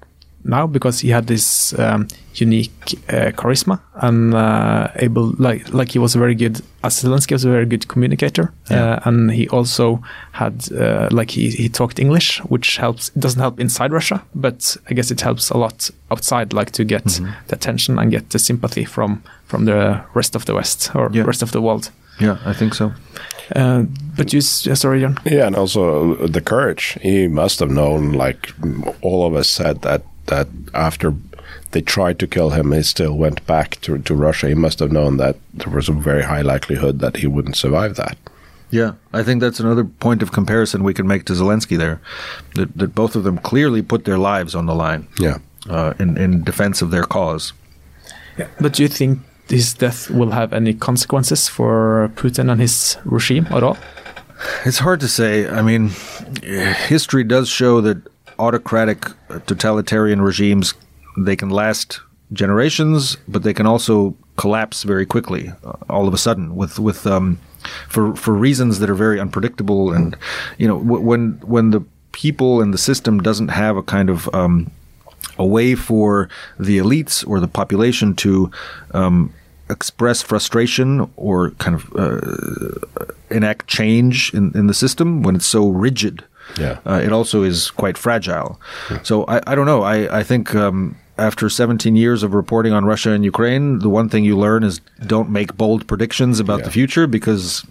now 0.45 0.67
because 0.67 1.01
he 1.01 1.11
had 1.13 1.27
this 1.27 1.73
um, 1.79 2.07
unique 2.35 2.95
uh, 3.09 3.31
charisma 3.33 3.79
and 3.95 4.35
uh, 4.35 4.89
able 4.97 5.33
like 5.39 5.73
like 5.73 5.93
he 5.93 5.99
was 5.99 6.15
a 6.15 6.19
very 6.19 6.35
good 6.35 6.61
as 6.83 7.03
Zelensky 7.03 7.33
was 7.33 7.45
a 7.45 7.51
very 7.51 7.67
good 7.67 7.87
communicator 7.89 8.53
Yeah. 8.71 8.95
uh, 8.95 9.01
and 9.09 9.31
he 9.33 9.49
also 9.49 10.01
had 10.33 10.53
uh, 10.73 11.09
like 11.11 11.31
he, 11.31 11.51
he 11.51 11.69
talked 11.69 11.99
English 11.99 12.41
which 12.51 12.77
helps 12.77 13.09
it 13.17 13.21
doesn't 13.21 13.41
help 13.41 13.61
inside 13.61 13.93
Russia 13.93 14.21
but 14.35 14.77
I 14.91 14.95
guess 14.95 15.11
it 15.11 15.21
helps 15.23 15.51
a 15.51 15.57
lot 15.57 15.91
outside 16.11 16.53
like 16.53 16.71
to 16.73 16.85
get 16.85 17.05
the 17.49 17.55
attention 17.55 17.99
and 17.99 18.11
get 18.11 18.31
the 18.31 18.39
sympathy 18.39 18.85
from 18.85 19.23
from 19.47 19.65
the 19.65 20.01
rest 20.15 20.37
of 20.37 20.45
the 20.45 20.55
West 20.55 20.91
or 20.95 21.09
Yeah. 21.13 21.27
rest 21.27 21.43
of 21.43 21.51
the 21.51 21.61
world 21.61 21.91
Yeah, 22.21 22.37
I 22.47 22.53
think 22.55 22.75
so. 22.75 22.93
uh, 23.57 23.85
but 24.17 24.33
you 24.33 24.41
yeah, 24.69 24.75
sorry 24.77 25.01
Jørn 25.01 25.17
Yeah, 25.25 25.47
and 25.47 25.57
also 25.57 26.15
the 26.33 26.41
courage. 26.41 26.99
He 27.03 27.29
must 27.29 27.61
have 27.61 27.73
known, 27.73 28.13
like 28.13 28.53
all 29.03 29.27
of 29.27 29.35
us 29.41 29.49
said, 29.49 29.81
that 29.83 30.03
that 30.27 30.49
after 30.73 31.15
they 31.71 31.81
tried 31.83 32.19
to 32.19 32.27
kill 32.27 32.51
him, 32.51 32.73
he 32.73 32.83
still 32.83 33.17
went 33.17 33.45
back 33.47 33.81
to 33.83 33.99
to 33.99 34.15
Russia. 34.15 34.49
He 34.49 34.55
must 34.55 34.79
have 34.81 34.93
known 34.93 35.17
that 35.19 35.37
there 35.53 35.73
was 35.75 35.89
a 35.89 35.93
very 35.93 36.23
high 36.23 36.43
likelihood 36.43 36.99
that 37.01 37.17
he 37.17 37.27
wouldn't 37.27 37.57
survive 37.57 37.95
that. 37.97 38.17
Yeah, 38.71 38.93
I 39.13 39.23
think 39.23 39.41
that's 39.43 39.61
another 39.61 39.85
point 39.85 40.23
of 40.23 40.31
comparison 40.33 40.83
we 40.85 40.95
can 40.95 41.07
make 41.07 41.25
to 41.27 41.35
Zelensky 41.35 41.77
there, 41.79 41.99
that 42.55 42.69
that 42.79 42.95
both 42.95 43.17
of 43.17 43.23
them 43.25 43.39
clearly 43.39 43.83
put 43.83 44.05
their 44.05 44.19
lives 44.19 44.55
on 44.55 44.67
the 44.67 44.75
line 44.75 45.07
Yeah. 45.21 45.39
uh, 45.71 45.93
in 45.99 46.17
in 46.17 46.45
defense 46.45 46.85
of 46.85 46.91
their 46.91 47.05
cause. 47.07 47.53
But 48.61 48.73
do 48.77 48.83
you 48.83 48.89
think 48.89 49.19
his 49.49 49.75
death 49.75 50.11
will 50.11 50.31
have 50.33 50.53
any 50.57 50.75
consequences 50.75 51.49
for 51.49 52.11
Putin 52.17 52.51
and 52.51 52.61
his 52.61 52.97
regime 53.05 53.47
at 53.51 53.63
all? 53.63 53.77
It's 54.67 54.79
hard 54.79 55.01
to 55.01 55.09
say. 55.09 55.47
I 55.49 55.63
mean, 55.63 55.91
history 56.89 57.25
does 57.25 57.49
show 57.49 57.81
that 57.83 57.97
autocratic, 58.39 59.07
uh, 59.31 59.41
totalitarian 59.47 60.23
regimes 60.23 60.75
they 61.17 61.37
can 61.37 61.51
last 61.51 62.01
generations, 62.33 63.17
but 63.29 63.43
they 63.43 63.55
can 63.55 63.67
also 63.67 64.17
collapse 64.37 64.83
very 64.83 65.07
quickly, 65.07 65.53
uh, 65.65 65.73
all 65.89 66.09
of 66.09 66.15
a 66.15 66.19
sudden, 66.19 66.57
with 66.57 66.79
with 66.79 67.07
um, 67.07 67.39
for 67.89 68.15
for 68.17 68.35
reasons 68.35 68.79
that 68.81 68.91
are 68.91 68.95
very 68.95 69.21
unpredictable. 69.21 69.93
And 69.93 70.17
you 70.59 70.67
know, 70.67 70.79
w- 70.79 71.01
when 71.01 71.41
when 71.45 71.71
the 71.71 71.85
people 72.13 72.61
and 72.61 72.73
the 72.73 72.79
system 72.79 73.21
doesn't 73.23 73.49
have 73.49 73.77
a 73.77 73.83
kind 73.83 74.11
of 74.11 74.33
um, 74.35 74.71
a 75.39 75.47
way 75.47 75.75
for 75.75 76.29
the 76.59 76.79
elites 76.79 77.27
or 77.27 77.41
the 77.41 77.49
population 77.49 78.15
to 78.15 78.51
um, 78.93 79.33
express 79.71 80.23
frustration 80.23 81.11
or 81.17 81.51
kind 81.53 81.75
of 81.75 81.93
uh, 81.97 83.07
enact 83.31 83.67
change 83.67 84.33
in, 84.35 84.57
in 84.57 84.67
the 84.67 84.75
system 84.75 85.23
when 85.23 85.35
it's 85.37 85.47
so 85.47 85.69
rigid. 85.69 86.25
Yeah. 86.59 86.79
Uh, 86.87 87.01
it 87.03 87.13
also 87.13 87.43
is 87.43 87.71
quite 87.71 87.99
fragile. 87.99 88.61
So 89.03 89.25
I, 89.25 89.41
I 89.47 89.55
don't 89.55 89.67
know. 89.67 89.83
I, 89.83 90.21
I 90.21 90.23
think 90.23 90.55
um, 90.55 90.97
after 91.17 91.49
17 91.49 91.95
years 91.95 92.23
of 92.23 92.35
reporting 92.35 92.73
on 92.73 92.85
Russia 92.85 93.11
and 93.11 93.25
Ukraine, 93.25 93.79
the 93.79 93.89
one 93.89 94.09
thing 94.09 94.25
you 94.25 94.37
learn 94.37 94.65
is 94.65 94.81
don't 95.07 95.31
make 95.31 95.57
bold 95.57 95.87
predictions 95.87 96.41
about 96.41 96.65
the 96.65 96.71
future 96.71 97.07
because 97.07 97.65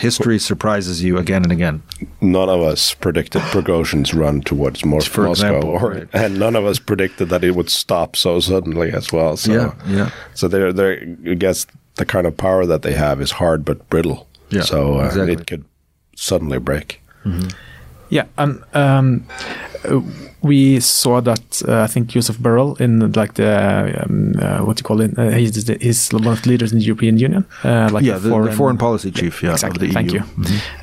history 0.00 0.38
surprises 0.38 1.02
you 1.02 1.16
again 1.16 1.44
and 1.44 1.52
again. 1.52 1.82
None 2.20 2.48
of 2.48 2.60
us 2.60 2.94
predicted 2.94 3.42
Prigozhin's 3.42 4.12
run 4.12 4.40
towards 4.40 4.84
Mos- 4.84 5.06
For 5.12 5.24
Moscow, 5.24 5.56
example, 5.56 5.70
or, 5.70 5.90
right. 5.92 6.08
and 6.12 6.38
none 6.38 6.56
of 6.56 6.64
us 6.64 6.78
predicted 6.80 7.28
that 7.28 7.44
it 7.44 7.52
would 7.52 7.70
stop 7.70 8.16
so 8.16 8.40
suddenly 8.40 8.92
as 8.92 9.12
well. 9.12 9.36
So, 9.36 9.52
Yeah, 9.52 9.74
yeah. 9.86 10.10
So 10.34 10.48
they're, 10.48 10.72
they're, 10.72 11.16
I 11.26 11.34
guess 11.34 11.66
the 11.96 12.04
kind 12.04 12.26
of 12.26 12.36
power 12.36 12.66
that 12.66 12.82
they 12.82 12.94
have 12.94 13.20
is 13.20 13.32
hard 13.32 13.64
but 13.64 13.88
brittle. 13.90 14.28
Yeah, 14.50 14.62
so 14.62 15.00
uh, 15.00 15.06
exactly. 15.06 15.32
it 15.34 15.46
could 15.46 15.64
suddenly 16.16 16.58
break. 16.58 17.00
Yeah, 18.12 18.26
um, 18.36 18.62
uh, 18.74 20.00
we 20.42 20.80
saw 20.80 21.20
that 21.20 21.62
uh, 21.68 21.82
I 21.82 21.86
think 21.86 22.08
Joseph 22.08 22.38
Borrell 22.38 22.80
in 22.80 23.12
like 23.12 23.34
the 23.34 24.02
um, 24.02 24.34
uh, 24.40 24.58
what 24.58 24.76
do 24.76 24.80
you 24.80 24.84
call 24.84 25.00
it? 25.00 25.16
Uh, 25.16 25.30
he's, 25.30 25.64
the, 25.64 25.78
he's 25.80 26.10
one 26.12 26.26
of 26.26 26.42
the 26.42 26.48
leaders 26.48 26.72
in 26.72 26.78
the 26.78 26.84
European 26.84 27.18
Union. 27.18 27.46
Uh, 27.62 27.88
like 27.92 28.04
yeah, 28.04 28.18
the 28.18 28.28
the 28.42 28.52
foreign, 28.52 28.76
policy 28.76 29.10
chief 29.10 29.42
yeah, 29.42 29.52
exactly. 29.52 29.88
of 29.88 29.94
the 29.94 29.94
Thank 29.94 30.12
you. 30.12 30.22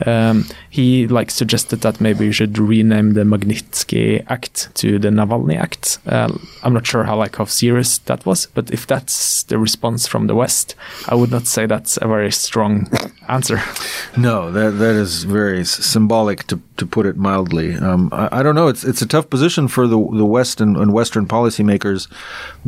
Um, 0.05 0.45
he 0.69 1.07
like 1.07 1.29
suggested 1.29 1.81
that 1.81 1.99
maybe 1.99 2.27
we 2.27 2.31
should 2.31 2.57
rename 2.57 3.13
the 3.13 3.23
Magnitsky 3.23 4.23
Act 4.29 4.73
to 4.75 4.97
the 4.97 5.09
Navalny 5.09 5.57
Act. 5.57 5.99
Uh, 6.05 6.31
I'm 6.63 6.73
not 6.73 6.87
sure 6.87 7.03
how 7.03 7.17
like 7.17 7.35
how 7.35 7.45
serious 7.45 7.97
that 7.99 8.25
was, 8.25 8.45
but 8.45 8.71
if 8.71 8.87
that's 8.87 9.43
the 9.43 9.57
response 9.57 10.07
from 10.07 10.27
the 10.27 10.35
West, 10.35 10.75
I 11.07 11.15
would 11.15 11.31
not 11.31 11.47
say 11.47 11.65
that's 11.65 11.97
a 12.01 12.07
very 12.07 12.31
strong 12.31 12.89
answer. 13.27 13.61
No, 14.17 14.51
that 14.51 14.71
that 14.71 14.95
is 14.95 15.23
very 15.23 15.63
symbolic 15.63 16.45
to 16.47 16.59
to 16.77 16.85
put 16.85 17.05
it 17.05 17.15
mildly. 17.15 17.75
Um, 17.75 18.09
I, 18.11 18.39
I 18.39 18.43
don't 18.43 18.55
know. 18.55 18.67
It's 18.67 18.83
it's 18.83 19.01
a 19.01 19.05
tough 19.05 19.29
position 19.29 19.48
for 19.67 19.87
the 19.87 19.97
the 20.11 20.25
West 20.25 20.61
and, 20.61 20.77
and 20.77 20.93
Western 20.93 21.27
policymakers 21.27 22.07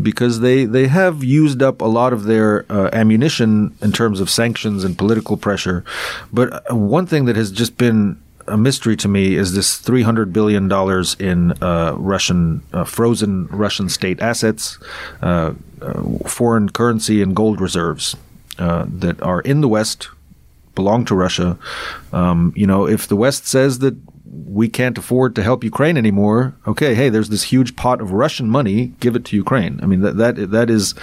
because 0.01 0.39
they 0.39 0.65
they 0.65 0.87
have 0.87 1.23
used 1.23 1.61
up 1.61 1.81
a 1.81 1.85
lot 1.85 2.13
of 2.13 2.23
their 2.23 2.65
uh, 2.71 2.89
ammunition 2.93 3.75
in 3.81 3.91
terms 3.91 4.19
of 4.19 4.29
sanctions 4.29 4.83
and 4.83 4.97
political 4.97 5.37
pressure. 5.37 5.83
But 6.31 6.71
uh, 6.71 6.75
one 6.75 7.05
thing 7.05 7.25
that 7.25 7.35
has 7.35 7.51
just 7.51 7.77
been 7.77 8.21
a 8.47 8.57
mystery 8.57 8.95
to 8.97 9.07
me 9.07 9.35
is 9.35 9.53
this 9.53 9.77
three 9.77 10.03
hundred 10.03 10.33
billion 10.33 10.67
dollars 10.67 11.15
in 11.19 11.51
uh, 11.63 11.93
Russian 11.97 12.63
uh, 12.73 12.83
frozen 12.83 13.47
Russian 13.47 13.89
state 13.89 14.21
assets, 14.21 14.77
uh, 15.21 15.53
uh, 15.81 16.01
foreign 16.27 16.69
currency, 16.69 17.21
and 17.21 17.35
gold 17.35 17.61
reserves 17.61 18.15
uh, 18.59 18.85
that 18.87 19.21
are 19.21 19.41
in 19.41 19.61
the 19.61 19.67
West 19.67 20.09
belong 20.75 21.05
to 21.05 21.15
Russia. 21.15 21.57
Um, 22.13 22.53
you 22.55 22.65
know, 22.65 22.87
if 22.87 23.07
the 23.07 23.15
West 23.15 23.47
says 23.47 23.79
that 23.79 23.95
we 24.31 24.69
can't 24.69 24.97
afford 24.97 25.35
to 25.35 25.43
help 25.43 25.63
Ukraine 25.63 25.97
anymore, 25.97 26.55
okay, 26.67 26.95
hey, 26.95 27.09
there's 27.09 27.29
this 27.29 27.43
huge 27.43 27.75
pot 27.75 28.01
of 28.01 28.11
Russian 28.11 28.49
money, 28.49 28.93
give 28.99 29.15
it 29.15 29.25
to 29.25 29.35
Ukraine. 29.35 29.79
I 29.83 29.85
mean, 29.85 30.01
that 30.01 30.17
that 30.17 30.51
that 30.51 30.69
is. 30.69 30.95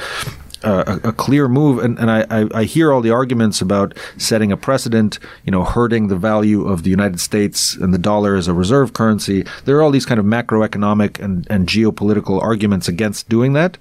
Uh, 0.64 0.99
a, 1.05 1.11
a 1.11 1.12
clear 1.12 1.47
move, 1.47 1.79
and, 1.79 1.97
and 2.01 2.11
I, 2.11 2.26
I, 2.31 2.49
I 2.53 2.64
hear 2.64 2.93
all 2.93 3.01
the 3.01 3.12
arguments 3.12 3.61
about 3.61 3.97
setting 4.16 4.51
a 4.51 4.57
precedent, 4.57 5.20
you 5.45 5.53
know, 5.53 5.62
hurting 5.62 6.09
the 6.09 6.16
value 6.16 6.66
of 6.66 6.83
the 6.83 6.91
United 6.91 7.20
States 7.20 7.76
and 7.76 7.95
the 7.95 7.99
dollar 7.99 8.35
as 8.35 8.49
a 8.49 8.53
reserve 8.53 8.93
currency. 8.93 9.45
There 9.66 9.76
are 9.76 9.83
all 9.83 9.93
these 9.93 10.05
kind 10.05 10.18
of 10.18 10.26
macroeconomic 10.26 11.22
and, 11.22 11.47
and 11.49 11.68
geopolitical 11.68 12.43
arguments 12.43 12.89
against 12.89 13.29
doing 13.29 13.53
that. 13.53 13.79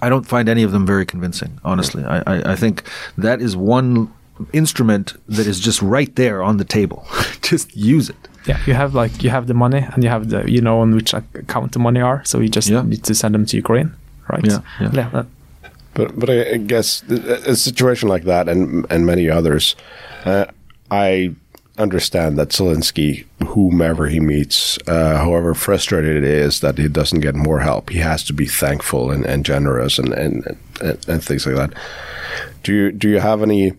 I 0.00 0.08
don't 0.08 0.22
find 0.22 0.48
any 0.48 0.62
of 0.62 0.70
them 0.70 0.86
very 0.86 1.04
convincing, 1.04 1.58
honestly. 1.64 2.04
I, 2.04 2.18
I, 2.28 2.52
I 2.52 2.54
think 2.54 2.84
that 3.18 3.42
is 3.42 3.56
one 3.56 4.14
instrument 4.52 5.14
that 5.26 5.48
is 5.48 5.58
just 5.58 5.82
right 5.82 6.14
there 6.14 6.44
on 6.44 6.58
the 6.58 6.64
table. 6.64 7.04
just 7.42 7.76
use 7.76 8.08
it. 8.08 8.28
Yeah, 8.46 8.58
you 8.66 8.74
have 8.74 8.94
like 8.94 9.22
you 9.24 9.30
have 9.30 9.46
the 9.46 9.54
money 9.54 9.86
and 9.94 10.02
you 10.04 10.10
have 10.10 10.28
the 10.28 10.50
you 10.50 10.60
know 10.60 10.80
on 10.80 10.94
which 10.94 11.14
account 11.14 11.72
the 11.72 11.78
money 11.78 12.00
are, 12.00 12.22
so 12.24 12.40
you 12.40 12.48
just 12.48 12.68
Yeah. 12.68 12.82
need 12.82 13.02
to 13.04 13.14
send 13.14 13.34
them 13.34 13.46
to 13.46 13.56
Ukraine, 13.56 13.90
right? 14.28 14.44
Yeah, 14.44 14.60
yeah. 14.80 15.08
that- 15.12 15.26
But 15.94 16.18
but 16.18 16.28
I 16.30 16.38
I 16.54 16.56
guess 16.56 17.02
a 17.52 17.54
situation 17.56 18.08
like 18.14 18.24
that 18.24 18.48
and 18.48 18.86
and 18.92 19.04
many 19.06 19.28
others, 19.38 19.76
uh, 20.24 20.46
I 20.90 21.34
understand 21.78 22.36
that 22.38 22.48
Zelensky, 22.50 23.24
whomever 23.54 24.06
he 24.08 24.20
meets, 24.20 24.78
uh, 24.86 25.16
however 25.24 25.54
frustrated 25.54 26.16
it 26.16 26.24
is 26.24 26.60
that 26.60 26.78
he 26.78 26.88
doesn't 26.88 27.20
get 27.20 27.34
more 27.34 27.60
help, 27.60 27.90
he 27.90 27.98
has 27.98 28.24
to 28.24 28.32
be 28.32 28.46
thankful 28.46 29.10
and, 29.10 29.24
and 29.26 29.44
generous 29.44 29.98
and, 29.98 30.12
and 30.14 30.34
and 30.80 30.98
and 31.08 31.22
things 31.24 31.46
like 31.46 31.56
that. 31.56 31.70
Do 32.64 32.72
you 32.72 32.92
do 32.92 33.08
you 33.08 33.20
have 33.20 33.42
any 33.42 33.72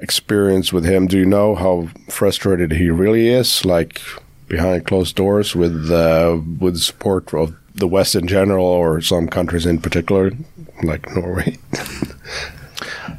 experience 0.00 0.72
with 0.72 0.84
him? 0.84 1.06
Do 1.06 1.18
you 1.18 1.26
know 1.26 1.54
how 1.54 1.88
frustrated 2.08 2.72
he 2.72 2.90
really 2.90 3.28
is, 3.28 3.64
like 3.64 4.00
behind 4.48 4.86
closed 4.86 5.16
doors, 5.16 5.54
with 5.54 5.90
uh, 5.90 6.40
with 6.60 6.78
support 6.78 7.32
of 7.34 7.56
the 7.74 7.88
West 7.88 8.14
in 8.14 8.26
general 8.26 8.64
or 8.64 9.00
some 9.00 9.28
countries 9.28 9.66
in 9.66 9.80
particular, 9.80 10.32
like 10.82 11.08
Norway? 11.14 11.58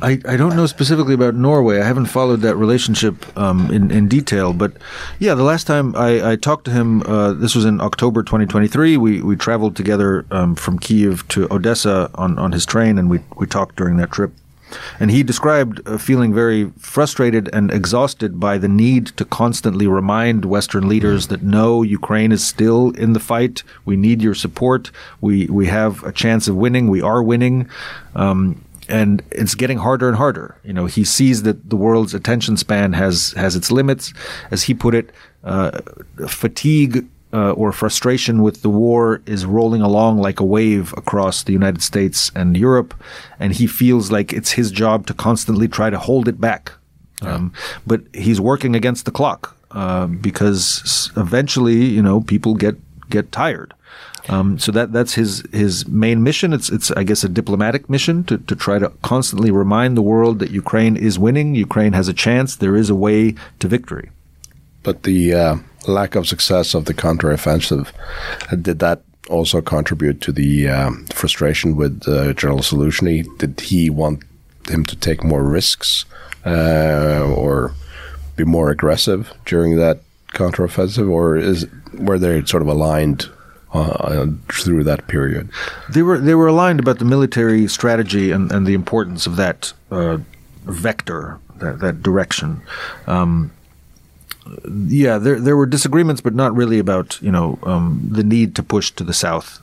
I, 0.01 0.19
I 0.27 0.37
don't 0.37 0.55
know 0.55 0.65
specifically 0.65 1.13
about 1.13 1.35
Norway. 1.35 1.79
I 1.79 1.85
haven't 1.85 2.05
followed 2.05 2.41
that 2.41 2.55
relationship 2.55 3.37
um, 3.37 3.71
in, 3.71 3.89
in 3.89 4.07
detail. 4.07 4.53
But 4.53 4.73
yeah, 5.19 5.33
the 5.33 5.43
last 5.43 5.65
time 5.65 5.95
I, 5.95 6.31
I 6.31 6.35
talked 6.35 6.65
to 6.65 6.71
him, 6.71 7.01
uh, 7.03 7.33
this 7.33 7.55
was 7.55 7.65
in 7.65 7.81
October 7.81 8.23
2023. 8.23 8.97
We, 8.97 9.21
we 9.21 9.35
traveled 9.35 9.75
together 9.75 10.25
um, 10.29 10.55
from 10.55 10.77
Kiev 10.77 11.27
to 11.29 11.51
Odessa 11.51 12.11
on, 12.15 12.37
on 12.37 12.51
his 12.51 12.65
train, 12.65 12.97
and 12.97 13.09
we, 13.09 13.19
we 13.37 13.47
talked 13.47 13.75
during 13.75 13.97
that 13.97 14.11
trip. 14.11 14.31
And 14.99 15.11
he 15.11 15.23
described 15.23 15.81
uh, 15.87 15.97
feeling 15.97 16.33
very 16.33 16.71
frustrated 16.77 17.49
and 17.53 17.71
exhausted 17.71 18.39
by 18.39 18.57
the 18.57 18.67
need 18.67 19.07
to 19.17 19.25
constantly 19.25 19.87
remind 19.87 20.45
Western 20.45 20.87
leaders 20.87 21.27
that 21.27 21.43
no, 21.43 21.83
Ukraine 21.83 22.31
is 22.31 22.45
still 22.45 22.91
in 22.91 23.13
the 23.13 23.19
fight. 23.19 23.63
We 23.85 23.95
need 23.95 24.21
your 24.21 24.35
support. 24.35 24.91
We 25.21 25.47
we 25.47 25.67
have 25.67 26.03
a 26.03 26.11
chance 26.11 26.47
of 26.47 26.55
winning. 26.55 26.87
We 26.87 27.01
are 27.01 27.23
winning. 27.23 27.69
Um, 28.15 28.63
and 28.89 29.21
it's 29.31 29.55
getting 29.55 29.79
harder 29.79 30.07
and 30.07 30.17
harder. 30.17 30.57
You 30.63 30.73
know, 30.73 30.85
he 30.85 31.03
sees 31.03 31.43
that 31.43 31.69
the 31.69 31.75
world's 31.75 32.13
attention 32.13 32.57
span 32.57 32.93
has 32.93 33.33
has 33.33 33.55
its 33.55 33.71
limits, 33.71 34.13
as 34.51 34.63
he 34.63 34.73
put 34.73 34.95
it. 34.95 35.11
Uh, 35.43 35.79
fatigue 36.27 37.07
uh, 37.37 37.51
or 37.51 37.71
frustration 37.71 38.41
with 38.41 38.63
the 38.63 38.69
war 38.69 39.21
is 39.27 39.45
rolling 39.45 39.83
along 39.89 40.17
like 40.17 40.39
a 40.39 40.49
wave 40.57 40.91
across 40.97 41.43
the 41.43 41.53
United 41.53 41.83
States 41.83 42.31
and 42.35 42.57
Europe, 42.57 42.91
and 43.39 43.53
he 43.53 43.67
feels 43.67 44.11
like 44.11 44.33
it's 44.33 44.53
his 44.53 44.71
job 44.71 45.05
to 45.05 45.13
constantly 45.13 45.67
try 45.67 45.89
to 45.91 45.99
hold 45.99 46.27
it 46.27 46.41
back. 46.41 46.71
Um, 47.21 47.53
but 47.85 48.01
he's 48.13 48.41
working 48.41 48.75
against 48.75 49.05
the 49.05 49.11
clock 49.11 49.55
uh, 49.71 50.07
because 50.07 51.11
eventually, 51.15 51.85
you 51.97 52.01
know, 52.01 52.21
people 52.21 52.55
get 52.55 52.75
get 53.09 53.31
tired. 53.31 53.73
Um, 54.29 54.57
so 54.57 54.71
that 54.71 54.91
that's 54.91 55.13
his 55.13 55.43
his 55.53 55.87
main 55.87 56.23
mission. 56.23 56.53
It's 56.53 56.69
it's 56.69 56.89
I 56.91 57.03
guess 57.03 57.23
a 57.23 57.29
diplomatic 57.29 57.87
mission 57.87 58.23
to 58.25 58.39
to 58.49 58.55
try 58.55 58.79
to 58.79 58.89
constantly 59.03 59.51
remind 59.51 59.95
the 59.95 60.07
world 60.13 60.39
that 60.39 60.49
Ukraine 60.49 60.97
is 60.97 61.19
winning. 61.19 61.53
Ukraine 61.53 61.93
has 61.93 62.07
a 62.07 62.13
chance. 62.13 62.55
There 62.55 62.75
is 62.75 62.89
a 62.89 62.95
way 62.95 63.35
to 63.59 63.67
victory. 63.67 64.09
But 64.83 65.03
the 65.03 65.33
uh, 65.33 65.55
lack 65.91 66.15
of 66.15 66.27
success 66.27 66.73
of 66.73 66.85
the 66.85 66.93
counteroffensive 66.93 67.91
uh, 68.51 68.55
did 68.55 68.79
that 68.79 69.01
also 69.29 69.61
contribute 69.61 70.21
to 70.21 70.31
the 70.31 70.69
um, 70.69 71.05
frustration 71.07 71.75
with 71.75 72.07
uh, 72.07 72.33
General 72.33 72.59
Zaluzhny? 72.59 73.25
Did 73.37 73.59
he 73.59 73.89
want 73.89 74.23
him 74.69 74.85
to 74.85 74.95
take 74.95 75.23
more 75.23 75.43
risks 75.43 76.05
uh, 76.45 77.33
or 77.35 77.73
be 78.35 78.43
more 78.43 78.69
aggressive 78.69 79.33
during 79.45 79.75
that 79.77 80.01
counteroffensive, 80.33 81.09
or 81.09 81.37
is 81.37 81.67
were 81.93 82.19
they 82.19 82.43
sort 82.45 82.61
of 82.61 82.67
aligned 82.67 83.29
uh, 83.73 84.27
through 84.51 84.83
that 84.83 85.07
period? 85.07 85.49
They 85.89 86.03
were 86.03 86.19
they 86.19 86.35
were 86.35 86.47
aligned 86.47 86.79
about 86.79 86.99
the 86.99 87.05
military 87.05 87.67
strategy 87.67 88.31
and, 88.31 88.51
and 88.51 88.65
the 88.65 88.73
importance 88.73 89.25
of 89.25 89.35
that 89.37 89.73
uh, 89.91 90.19
vector, 90.63 91.39
that, 91.57 91.79
that 91.79 92.03
direction. 92.03 92.61
Um, 93.07 93.51
yeah, 94.87 95.17
there 95.17 95.39
there 95.39 95.57
were 95.57 95.65
disagreements, 95.65 96.21
but 96.21 96.35
not 96.35 96.55
really 96.55 96.79
about 96.79 97.21
you 97.21 97.31
know 97.31 97.59
um, 97.63 97.99
the 98.09 98.23
need 98.23 98.55
to 98.55 98.63
push 98.63 98.91
to 98.91 99.03
the 99.03 99.13
south. 99.13 99.61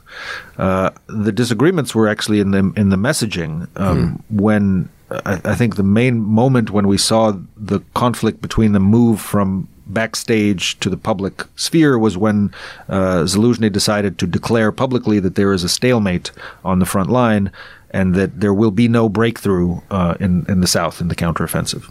Uh, 0.59 0.91
the 1.07 1.33
disagreements 1.33 1.95
were 1.95 2.09
actually 2.09 2.41
in 2.41 2.51
the 2.51 2.73
in 2.77 2.91
the 2.91 2.97
messaging 2.97 3.69
um, 3.77 4.19
mm. 4.31 4.41
when 4.41 4.89
I, 5.11 5.41
I, 5.45 5.55
think 5.55 5.77
the 5.77 5.83
main 5.83 6.21
moment 6.21 6.71
when 6.71 6.87
we 6.87 6.99
saw 6.99 7.33
the 7.57 7.81
conflict 7.95 8.41
between 8.41 8.73
the 8.73 8.81
move 8.81 9.21
from 9.21 9.69
backstage 9.87 10.79
to 10.81 10.89
the 10.89 10.97
public 10.97 11.45
sphere 11.57 11.99
was 11.99 12.17
when 12.17 12.53
uh, 12.89 13.25
Zaluzhny 13.25 13.71
decided 13.71 14.19
to 14.19 14.27
declare 14.27 14.73
publicly 14.73 15.21
that 15.21 15.35
there 15.35 15.53
is 15.53 15.63
a 15.63 15.69
stalemate 15.69 16.31
on 16.65 16.79
the 16.79 16.87
front 16.87 17.11
line 17.11 17.51
and 17.91 18.15
that 18.15 18.41
there 18.41 18.55
will 18.55 18.71
be 18.71 18.89
no 18.89 19.09
breakthrough 19.09 19.81
uh, 19.91 20.15
in 20.21 20.45
in 20.49 20.61
the 20.61 20.67
south 20.67 21.01
in 21.01 21.09
the 21.09 21.17
counteroffensive. 21.17 21.91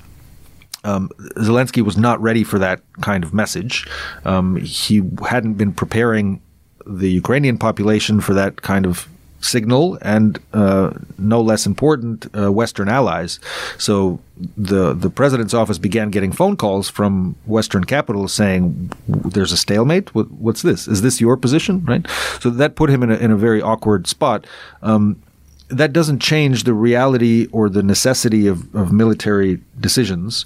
Um, 0.84 1.10
Zelensky 1.38 1.82
was 1.82 1.98
not 1.98 2.22
ready 2.22 2.44
for 2.44 2.60
that 2.60 2.82
kind 3.02 3.24
of 3.24 3.34
message. 3.34 3.88
Um, 4.26 4.58
he 4.58 5.02
hadn't 5.28 5.54
been 5.54 5.74
preparing 5.74 6.42
the 6.86 7.10
Ukrainian 7.10 7.58
population 7.58 8.20
for 8.20 8.34
that 8.34 8.62
kind 8.62 8.86
of 8.86 9.08
signal, 9.44 9.98
and 10.02 10.40
uh, 10.54 10.92
no 11.18 11.42
less 11.42 11.66
important, 11.66 12.28
uh, 12.36 12.52
Western 12.52 12.90
allies. 12.90 13.40
So 13.78 14.20
the 14.58 14.94
the 14.94 15.10
president's 15.10 15.54
office 15.54 15.78
began 15.78 16.10
getting 16.10 16.32
phone 16.32 16.56
calls 16.58 16.90
from 16.90 17.36
Western 17.46 17.84
capitals 17.84 18.34
saying, 18.34 18.92
"There's 19.08 19.52
a 19.52 19.58
stalemate. 19.58 20.14
What, 20.16 20.32
what's 20.32 20.62
this? 20.62 20.88
Is 20.88 21.02
this 21.02 21.22
your 21.22 21.38
position?" 21.38 21.84
Right. 21.86 22.06
So 22.40 22.50
that 22.50 22.76
put 22.76 22.90
him 22.90 23.04
in 23.04 23.12
a, 23.12 23.16
in 23.16 23.32
a 23.32 23.38
very 23.38 23.62
awkward 23.62 24.08
spot. 24.08 24.46
Um, 24.82 25.22
that 25.70 25.94
doesn't 25.94 26.20
change 26.20 26.64
the 26.64 26.74
reality 26.74 27.48
or 27.52 27.70
the 27.70 27.84
necessity 27.84 28.48
of, 28.48 28.74
of 28.76 28.92
military 28.92 29.60
decisions, 29.80 30.46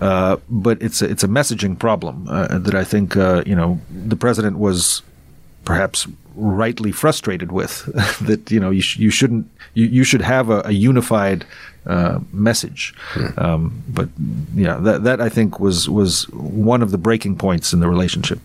uh, 0.00 0.36
but 0.48 0.80
it's 0.82 1.02
a, 1.02 1.10
it's 1.10 1.24
a 1.24 1.28
messaging 1.28 1.78
problem 1.78 2.26
uh, 2.28 2.58
that 2.58 2.74
I 2.74 2.84
think 2.84 3.16
uh, 3.16 3.42
you 3.46 3.56
know 3.56 3.80
the 3.90 4.16
president 4.16 4.58
was 4.58 5.02
perhaps 5.64 6.06
rightly 6.40 6.92
frustrated 6.92 7.52
with 7.52 7.84
that 8.26 8.50
you 8.50 8.60
know 8.60 8.70
you, 8.70 8.80
sh- 8.80 8.98
you 8.98 9.10
shouldn't 9.10 9.46
you, 9.74 9.86
you 9.86 10.04
should 10.04 10.22
have 10.22 10.50
a, 10.50 10.62
a 10.64 10.72
unified 10.72 11.44
uh, 11.86 12.20
message. 12.32 12.94
Hmm. 13.12 13.38
Um, 13.38 13.82
but 13.88 14.08
yeah, 14.54 14.76
that 14.76 15.04
that 15.04 15.20
I 15.20 15.28
think 15.28 15.60
was 15.60 15.88
was 15.88 16.24
one 16.30 16.82
of 16.82 16.90
the 16.90 16.98
breaking 16.98 17.36
points 17.36 17.72
in 17.72 17.80
the 17.80 17.88
relationship. 17.88 18.38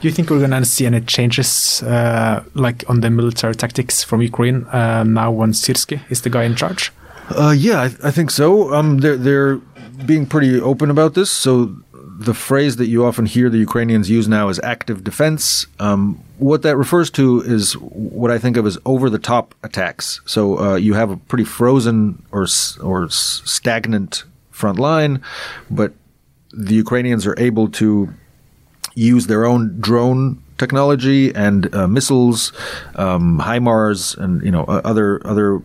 Do 0.00 0.08
you 0.08 0.12
think 0.12 0.30
we're 0.30 0.38
going 0.38 0.50
to 0.50 0.64
see 0.64 0.86
any 0.86 1.00
changes, 1.00 1.82
uh, 1.82 2.44
like 2.54 2.84
on 2.88 3.00
the 3.00 3.10
military 3.10 3.54
tactics 3.54 4.04
from 4.04 4.22
Ukraine 4.22 4.64
uh, 4.66 5.04
now 5.04 5.30
when 5.30 5.52
Syrski 5.52 6.00
is 6.10 6.22
the 6.22 6.30
guy 6.30 6.44
in 6.44 6.54
charge? 6.54 6.92
Uh, 7.30 7.54
yeah, 7.56 7.80
I, 7.80 8.08
I, 8.08 8.10
think 8.10 8.30
so. 8.30 8.74
Um, 8.74 8.98
they're 8.98 9.16
they're 9.16 9.56
being 10.04 10.26
pretty 10.26 10.60
open 10.60 10.90
about 10.90 11.14
this. 11.14 11.30
So 11.30 11.74
the 12.18 12.34
phrase 12.34 12.76
that 12.76 12.86
you 12.86 13.04
often 13.04 13.26
hear 13.26 13.50
the 13.50 13.58
Ukrainians 13.58 14.08
use 14.08 14.28
now 14.28 14.48
is 14.48 14.60
active 14.62 15.02
defense. 15.02 15.66
Um, 15.80 16.22
what 16.38 16.62
that 16.62 16.76
refers 16.76 17.10
to 17.12 17.40
is 17.42 17.74
what 17.74 18.30
I 18.30 18.38
think 18.38 18.56
of 18.56 18.66
as 18.66 18.78
over 18.84 19.08
the 19.08 19.18
top 19.18 19.54
attacks. 19.62 20.20
So 20.26 20.58
uh, 20.58 20.74
you 20.76 20.94
have 20.94 21.10
a 21.10 21.16
pretty 21.16 21.44
frozen 21.44 22.22
or 22.32 22.46
or 22.82 23.08
stagnant 23.08 24.24
front 24.50 24.78
line, 24.78 25.22
but 25.70 25.92
the 26.52 26.74
Ukrainians 26.74 27.26
are 27.26 27.34
able 27.38 27.68
to 27.68 28.12
use 28.94 29.26
their 29.26 29.44
own 29.44 29.80
drone 29.80 30.42
technology 30.58 31.34
and 31.34 31.72
uh, 31.74 31.88
missiles, 31.88 32.52
um, 32.94 33.40
HIMARS, 33.40 34.16
and 34.16 34.42
you 34.42 34.50
know 34.50 34.64
other 34.64 35.24
other 35.26 35.62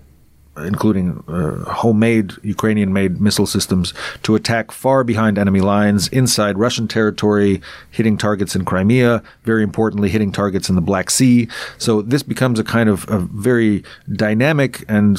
including 0.65 1.23
uh, 1.27 1.63
homemade 1.71 2.33
Ukrainian-made 2.43 3.21
missile 3.21 3.45
systems, 3.45 3.93
to 4.23 4.35
attack 4.35 4.71
far 4.71 5.03
behind 5.03 5.37
enemy 5.37 5.61
lines, 5.61 6.07
inside 6.09 6.57
Russian 6.57 6.87
territory, 6.87 7.61
hitting 7.91 8.17
targets 8.17 8.55
in 8.55 8.65
Crimea, 8.65 9.23
very 9.43 9.63
importantly, 9.63 10.09
hitting 10.09 10.31
targets 10.31 10.69
in 10.69 10.75
the 10.75 10.81
Black 10.81 11.09
Sea. 11.09 11.47
So 11.77 12.01
this 12.01 12.23
becomes 12.23 12.59
a 12.59 12.63
kind 12.63 12.89
of 12.89 13.07
a 13.09 13.19
very 13.19 13.83
dynamic 14.11 14.83
and 14.87 15.17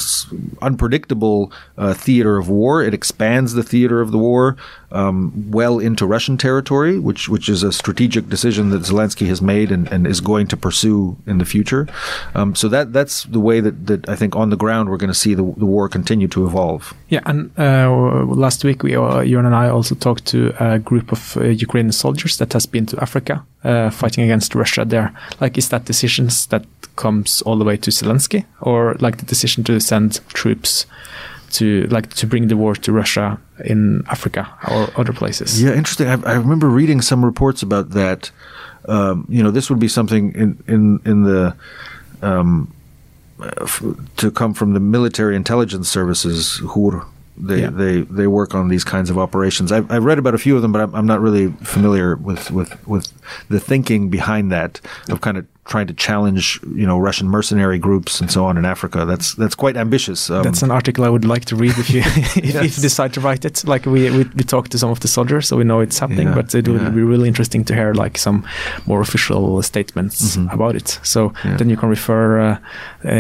unpredictable 0.63 1.53
uh, 1.77 1.95
theater 1.95 2.37
of 2.37 2.49
war. 2.49 2.83
It 2.83 2.95
expands 2.95 3.55
the 3.55 3.63
theater 3.63 4.01
of 4.01 4.11
the 4.11 4.19
war 4.19 4.57
um, 4.93 5.51
well 5.51 5.79
into 5.79 6.07
Russian 6.07 6.37
territory, 6.37 6.99
which 6.99 7.29
which 7.29 7.49
is 7.49 7.63
a 7.63 7.73
strategic 7.73 8.29
decision 8.29 8.71
that 8.71 8.83
Zelensky 8.83 9.27
has 9.29 9.41
made 9.41 9.71
and, 9.73 9.91
and 9.93 10.07
is 10.07 10.21
going 10.21 10.47
to 10.49 10.57
pursue 10.57 11.17
in 11.27 11.39
the 11.39 11.45
future. 11.45 11.87
Um, 12.35 12.55
so 12.55 12.69
that 12.69 12.93
that's 12.93 13.25
the 13.25 13.41
way 13.41 13.61
that, 13.61 13.87
that 13.87 14.09
I 14.09 14.17
think 14.17 14.37
on 14.37 14.51
the 14.51 14.57
ground 14.57 14.89
we're 14.89 14.97
going 14.97 15.13
to 15.13 15.19
see 15.19 15.35
the, 15.35 15.43
the 15.43 15.67
war 15.67 15.89
continue 15.89 16.29
to 16.29 16.47
evolve. 16.47 16.95
Yeah, 17.09 17.23
and 17.27 17.51
uh, 17.59 17.91
last 18.27 18.65
week 18.65 18.83
we 18.83 18.97
uh, 18.97 19.21
and 19.21 19.55
I 19.55 19.69
also 19.69 19.95
talked 19.95 20.27
to 20.27 20.55
a 20.61 20.79
group 20.79 21.13
of 21.13 21.37
uh, 21.37 21.45
Ukrainian 21.45 21.93
soldiers 21.93 22.37
that 22.37 22.53
has 22.53 22.67
been 22.67 22.87
to 22.87 23.01
Africa 23.01 23.45
uh, 23.65 23.91
fighting 23.91 24.25
against 24.25 24.55
Russia 24.55 24.85
there. 24.85 25.13
Like, 25.41 25.59
is 25.59 25.69
that 25.69 25.85
decisions 25.85 26.47
that 26.47 26.65
comes 26.97 27.43
all 27.43 27.57
the 27.59 27.65
way 27.65 27.77
to 27.79 27.91
Zelensky, 27.91 28.45
or 28.61 28.97
like 29.01 29.17
the 29.19 29.27
decision 29.27 29.65
to 29.65 29.81
send 29.81 30.21
troops? 30.29 30.87
To 31.51 31.87
like 31.91 32.15
to 32.15 32.27
bring 32.27 32.49
the 32.49 32.57
war 32.57 32.75
to 32.75 32.93
Russia 32.93 33.39
in 33.65 34.03
Africa 34.09 34.49
or 34.71 34.89
other 34.97 35.13
places. 35.13 35.63
Yeah, 35.63 35.75
interesting. 35.75 36.07
I, 36.09 36.21
I 36.25 36.35
remember 36.35 36.69
reading 36.69 37.01
some 37.03 37.25
reports 37.25 37.63
about 37.63 37.91
that. 37.91 38.31
Um, 38.89 39.27
you 39.29 39.43
know, 39.43 39.51
this 39.51 39.69
would 39.71 39.79
be 39.79 39.89
something 39.89 40.33
in 40.35 40.63
in 40.67 41.01
in 41.05 41.23
the 41.25 41.55
um, 42.23 42.73
f- 43.61 43.83
to 44.17 44.31
come 44.31 44.55
from 44.55 44.73
the 44.75 44.81
military 44.81 45.37
intelligence 45.37 45.89
services 45.89 46.57
who 46.59 47.03
they, 47.37 47.61
yeah. 47.61 47.71
they 47.71 48.03
they 48.03 48.27
work 48.27 48.55
on 48.55 48.69
these 48.69 48.85
kinds 48.85 49.11
of 49.11 49.19
operations. 49.19 49.73
I've, 49.73 49.91
I've 49.91 50.05
read 50.05 50.19
about 50.19 50.35
a 50.35 50.39
few 50.39 50.57
of 50.57 50.63
them, 50.63 50.73
but 50.73 50.83
I'm, 50.83 50.95
I'm 50.95 51.07
not 51.07 51.21
really 51.21 51.49
familiar 51.63 52.17
with, 52.17 52.51
with, 52.51 52.87
with 52.87 53.13
the 53.49 53.61
thinking 53.61 54.11
behind 54.11 54.53
that 54.53 54.81
of 55.09 55.21
kind 55.21 55.39
of 55.39 55.47
trying 55.71 55.87
to 55.87 55.95
challenge, 55.95 56.61
you 56.81 56.87
know, 56.87 56.99
Russian 57.09 57.29
mercenary 57.29 57.79
groups 57.79 58.21
and 58.21 58.31
so 58.31 58.45
on 58.45 58.57
in 58.59 58.65
Africa. 58.65 58.99
That's 59.11 59.35
that's 59.37 59.55
quite 59.55 59.77
ambitious. 59.81 60.31
Um, 60.31 60.43
That's 60.43 60.63
an 60.63 60.71
article 60.71 61.05
I 61.05 61.09
would 61.09 61.25
like 61.25 61.45
to 61.47 61.57
read 61.57 61.79
if 61.79 61.89
you 61.95 62.01
if 62.49 62.55
Yes. 62.55 62.77
you 62.77 62.83
decide 62.83 63.13
to 63.15 63.21
write 63.21 63.45
it. 63.49 63.65
Like 63.73 63.87
we, 63.87 64.11
we 64.11 64.25
we 64.39 64.45
talked 64.45 64.71
to 64.73 64.79
some 64.79 64.91
of 64.91 64.99
the 65.01 65.09
soldiers, 65.09 65.47
so 65.49 65.57
we 65.57 65.65
know 65.65 65.81
it's 65.81 66.01
happening. 66.01 66.29
Yeah, 66.29 66.35
but 66.43 66.55
it 66.55 66.69
would 66.69 66.83
yeah. 66.83 66.91
be 66.91 67.03
really 67.13 67.29
interesting 67.29 67.65
to 67.67 67.75
hear 67.75 67.95
like 68.05 68.19
some 68.19 68.43
more 68.87 69.01
official 69.01 69.63
statements 69.63 70.37
about 70.53 70.75
it. 70.77 71.01
So 71.03 71.21
Mm-hmm. 71.31 71.49
Yeah. 71.49 71.57
then 71.59 71.71
you 71.71 71.77
can 71.77 71.89
refer 71.91 72.41
uh, 72.41 72.57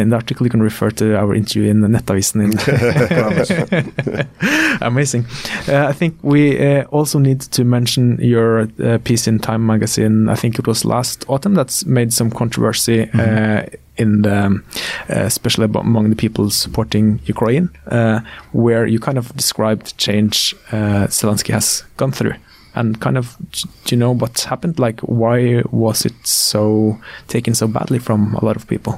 in 0.01 0.09
the 0.11 0.17
article. 0.17 0.47
You 0.47 0.51
can 0.51 0.63
refer 0.63 0.91
to 0.91 1.05
our 1.23 1.35
interview 1.35 1.71
in 1.71 1.81
the 1.83 1.89
Nettavisen. 1.89 2.41
In 2.43 2.51
Amazing. 4.83 5.25
Uh, 5.69 5.87
I 5.91 5.93
think 5.93 6.15
we 6.23 6.59
uh, 6.59 6.85
also 6.91 7.19
need 7.19 7.41
to 7.53 7.65
mention 7.65 8.19
your 8.21 8.69
uh, 8.83 8.99
piece 9.05 9.29
in 9.31 9.39
Time 9.39 9.65
magazine. 9.67 10.29
I 10.29 10.35
think 10.35 10.59
it 10.59 10.67
was 10.67 10.85
last 10.85 11.25
autumn 11.29 11.55
that's 11.55 11.85
made 11.87 12.13
some 12.13 12.31
controversy. 12.43 12.99
Uh, 13.21 13.63
in 14.01 14.23
the, 14.23 14.47
um, 14.47 14.65
uh, 15.11 15.27
especially 15.33 15.67
among 15.67 16.09
the 16.09 16.17
people 16.17 16.51
supporting 16.51 17.21
Ukraine, 17.35 17.69
uh, 17.99 18.21
where 18.53 18.85
you 18.93 18.99
kind 18.99 19.19
of 19.19 19.27
described 19.37 19.83
the 19.89 19.95
change 20.07 20.55
uh, 20.73 21.07
Zelensky 21.19 21.53
has 21.53 21.85
gone 21.99 22.13
through, 22.13 22.37
and 22.75 22.99
kind 23.01 23.17
of 23.19 23.37
do 23.85 23.95
you 23.95 23.99
know 24.03 24.15
what 24.23 24.41
happened? 24.53 24.79
Like, 24.79 25.01
why 25.23 25.63
was 25.71 26.07
it 26.09 26.15
so 26.25 26.99
taken 27.29 27.55
so 27.55 27.67
badly 27.69 27.99
from 27.99 28.35
a 28.41 28.45
lot 28.45 28.57
of 28.57 28.67
people? 28.67 28.95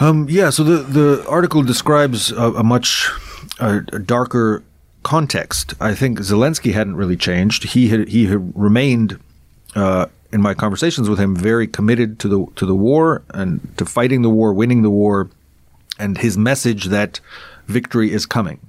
Um, 0.00 0.26
yeah, 0.30 0.50
so 0.50 0.64
the, 0.64 0.78
the 0.98 1.28
article 1.28 1.62
describes 1.62 2.32
a, 2.32 2.46
a 2.62 2.64
much 2.64 3.10
uh, 3.60 3.80
a 3.92 3.98
darker 3.98 4.62
context. 5.02 5.74
I 5.80 5.94
think 5.94 6.18
Zelensky 6.20 6.72
hadn't 6.72 6.96
really 6.96 7.16
changed. 7.16 7.64
He 7.74 7.88
had 7.88 8.08
he 8.08 8.26
had 8.26 8.40
remained 8.54 9.18
uh, 9.74 10.06
in 10.32 10.40
my 10.40 10.54
conversations 10.54 11.08
with 11.08 11.18
him 11.18 11.34
very 11.34 11.66
committed 11.66 12.18
to 12.20 12.28
the 12.28 12.46
to 12.56 12.66
the 12.66 12.74
war 12.74 13.22
and 13.30 13.60
to 13.78 13.84
fighting 13.84 14.22
the 14.22 14.30
war, 14.30 14.52
winning 14.52 14.82
the 14.82 14.90
war, 14.90 15.28
and 15.98 16.18
his 16.18 16.38
message 16.38 16.86
that 16.86 17.20
victory 17.66 18.12
is 18.12 18.26
coming. 18.26 18.60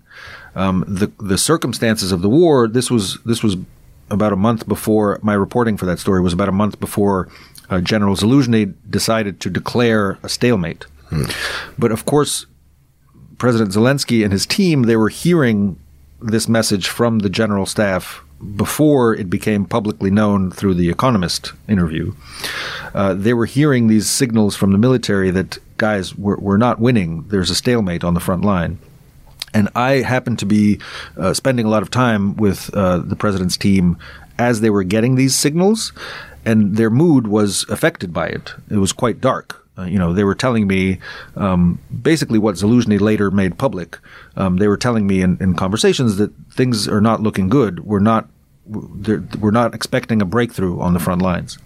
Um, 0.55 0.83
the 0.87 1.11
the 1.19 1.37
circumstances 1.37 2.11
of 2.11 2.21
the 2.21 2.29
war. 2.29 2.67
This 2.67 2.89
was 2.89 3.19
this 3.25 3.43
was 3.43 3.57
about 4.09 4.33
a 4.33 4.37
month 4.37 4.67
before 4.67 5.19
my 5.21 5.33
reporting 5.33 5.77
for 5.77 5.85
that 5.85 5.99
story 5.99 6.19
was 6.19 6.33
about 6.33 6.49
a 6.49 6.51
month 6.51 6.79
before 6.79 7.29
uh, 7.69 7.79
General 7.79 8.15
Zaluzhny 8.15 8.73
decided 8.89 9.39
to 9.39 9.49
declare 9.49 10.17
a 10.21 10.29
stalemate. 10.29 10.85
But 11.77 11.91
of 11.91 12.05
course, 12.05 12.45
President 13.37 13.71
Zelensky 13.71 14.23
and 14.23 14.33
his 14.33 14.45
team 14.45 14.83
they 14.83 14.97
were 14.97 15.09
hearing 15.09 15.79
this 16.21 16.47
message 16.47 16.87
from 16.87 17.19
the 17.19 17.29
general 17.29 17.65
staff 17.65 18.23
before 18.55 19.13
it 19.15 19.29
became 19.29 19.65
publicly 19.65 20.11
known 20.11 20.51
through 20.51 20.73
the 20.73 20.89
Economist 20.89 21.53
interview. 21.67 22.13
Uh, 22.93 23.13
they 23.13 23.33
were 23.33 23.45
hearing 23.45 23.87
these 23.87 24.09
signals 24.09 24.55
from 24.55 24.71
the 24.71 24.77
military 24.77 25.31
that 25.31 25.59
guys 25.77 26.15
we're, 26.15 26.37
we're 26.37 26.57
not 26.57 26.79
winning. 26.79 27.27
There's 27.27 27.49
a 27.49 27.55
stalemate 27.55 28.03
on 28.03 28.13
the 28.13 28.19
front 28.19 28.43
line. 28.43 28.79
And 29.53 29.69
I 29.75 30.01
happened 30.01 30.39
to 30.39 30.45
be 30.45 30.79
uh, 31.17 31.33
spending 31.33 31.65
a 31.65 31.69
lot 31.69 31.83
of 31.83 31.91
time 31.91 32.35
with 32.37 32.73
uh, 32.73 32.99
the 32.99 33.15
president's 33.15 33.57
team 33.57 33.97
as 34.39 34.61
they 34.61 34.69
were 34.69 34.83
getting 34.83 35.15
these 35.15 35.35
signals, 35.35 35.91
and 36.45 36.77
their 36.77 36.89
mood 36.89 37.27
was 37.27 37.65
affected 37.69 38.13
by 38.13 38.27
it. 38.27 38.53
It 38.69 38.77
was 38.77 38.93
quite 38.93 39.21
dark. 39.21 39.67
Uh, 39.77 39.83
you 39.83 39.97
know, 39.97 40.13
they 40.13 40.23
were 40.23 40.35
telling 40.35 40.67
me 40.67 40.99
um, 41.35 41.79
basically 42.01 42.39
what 42.39 42.55
Zaluzhny 42.55 42.99
later 42.99 43.31
made 43.31 43.57
public. 43.57 43.97
Um, 44.35 44.57
they 44.57 44.67
were 44.67 44.77
telling 44.77 45.07
me 45.07 45.21
in, 45.21 45.37
in 45.39 45.53
conversations 45.55 46.17
that 46.17 46.31
things 46.51 46.87
are 46.87 47.01
not 47.01 47.21
looking 47.21 47.47
good. 47.49 47.81
We're 47.81 47.99
not 47.99 48.27
we're 48.65 49.51
not 49.51 49.73
expecting 49.73 50.21
a 50.21 50.25
breakthrough 50.25 50.79
on 50.79 50.93
the 50.93 50.99
front 50.99 51.21
lines. 51.21 51.57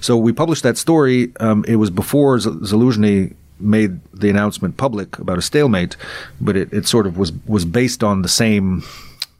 So 0.00 0.16
we 0.16 0.32
published 0.32 0.62
that 0.62 0.76
story. 0.76 1.32
Um, 1.40 1.64
it 1.66 1.76
was 1.76 1.90
before 1.90 2.38
Z- 2.38 2.50
Zaluzhny 2.50 3.34
made 3.58 4.00
the 4.12 4.28
announcement 4.28 4.76
public 4.76 5.18
about 5.18 5.38
a 5.38 5.42
stalemate, 5.42 5.96
but 6.40 6.56
it, 6.56 6.72
it 6.72 6.86
sort 6.86 7.06
of 7.06 7.16
was 7.16 7.32
was 7.46 7.64
based 7.64 8.04
on 8.04 8.22
the 8.22 8.28
same 8.28 8.84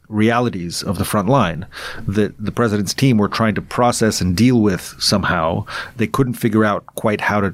realities 0.09 0.83
of 0.83 0.97
the 0.97 1.05
front 1.05 1.27
line 1.27 1.65
that 2.07 2.33
the 2.43 2.51
president's 2.51 2.93
team 2.93 3.17
were 3.17 3.27
trying 3.27 3.53
to 3.55 3.61
process 3.61 4.21
and 4.21 4.37
deal 4.37 4.61
with 4.61 4.95
somehow. 4.99 5.65
They 5.97 6.07
couldn't 6.07 6.33
figure 6.33 6.63
out 6.63 6.85
quite 6.95 7.21
how 7.21 7.41
to 7.41 7.53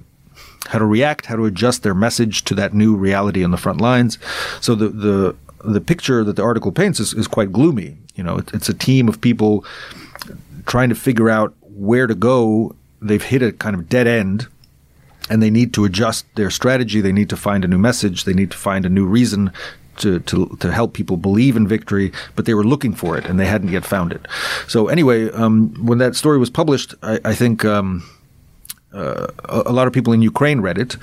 how 0.67 0.79
to 0.79 0.85
react, 0.85 1.25
how 1.25 1.35
to 1.35 1.45
adjust 1.45 1.83
their 1.83 1.93
message 1.93 2.43
to 2.45 2.55
that 2.55 2.73
new 2.73 2.95
reality 2.95 3.43
on 3.43 3.51
the 3.51 3.57
front 3.57 3.81
lines. 3.81 4.17
So 4.61 4.75
the 4.75 4.89
the 4.89 5.35
the 5.63 5.81
picture 5.81 6.23
that 6.23 6.35
the 6.35 6.43
article 6.43 6.71
paints 6.71 6.99
is, 6.99 7.13
is 7.13 7.27
quite 7.27 7.51
gloomy. 7.51 7.97
You 8.15 8.23
know, 8.23 8.37
it, 8.37 8.53
it's 8.53 8.69
a 8.69 8.73
team 8.73 9.07
of 9.07 9.21
people 9.21 9.65
trying 10.65 10.89
to 10.89 10.95
figure 10.95 11.29
out 11.29 11.53
where 11.61 12.07
to 12.07 12.15
go. 12.15 12.75
They've 13.01 13.23
hit 13.23 13.41
a 13.41 13.51
kind 13.51 13.75
of 13.75 13.89
dead 13.89 14.07
end 14.07 14.47
and 15.29 15.41
they 15.41 15.49
need 15.49 15.73
to 15.73 15.85
adjust 15.85 16.25
their 16.35 16.49
strategy. 16.49 17.01
They 17.01 17.11
need 17.11 17.29
to 17.29 17.37
find 17.37 17.63
a 17.63 17.67
new 17.67 17.77
message. 17.77 18.25
They 18.25 18.33
need 18.33 18.51
to 18.51 18.57
find 18.57 18.85
a 18.85 18.89
new 18.89 19.05
reason 19.05 19.51
to, 19.97 20.19
to, 20.21 20.57
to 20.59 20.71
help 20.71 20.93
people 20.93 21.17
believe 21.17 21.55
in 21.55 21.67
victory, 21.67 22.11
but 22.35 22.45
they 22.45 22.53
were 22.53 22.63
looking 22.63 22.93
for 22.93 23.17
it 23.17 23.25
and 23.25 23.39
they 23.39 23.45
hadn't 23.45 23.69
yet 23.69 23.85
found 23.85 24.11
it. 24.11 24.25
So 24.67 24.87
anyway, 24.87 25.29
um, 25.31 25.73
when 25.85 25.99
that 25.99 26.15
story 26.15 26.37
was 26.37 26.49
published, 26.49 26.95
I, 27.03 27.19
I 27.23 27.35
think 27.35 27.63
um, 27.63 28.03
uh, 28.93 29.27
a, 29.45 29.63
a 29.65 29.73
lot 29.73 29.87
of 29.87 29.93
people 29.93 30.13
in 30.13 30.21
Ukraine 30.21 30.61
read 30.61 30.77
it. 30.77 30.97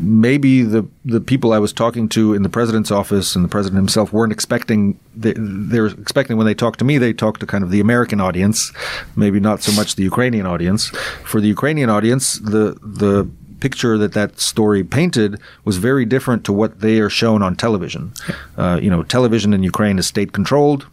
Maybe 0.00 0.62
the 0.62 0.86
the 1.04 1.20
people 1.20 1.52
I 1.52 1.58
was 1.58 1.72
talking 1.72 2.08
to 2.10 2.34
in 2.34 2.42
the 2.42 2.48
president's 2.48 2.90
office 2.90 3.36
and 3.36 3.44
the 3.44 3.48
president 3.48 3.78
himself 3.78 4.12
weren't 4.12 4.32
expecting. 4.32 4.98
They, 5.16 5.34
they 5.36 5.80
were 5.80 5.86
expecting 5.86 6.36
when 6.36 6.46
they 6.46 6.54
talked 6.54 6.78
to 6.80 6.84
me, 6.84 6.98
they 6.98 7.12
talked 7.12 7.40
to 7.40 7.46
kind 7.46 7.64
of 7.64 7.70
the 7.70 7.80
American 7.80 8.20
audience, 8.20 8.72
maybe 9.16 9.40
not 9.40 9.62
so 9.62 9.72
much 9.72 9.96
the 9.96 10.02
Ukrainian 10.02 10.46
audience. 10.46 10.88
For 11.24 11.40
the 11.40 11.48
Ukrainian 11.48 11.90
audience, 11.90 12.38
the 12.38 12.76
the 12.82 13.28
picture 13.60 13.98
that 13.98 14.12
that 14.12 14.38
story 14.38 14.84
painted 14.84 15.40
was 15.64 15.78
very 15.78 16.04
different 16.04 16.44
to 16.44 16.52
what 16.52 16.80
they 16.80 17.00
are 17.00 17.10
shown 17.10 17.42
on 17.42 17.56
television. 17.56 18.12
Uh, 18.56 18.78
you 18.80 18.90
know, 18.90 19.02
television 19.02 19.52
in 19.52 19.62
Ukraine 19.62 19.98
is 19.98 20.06
state 20.06 20.32
controlled. 20.32 20.86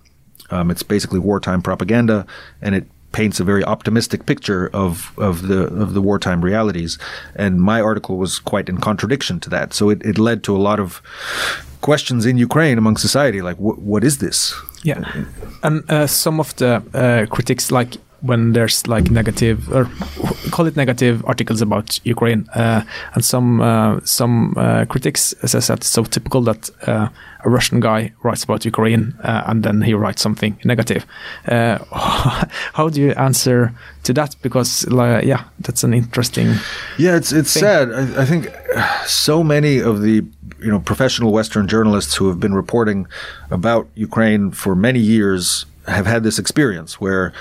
Um, 0.51 0.69
it's 0.69 0.83
basically 0.83 1.19
wartime 1.19 1.61
propaganda, 1.61 2.25
and 2.61 2.75
it 2.75 2.85
paints 3.16 3.39
a 3.39 3.43
very 3.43 3.63
optimistic 3.63 4.26
picture 4.26 4.70
of, 4.74 5.18
of 5.18 5.36
the 5.49 5.61
of 5.84 5.89
the 5.95 6.01
wartime 6.01 6.41
realities. 6.51 6.99
And 7.36 7.53
my 7.61 7.80
article 7.89 8.16
was 8.18 8.39
quite 8.51 8.68
in 8.72 8.78
contradiction 8.78 9.39
to 9.39 9.49
that. 9.49 9.74
So 9.74 9.89
it, 9.93 9.99
it 10.05 10.18
led 10.18 10.43
to 10.43 10.55
a 10.55 10.61
lot 10.70 10.80
of 10.80 11.01
questions 11.82 12.26
in 12.26 12.38
Ukraine 12.38 12.78
among 12.78 12.97
society, 12.97 13.41
like 13.41 13.57
what 13.66 13.78
what 13.91 14.03
is 14.03 14.18
this? 14.18 14.53
Yeah, 14.84 15.01
and 15.63 15.76
uh, 15.89 16.07
some 16.07 16.39
of 16.39 16.55
the 16.55 16.72
uh, 16.93 17.26
critics, 17.36 17.72
like 17.72 17.91
when 18.26 18.53
there's 18.53 18.88
like 18.88 19.11
negative 19.11 19.71
or 19.71 19.89
call 20.51 20.65
it 20.65 20.76
negative 20.76 21.23
articles 21.26 21.61
about 21.61 21.99
Ukraine, 22.03 22.47
uh, 22.55 22.82
and 23.13 23.23
some 23.23 23.61
uh, 23.61 23.99
some 24.03 24.55
uh, 24.57 24.86
critics 24.86 25.36
says 25.45 25.67
that 25.67 25.80
it's 25.80 25.88
so 25.88 26.03
typical 26.03 26.41
that 26.41 26.69
uh, 26.88 27.09
a 27.45 27.49
Russian 27.49 27.80
guy 27.80 28.11
writes 28.23 28.43
about 28.43 28.65
Ukraine 28.65 29.13
uh, 29.23 29.43
and 29.45 29.63
then 29.63 29.82
he 29.82 29.93
writes 29.93 30.21
something 30.21 30.57
negative. 30.63 31.05
Uh, 31.47 31.78
how 32.73 32.89
do 32.89 32.99
you 32.99 33.11
answer 33.11 33.71
to 34.03 34.13
that? 34.13 34.36
Because 34.41 34.88
like, 34.88 35.26
yeah, 35.26 35.43
that's 35.59 35.84
an 35.84 35.93
interesting. 35.93 36.55
Yeah, 36.97 37.15
it's 37.15 37.32
it's 37.32 37.53
thing. 37.53 37.61
sad. 37.61 37.93
I, 37.93 38.23
I 38.23 38.26
think 38.26 38.49
so 39.05 39.43
many 39.43 39.80
of 39.80 40.01
the 40.01 40.26
you 40.59 40.71
know 40.71 40.80
professional 40.80 41.32
Western 41.32 41.67
journalists 41.67 42.15
who 42.15 42.28
have 42.28 42.39
been 42.39 42.53
reporting 42.53 43.07
about 43.51 43.88
Ukraine 43.95 44.51
for 44.51 44.76
many 44.76 44.99
years 44.99 45.65
have 45.88 46.05
had 46.05 46.23
this 46.23 46.39
experience 46.39 46.99
where 46.99 47.31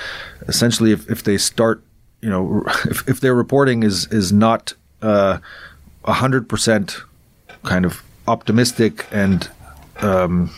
essentially 0.48 0.92
if, 0.92 1.10
if 1.10 1.22
they 1.24 1.38
start 1.38 1.82
you 2.20 2.28
know 2.30 2.62
if, 2.86 3.08
if 3.08 3.20
their 3.20 3.34
reporting 3.34 3.82
is 3.82 4.06
is 4.12 4.32
not 4.32 4.74
uh, 5.02 5.38
a 6.04 6.12
hundred 6.12 6.48
percent 6.48 6.98
kind 7.62 7.84
of 7.84 8.02
optimistic 8.28 9.06
and 9.10 9.50
um, 10.00 10.50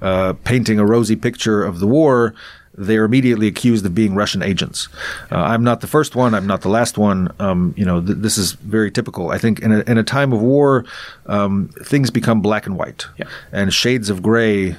uh, 0.00 0.32
painting 0.44 0.78
a 0.78 0.84
rosy 0.86 1.16
picture 1.16 1.62
of 1.64 1.78
the 1.80 1.86
war, 1.86 2.34
they're 2.74 3.04
immediately 3.04 3.46
accused 3.48 3.84
of 3.86 3.94
being 3.94 4.14
Russian 4.14 4.42
agents. 4.42 4.88
Uh, 5.32 5.36
I'm 5.36 5.64
not 5.64 5.80
the 5.80 5.86
first 5.86 6.14
one. 6.14 6.34
I'm 6.34 6.46
not 6.46 6.60
the 6.62 6.68
last 6.68 6.96
one. 6.98 7.32
Um, 7.40 7.74
you 7.76 7.84
know, 7.84 8.00
th- 8.00 8.18
this 8.18 8.38
is 8.38 8.52
very 8.52 8.90
typical. 8.90 9.30
I 9.30 9.38
think 9.38 9.60
in 9.60 9.72
a, 9.72 9.80
in 9.80 9.98
a 9.98 10.02
time 10.04 10.32
of 10.32 10.40
war, 10.40 10.84
um, 11.26 11.68
things 11.82 12.10
become 12.10 12.40
black 12.40 12.66
and 12.66 12.76
white, 12.76 13.06
Yeah. 13.18 13.26
and 13.52 13.72
shades 13.72 14.10
of 14.10 14.22
gray 14.22 14.76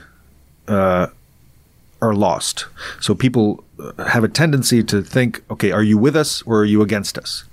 uh, 0.67 1.07
are 2.01 2.13
lost. 2.13 2.65
So 2.99 3.15
people 3.15 3.63
uh, 3.79 4.03
have 4.05 4.23
a 4.23 4.27
tendency 4.29 4.83
to 4.83 5.01
think, 5.01 5.43
okay, 5.49 5.71
are 5.71 5.83
you 5.83 5.97
with 5.97 6.15
us 6.15 6.41
or 6.43 6.59
are 6.59 6.65
you 6.65 6.81
against 6.81 7.17
us? 7.17 7.43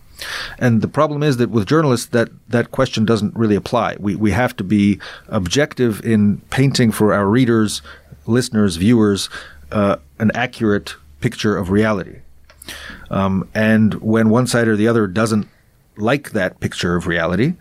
And 0.59 0.81
the 0.81 0.89
problem 0.89 1.23
is 1.23 1.37
that 1.39 1.51
with 1.51 1.67
journalists, 1.67 2.07
that, 2.07 2.29
that 2.49 2.71
question 2.71 3.05
doesn't 3.05 3.35
really 3.35 3.57
apply. 3.57 3.97
We, 3.99 4.15
we 4.15 4.31
have 4.31 4.57
to 4.57 4.65
be 4.65 5.01
objective 5.29 6.05
in 6.05 6.39
painting 6.51 6.93
for 6.93 7.13
our 7.13 7.27
readers, 7.27 7.83
listeners, 8.27 8.77
viewers, 8.77 9.29
uh, 9.73 9.97
an 10.19 10.31
accurate 10.35 10.95
picture 11.21 11.57
of 11.57 11.71
reality. 11.71 12.21
Um, 13.11 13.49
and 13.55 13.95
when 13.95 14.31
one 14.31 14.47
side 14.47 14.69
or 14.69 14.77
the 14.77 14.89
other 14.89 15.07
doesn't 15.07 15.49
like 15.97 16.31
that 16.31 16.61
picture 16.61 16.97
of 16.97 17.07
reality, 17.07 17.55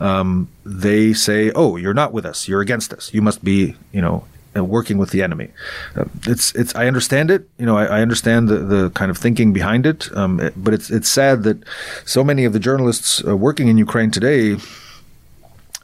um, 0.00 0.48
they 0.64 1.12
say, 1.12 1.50
"Oh, 1.54 1.76
you're 1.76 1.94
not 1.94 2.12
with 2.12 2.26
us. 2.26 2.48
You're 2.48 2.60
against 2.60 2.92
us. 2.92 3.14
You 3.14 3.22
must 3.22 3.42
be, 3.42 3.76
you 3.92 4.00
know, 4.00 4.24
uh, 4.56 4.64
working 4.64 4.98
with 4.98 5.10
the 5.10 5.22
enemy. 5.22 5.48
Uh, 5.96 6.04
it's 6.26 6.54
it's 6.54 6.74
I 6.74 6.86
understand 6.86 7.30
it. 7.30 7.48
You 7.58 7.66
know, 7.66 7.76
I, 7.76 7.84
I 7.98 8.00
understand 8.02 8.48
the, 8.48 8.58
the 8.58 8.90
kind 8.90 9.10
of 9.10 9.18
thinking 9.18 9.52
behind 9.52 9.86
it. 9.86 10.08
Um, 10.16 10.40
it- 10.40 10.54
but 10.56 10.74
it's 10.74 10.90
it's 10.90 11.08
sad 11.08 11.42
that 11.44 11.58
so 12.04 12.22
many 12.24 12.44
of 12.44 12.52
the 12.52 12.58
journalists 12.60 13.22
uh, 13.26 13.36
working 13.36 13.68
in 13.68 13.78
Ukraine 13.78 14.10
today 14.10 14.56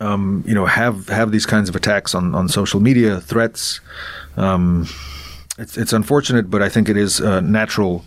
um, 0.00 0.42
you 0.46 0.54
know, 0.54 0.66
have 0.66 1.08
have 1.08 1.30
these 1.30 1.46
kinds 1.46 1.68
of 1.68 1.76
attacks 1.76 2.14
on, 2.14 2.34
on 2.34 2.48
social 2.48 2.80
media, 2.80 3.20
threats. 3.20 3.80
Um, 4.36 4.88
it's 5.56 5.78
it's 5.78 5.92
unfortunate, 5.92 6.50
but 6.50 6.62
I 6.62 6.68
think 6.68 6.88
it 6.88 6.96
is 6.96 7.20
a 7.20 7.40
natural 7.40 8.04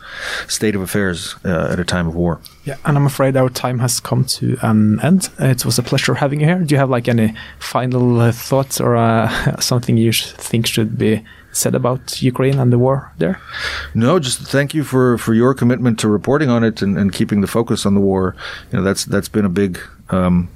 state 0.48 0.76
of 0.76 0.82
affairs 0.82 1.36
uh, 1.46 1.70
at 1.72 1.80
a 1.80 1.86
time 1.86 2.08
of 2.08 2.16
war. 2.16 2.40
Yeah, 2.66 2.76
and 2.84 2.98
I'm 2.98 3.06
afraid 3.06 3.38
our 3.38 3.50
time 3.50 3.80
has 3.80 4.02
come 4.02 4.26
to 4.26 4.58
an 4.62 5.00
end. 5.00 5.30
It 5.40 5.66
was 5.66 5.80
a 5.80 5.84
pleasure 5.84 6.16
having 6.16 6.42
you 6.42 6.46
here. 6.46 6.60
Do 6.60 6.76
you 6.76 6.80
have 6.80 6.90
like 6.90 7.08
any 7.08 7.34
final 7.60 8.20
uh, 8.20 8.32
thoughts 8.32 8.82
or 8.82 8.98
uh, 8.98 9.30
something 9.60 9.98
you 9.98 10.12
sh- 10.12 10.32
think 10.32 10.68
should 10.68 10.98
be 10.98 11.24
said 11.54 11.74
about 11.74 12.22
Ukraine 12.22 12.60
and 12.60 12.72
the 12.72 12.78
war 12.78 13.12
there? 13.18 13.40
No, 13.94 14.20
just 14.20 14.40
thank 14.40 14.74
you 14.74 14.84
for, 14.84 15.18
for 15.18 15.34
your 15.34 15.54
commitment 15.54 16.00
to 16.00 16.10
reporting 16.10 16.50
on 16.50 16.64
it 16.64 16.82
and, 16.82 16.98
and 16.98 17.14
keeping 17.14 17.42
the 17.42 17.48
focus 17.48 17.86
on 17.86 17.96
the 17.96 18.02
war. 18.02 18.36
You 18.72 18.80
know, 18.80 18.84
that's 18.84 19.06
that's 19.06 19.30
been 19.30 19.46
a 19.46 19.50
big 19.50 19.80
um, 20.10 20.50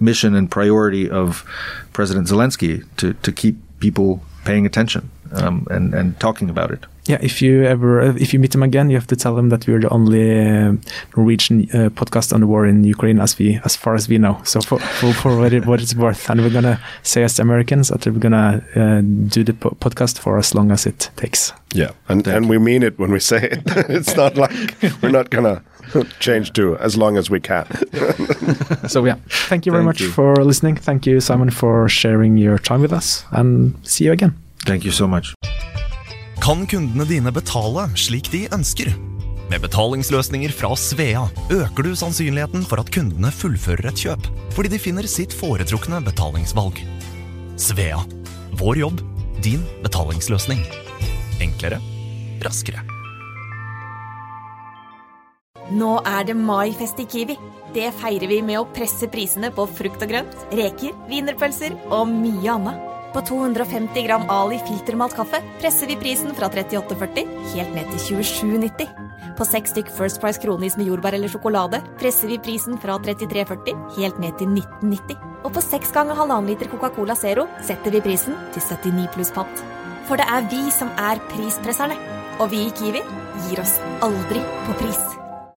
mission 0.00 0.34
and 0.34 0.50
priority 0.50 1.10
of 1.10 1.44
President 1.92 2.26
Zelensky 2.26 2.86
to, 2.96 3.12
to 3.12 3.32
keep 3.32 3.56
people 3.80 4.22
paying 4.44 4.64
attention 4.64 5.10
um, 5.32 5.66
and 5.70 5.94
and 5.94 6.18
talking 6.20 6.50
about 6.50 6.70
it. 6.70 6.86
Yeah, 7.08 7.18
if 7.22 7.40
you 7.40 7.64
ever 7.64 8.02
if 8.02 8.34
you 8.34 8.38
meet 8.38 8.54
him 8.54 8.62
again, 8.62 8.90
you 8.90 8.96
have 8.96 9.06
to 9.06 9.16
tell 9.16 9.38
him 9.38 9.48
that 9.48 9.66
we're 9.66 9.80
the 9.80 9.88
only 9.88 10.40
uh, 10.46 10.72
Norwegian 11.16 11.62
uh, 11.72 11.88
podcast 11.88 12.34
on 12.34 12.40
the 12.40 12.46
war 12.46 12.66
in 12.66 12.84
Ukraine, 12.84 13.18
as 13.18 13.38
we 13.38 13.58
as 13.64 13.76
far 13.76 13.94
as 13.94 14.08
we 14.08 14.18
know. 14.18 14.40
So 14.44 14.60
for 14.60 14.78
for, 14.78 15.12
for 15.14 15.38
what, 15.38 15.52
it, 15.54 15.64
what 15.64 15.80
it's 15.80 15.94
worth, 15.94 16.28
and 16.30 16.40
we're 16.42 16.50
gonna 16.52 16.78
say 17.02 17.22
as 17.22 17.38
Americans 17.38 17.88
that 17.88 18.06
we're 18.06 18.20
gonna 18.20 18.62
uh, 18.76 19.00
do 19.00 19.42
the 19.42 19.54
po- 19.54 19.76
podcast 19.80 20.18
for 20.18 20.38
as 20.38 20.54
long 20.54 20.70
as 20.70 20.86
it 20.86 21.10
takes. 21.16 21.52
Yeah, 21.74 21.92
and 22.08 22.26
and 22.26 22.48
we 22.48 22.58
mean 22.58 22.82
it 22.82 22.98
when 22.98 23.10
we 23.10 23.20
say 23.20 23.42
it. 23.42 23.62
it's 23.88 24.14
not 24.14 24.36
like 24.36 24.76
we're 25.02 25.08
not 25.10 25.30
gonna 25.30 25.62
change 26.20 26.52
to 26.52 26.76
as 26.76 26.96
long 26.96 27.16
as 27.16 27.30
we 27.30 27.40
can. 27.40 27.66
So 28.88 29.04
yeah, 29.04 29.16
thank 29.48 29.66
you 29.66 29.72
very 29.72 29.84
Thank 29.84 29.86
much 29.86 30.00
you. 30.00 30.10
for 30.10 30.44
listening. 30.44 30.76
Thank 30.76 31.06
you, 31.06 31.20
Simon, 31.20 31.50
for 31.50 31.88
sharing 31.88 32.38
your 32.38 32.58
time 32.58 32.80
with 32.80 32.92
us, 32.92 33.24
and 33.32 33.74
see 33.82 34.04
you 34.04 34.12
again. 34.12 34.32
Thank 34.66 34.84
you 34.84 34.92
so 34.92 35.06
much. 35.06 35.34
Kan 36.42 36.66
kundene 36.66 37.04
dine 37.08 37.32
betale 37.34 37.88
slik 37.96 38.30
de 38.32 38.46
ønsker? 38.54 38.92
Med 39.48 39.62
betalingsløsninger 39.64 40.52
fra 40.52 40.74
Svea 40.76 41.24
øker 41.50 41.86
du 41.86 41.94
sannsynligheten 41.96 42.66
for 42.68 42.82
at 42.82 42.90
kundene 42.92 43.30
fullfører 43.32 43.88
et 43.88 44.02
kjøp, 44.04 44.28
fordi 44.52 44.74
de 44.74 44.80
finner 44.82 45.08
sitt 45.08 45.32
foretrukne 45.32 46.02
betalingsvalg. 46.04 46.82
Svea 47.56 48.02
vår 48.58 48.80
jobb, 48.82 49.00
din 49.44 49.64
betalingsløsning. 49.84 50.60
Enklere, 51.40 51.80
raskere. 52.44 52.84
Nå 55.68 55.98
er 56.08 56.24
det 56.28 56.36
maifest 56.36 57.00
i 57.00 57.04
Kiwi. 57.08 57.36
Det 57.74 57.90
feirer 58.00 58.30
vi 58.30 58.40
med 58.42 58.60
å 58.60 58.68
presse 58.72 59.08
prisene 59.12 59.50
på 59.52 59.66
frukt 59.68 60.00
og 60.04 60.12
grønt, 60.12 60.36
reker, 60.56 60.94
wienerpølser 61.10 61.76
og 61.92 62.08
mye 62.08 62.54
annet. 62.54 62.97
På 63.12 63.20
250 63.20 64.02
gram 64.06 64.30
Ali 64.30 64.58
filtermalt 64.68 65.16
kaffe 65.16 65.40
presser 65.60 65.86
vi 65.86 65.96
prisen 65.96 66.34
fra 66.36 66.48
38,40 66.48 67.24
helt 67.54 67.74
ned 67.74 67.88
til 67.94 68.18
27,90. 68.20 68.88
På 69.38 69.46
seks 69.46 69.72
stykk 69.72 69.90
First 69.96 70.20
Price 70.20 70.40
kronis 70.42 70.76
med 70.76 70.90
jordbær 70.90 71.16
eller 71.16 71.32
sjokolade 71.32 71.80
presser 72.00 72.28
vi 72.28 72.40
prisen 72.42 72.76
fra 72.82 72.98
33,40 72.98 73.74
helt 73.96 74.20
ned 74.20 74.36
til 74.40 74.52
19,90. 74.52 75.16
Og 75.44 75.54
på 75.54 75.64
seks 75.64 75.94
ganger 75.94 76.18
halvannen 76.18 76.50
liter 76.52 76.68
Coca-Cola 76.68 77.16
Zero 77.16 77.46
setter 77.64 77.94
vi 77.94 78.04
prisen 78.04 78.36
til 78.54 78.66
79 78.66 79.08
pluss 79.14 79.32
pant. 79.32 79.64
For 80.08 80.20
det 80.20 80.28
er 80.28 80.48
vi 80.52 80.64
som 80.74 80.92
er 80.98 81.22
prispresserne. 81.32 81.96
Og 82.38 82.52
vi 82.52 82.68
i 82.68 82.74
Kiwi 82.74 83.02
gir 83.48 83.64
oss 83.64 83.78
aldri 84.04 84.44
på 84.66 84.76
pris. 84.82 85.17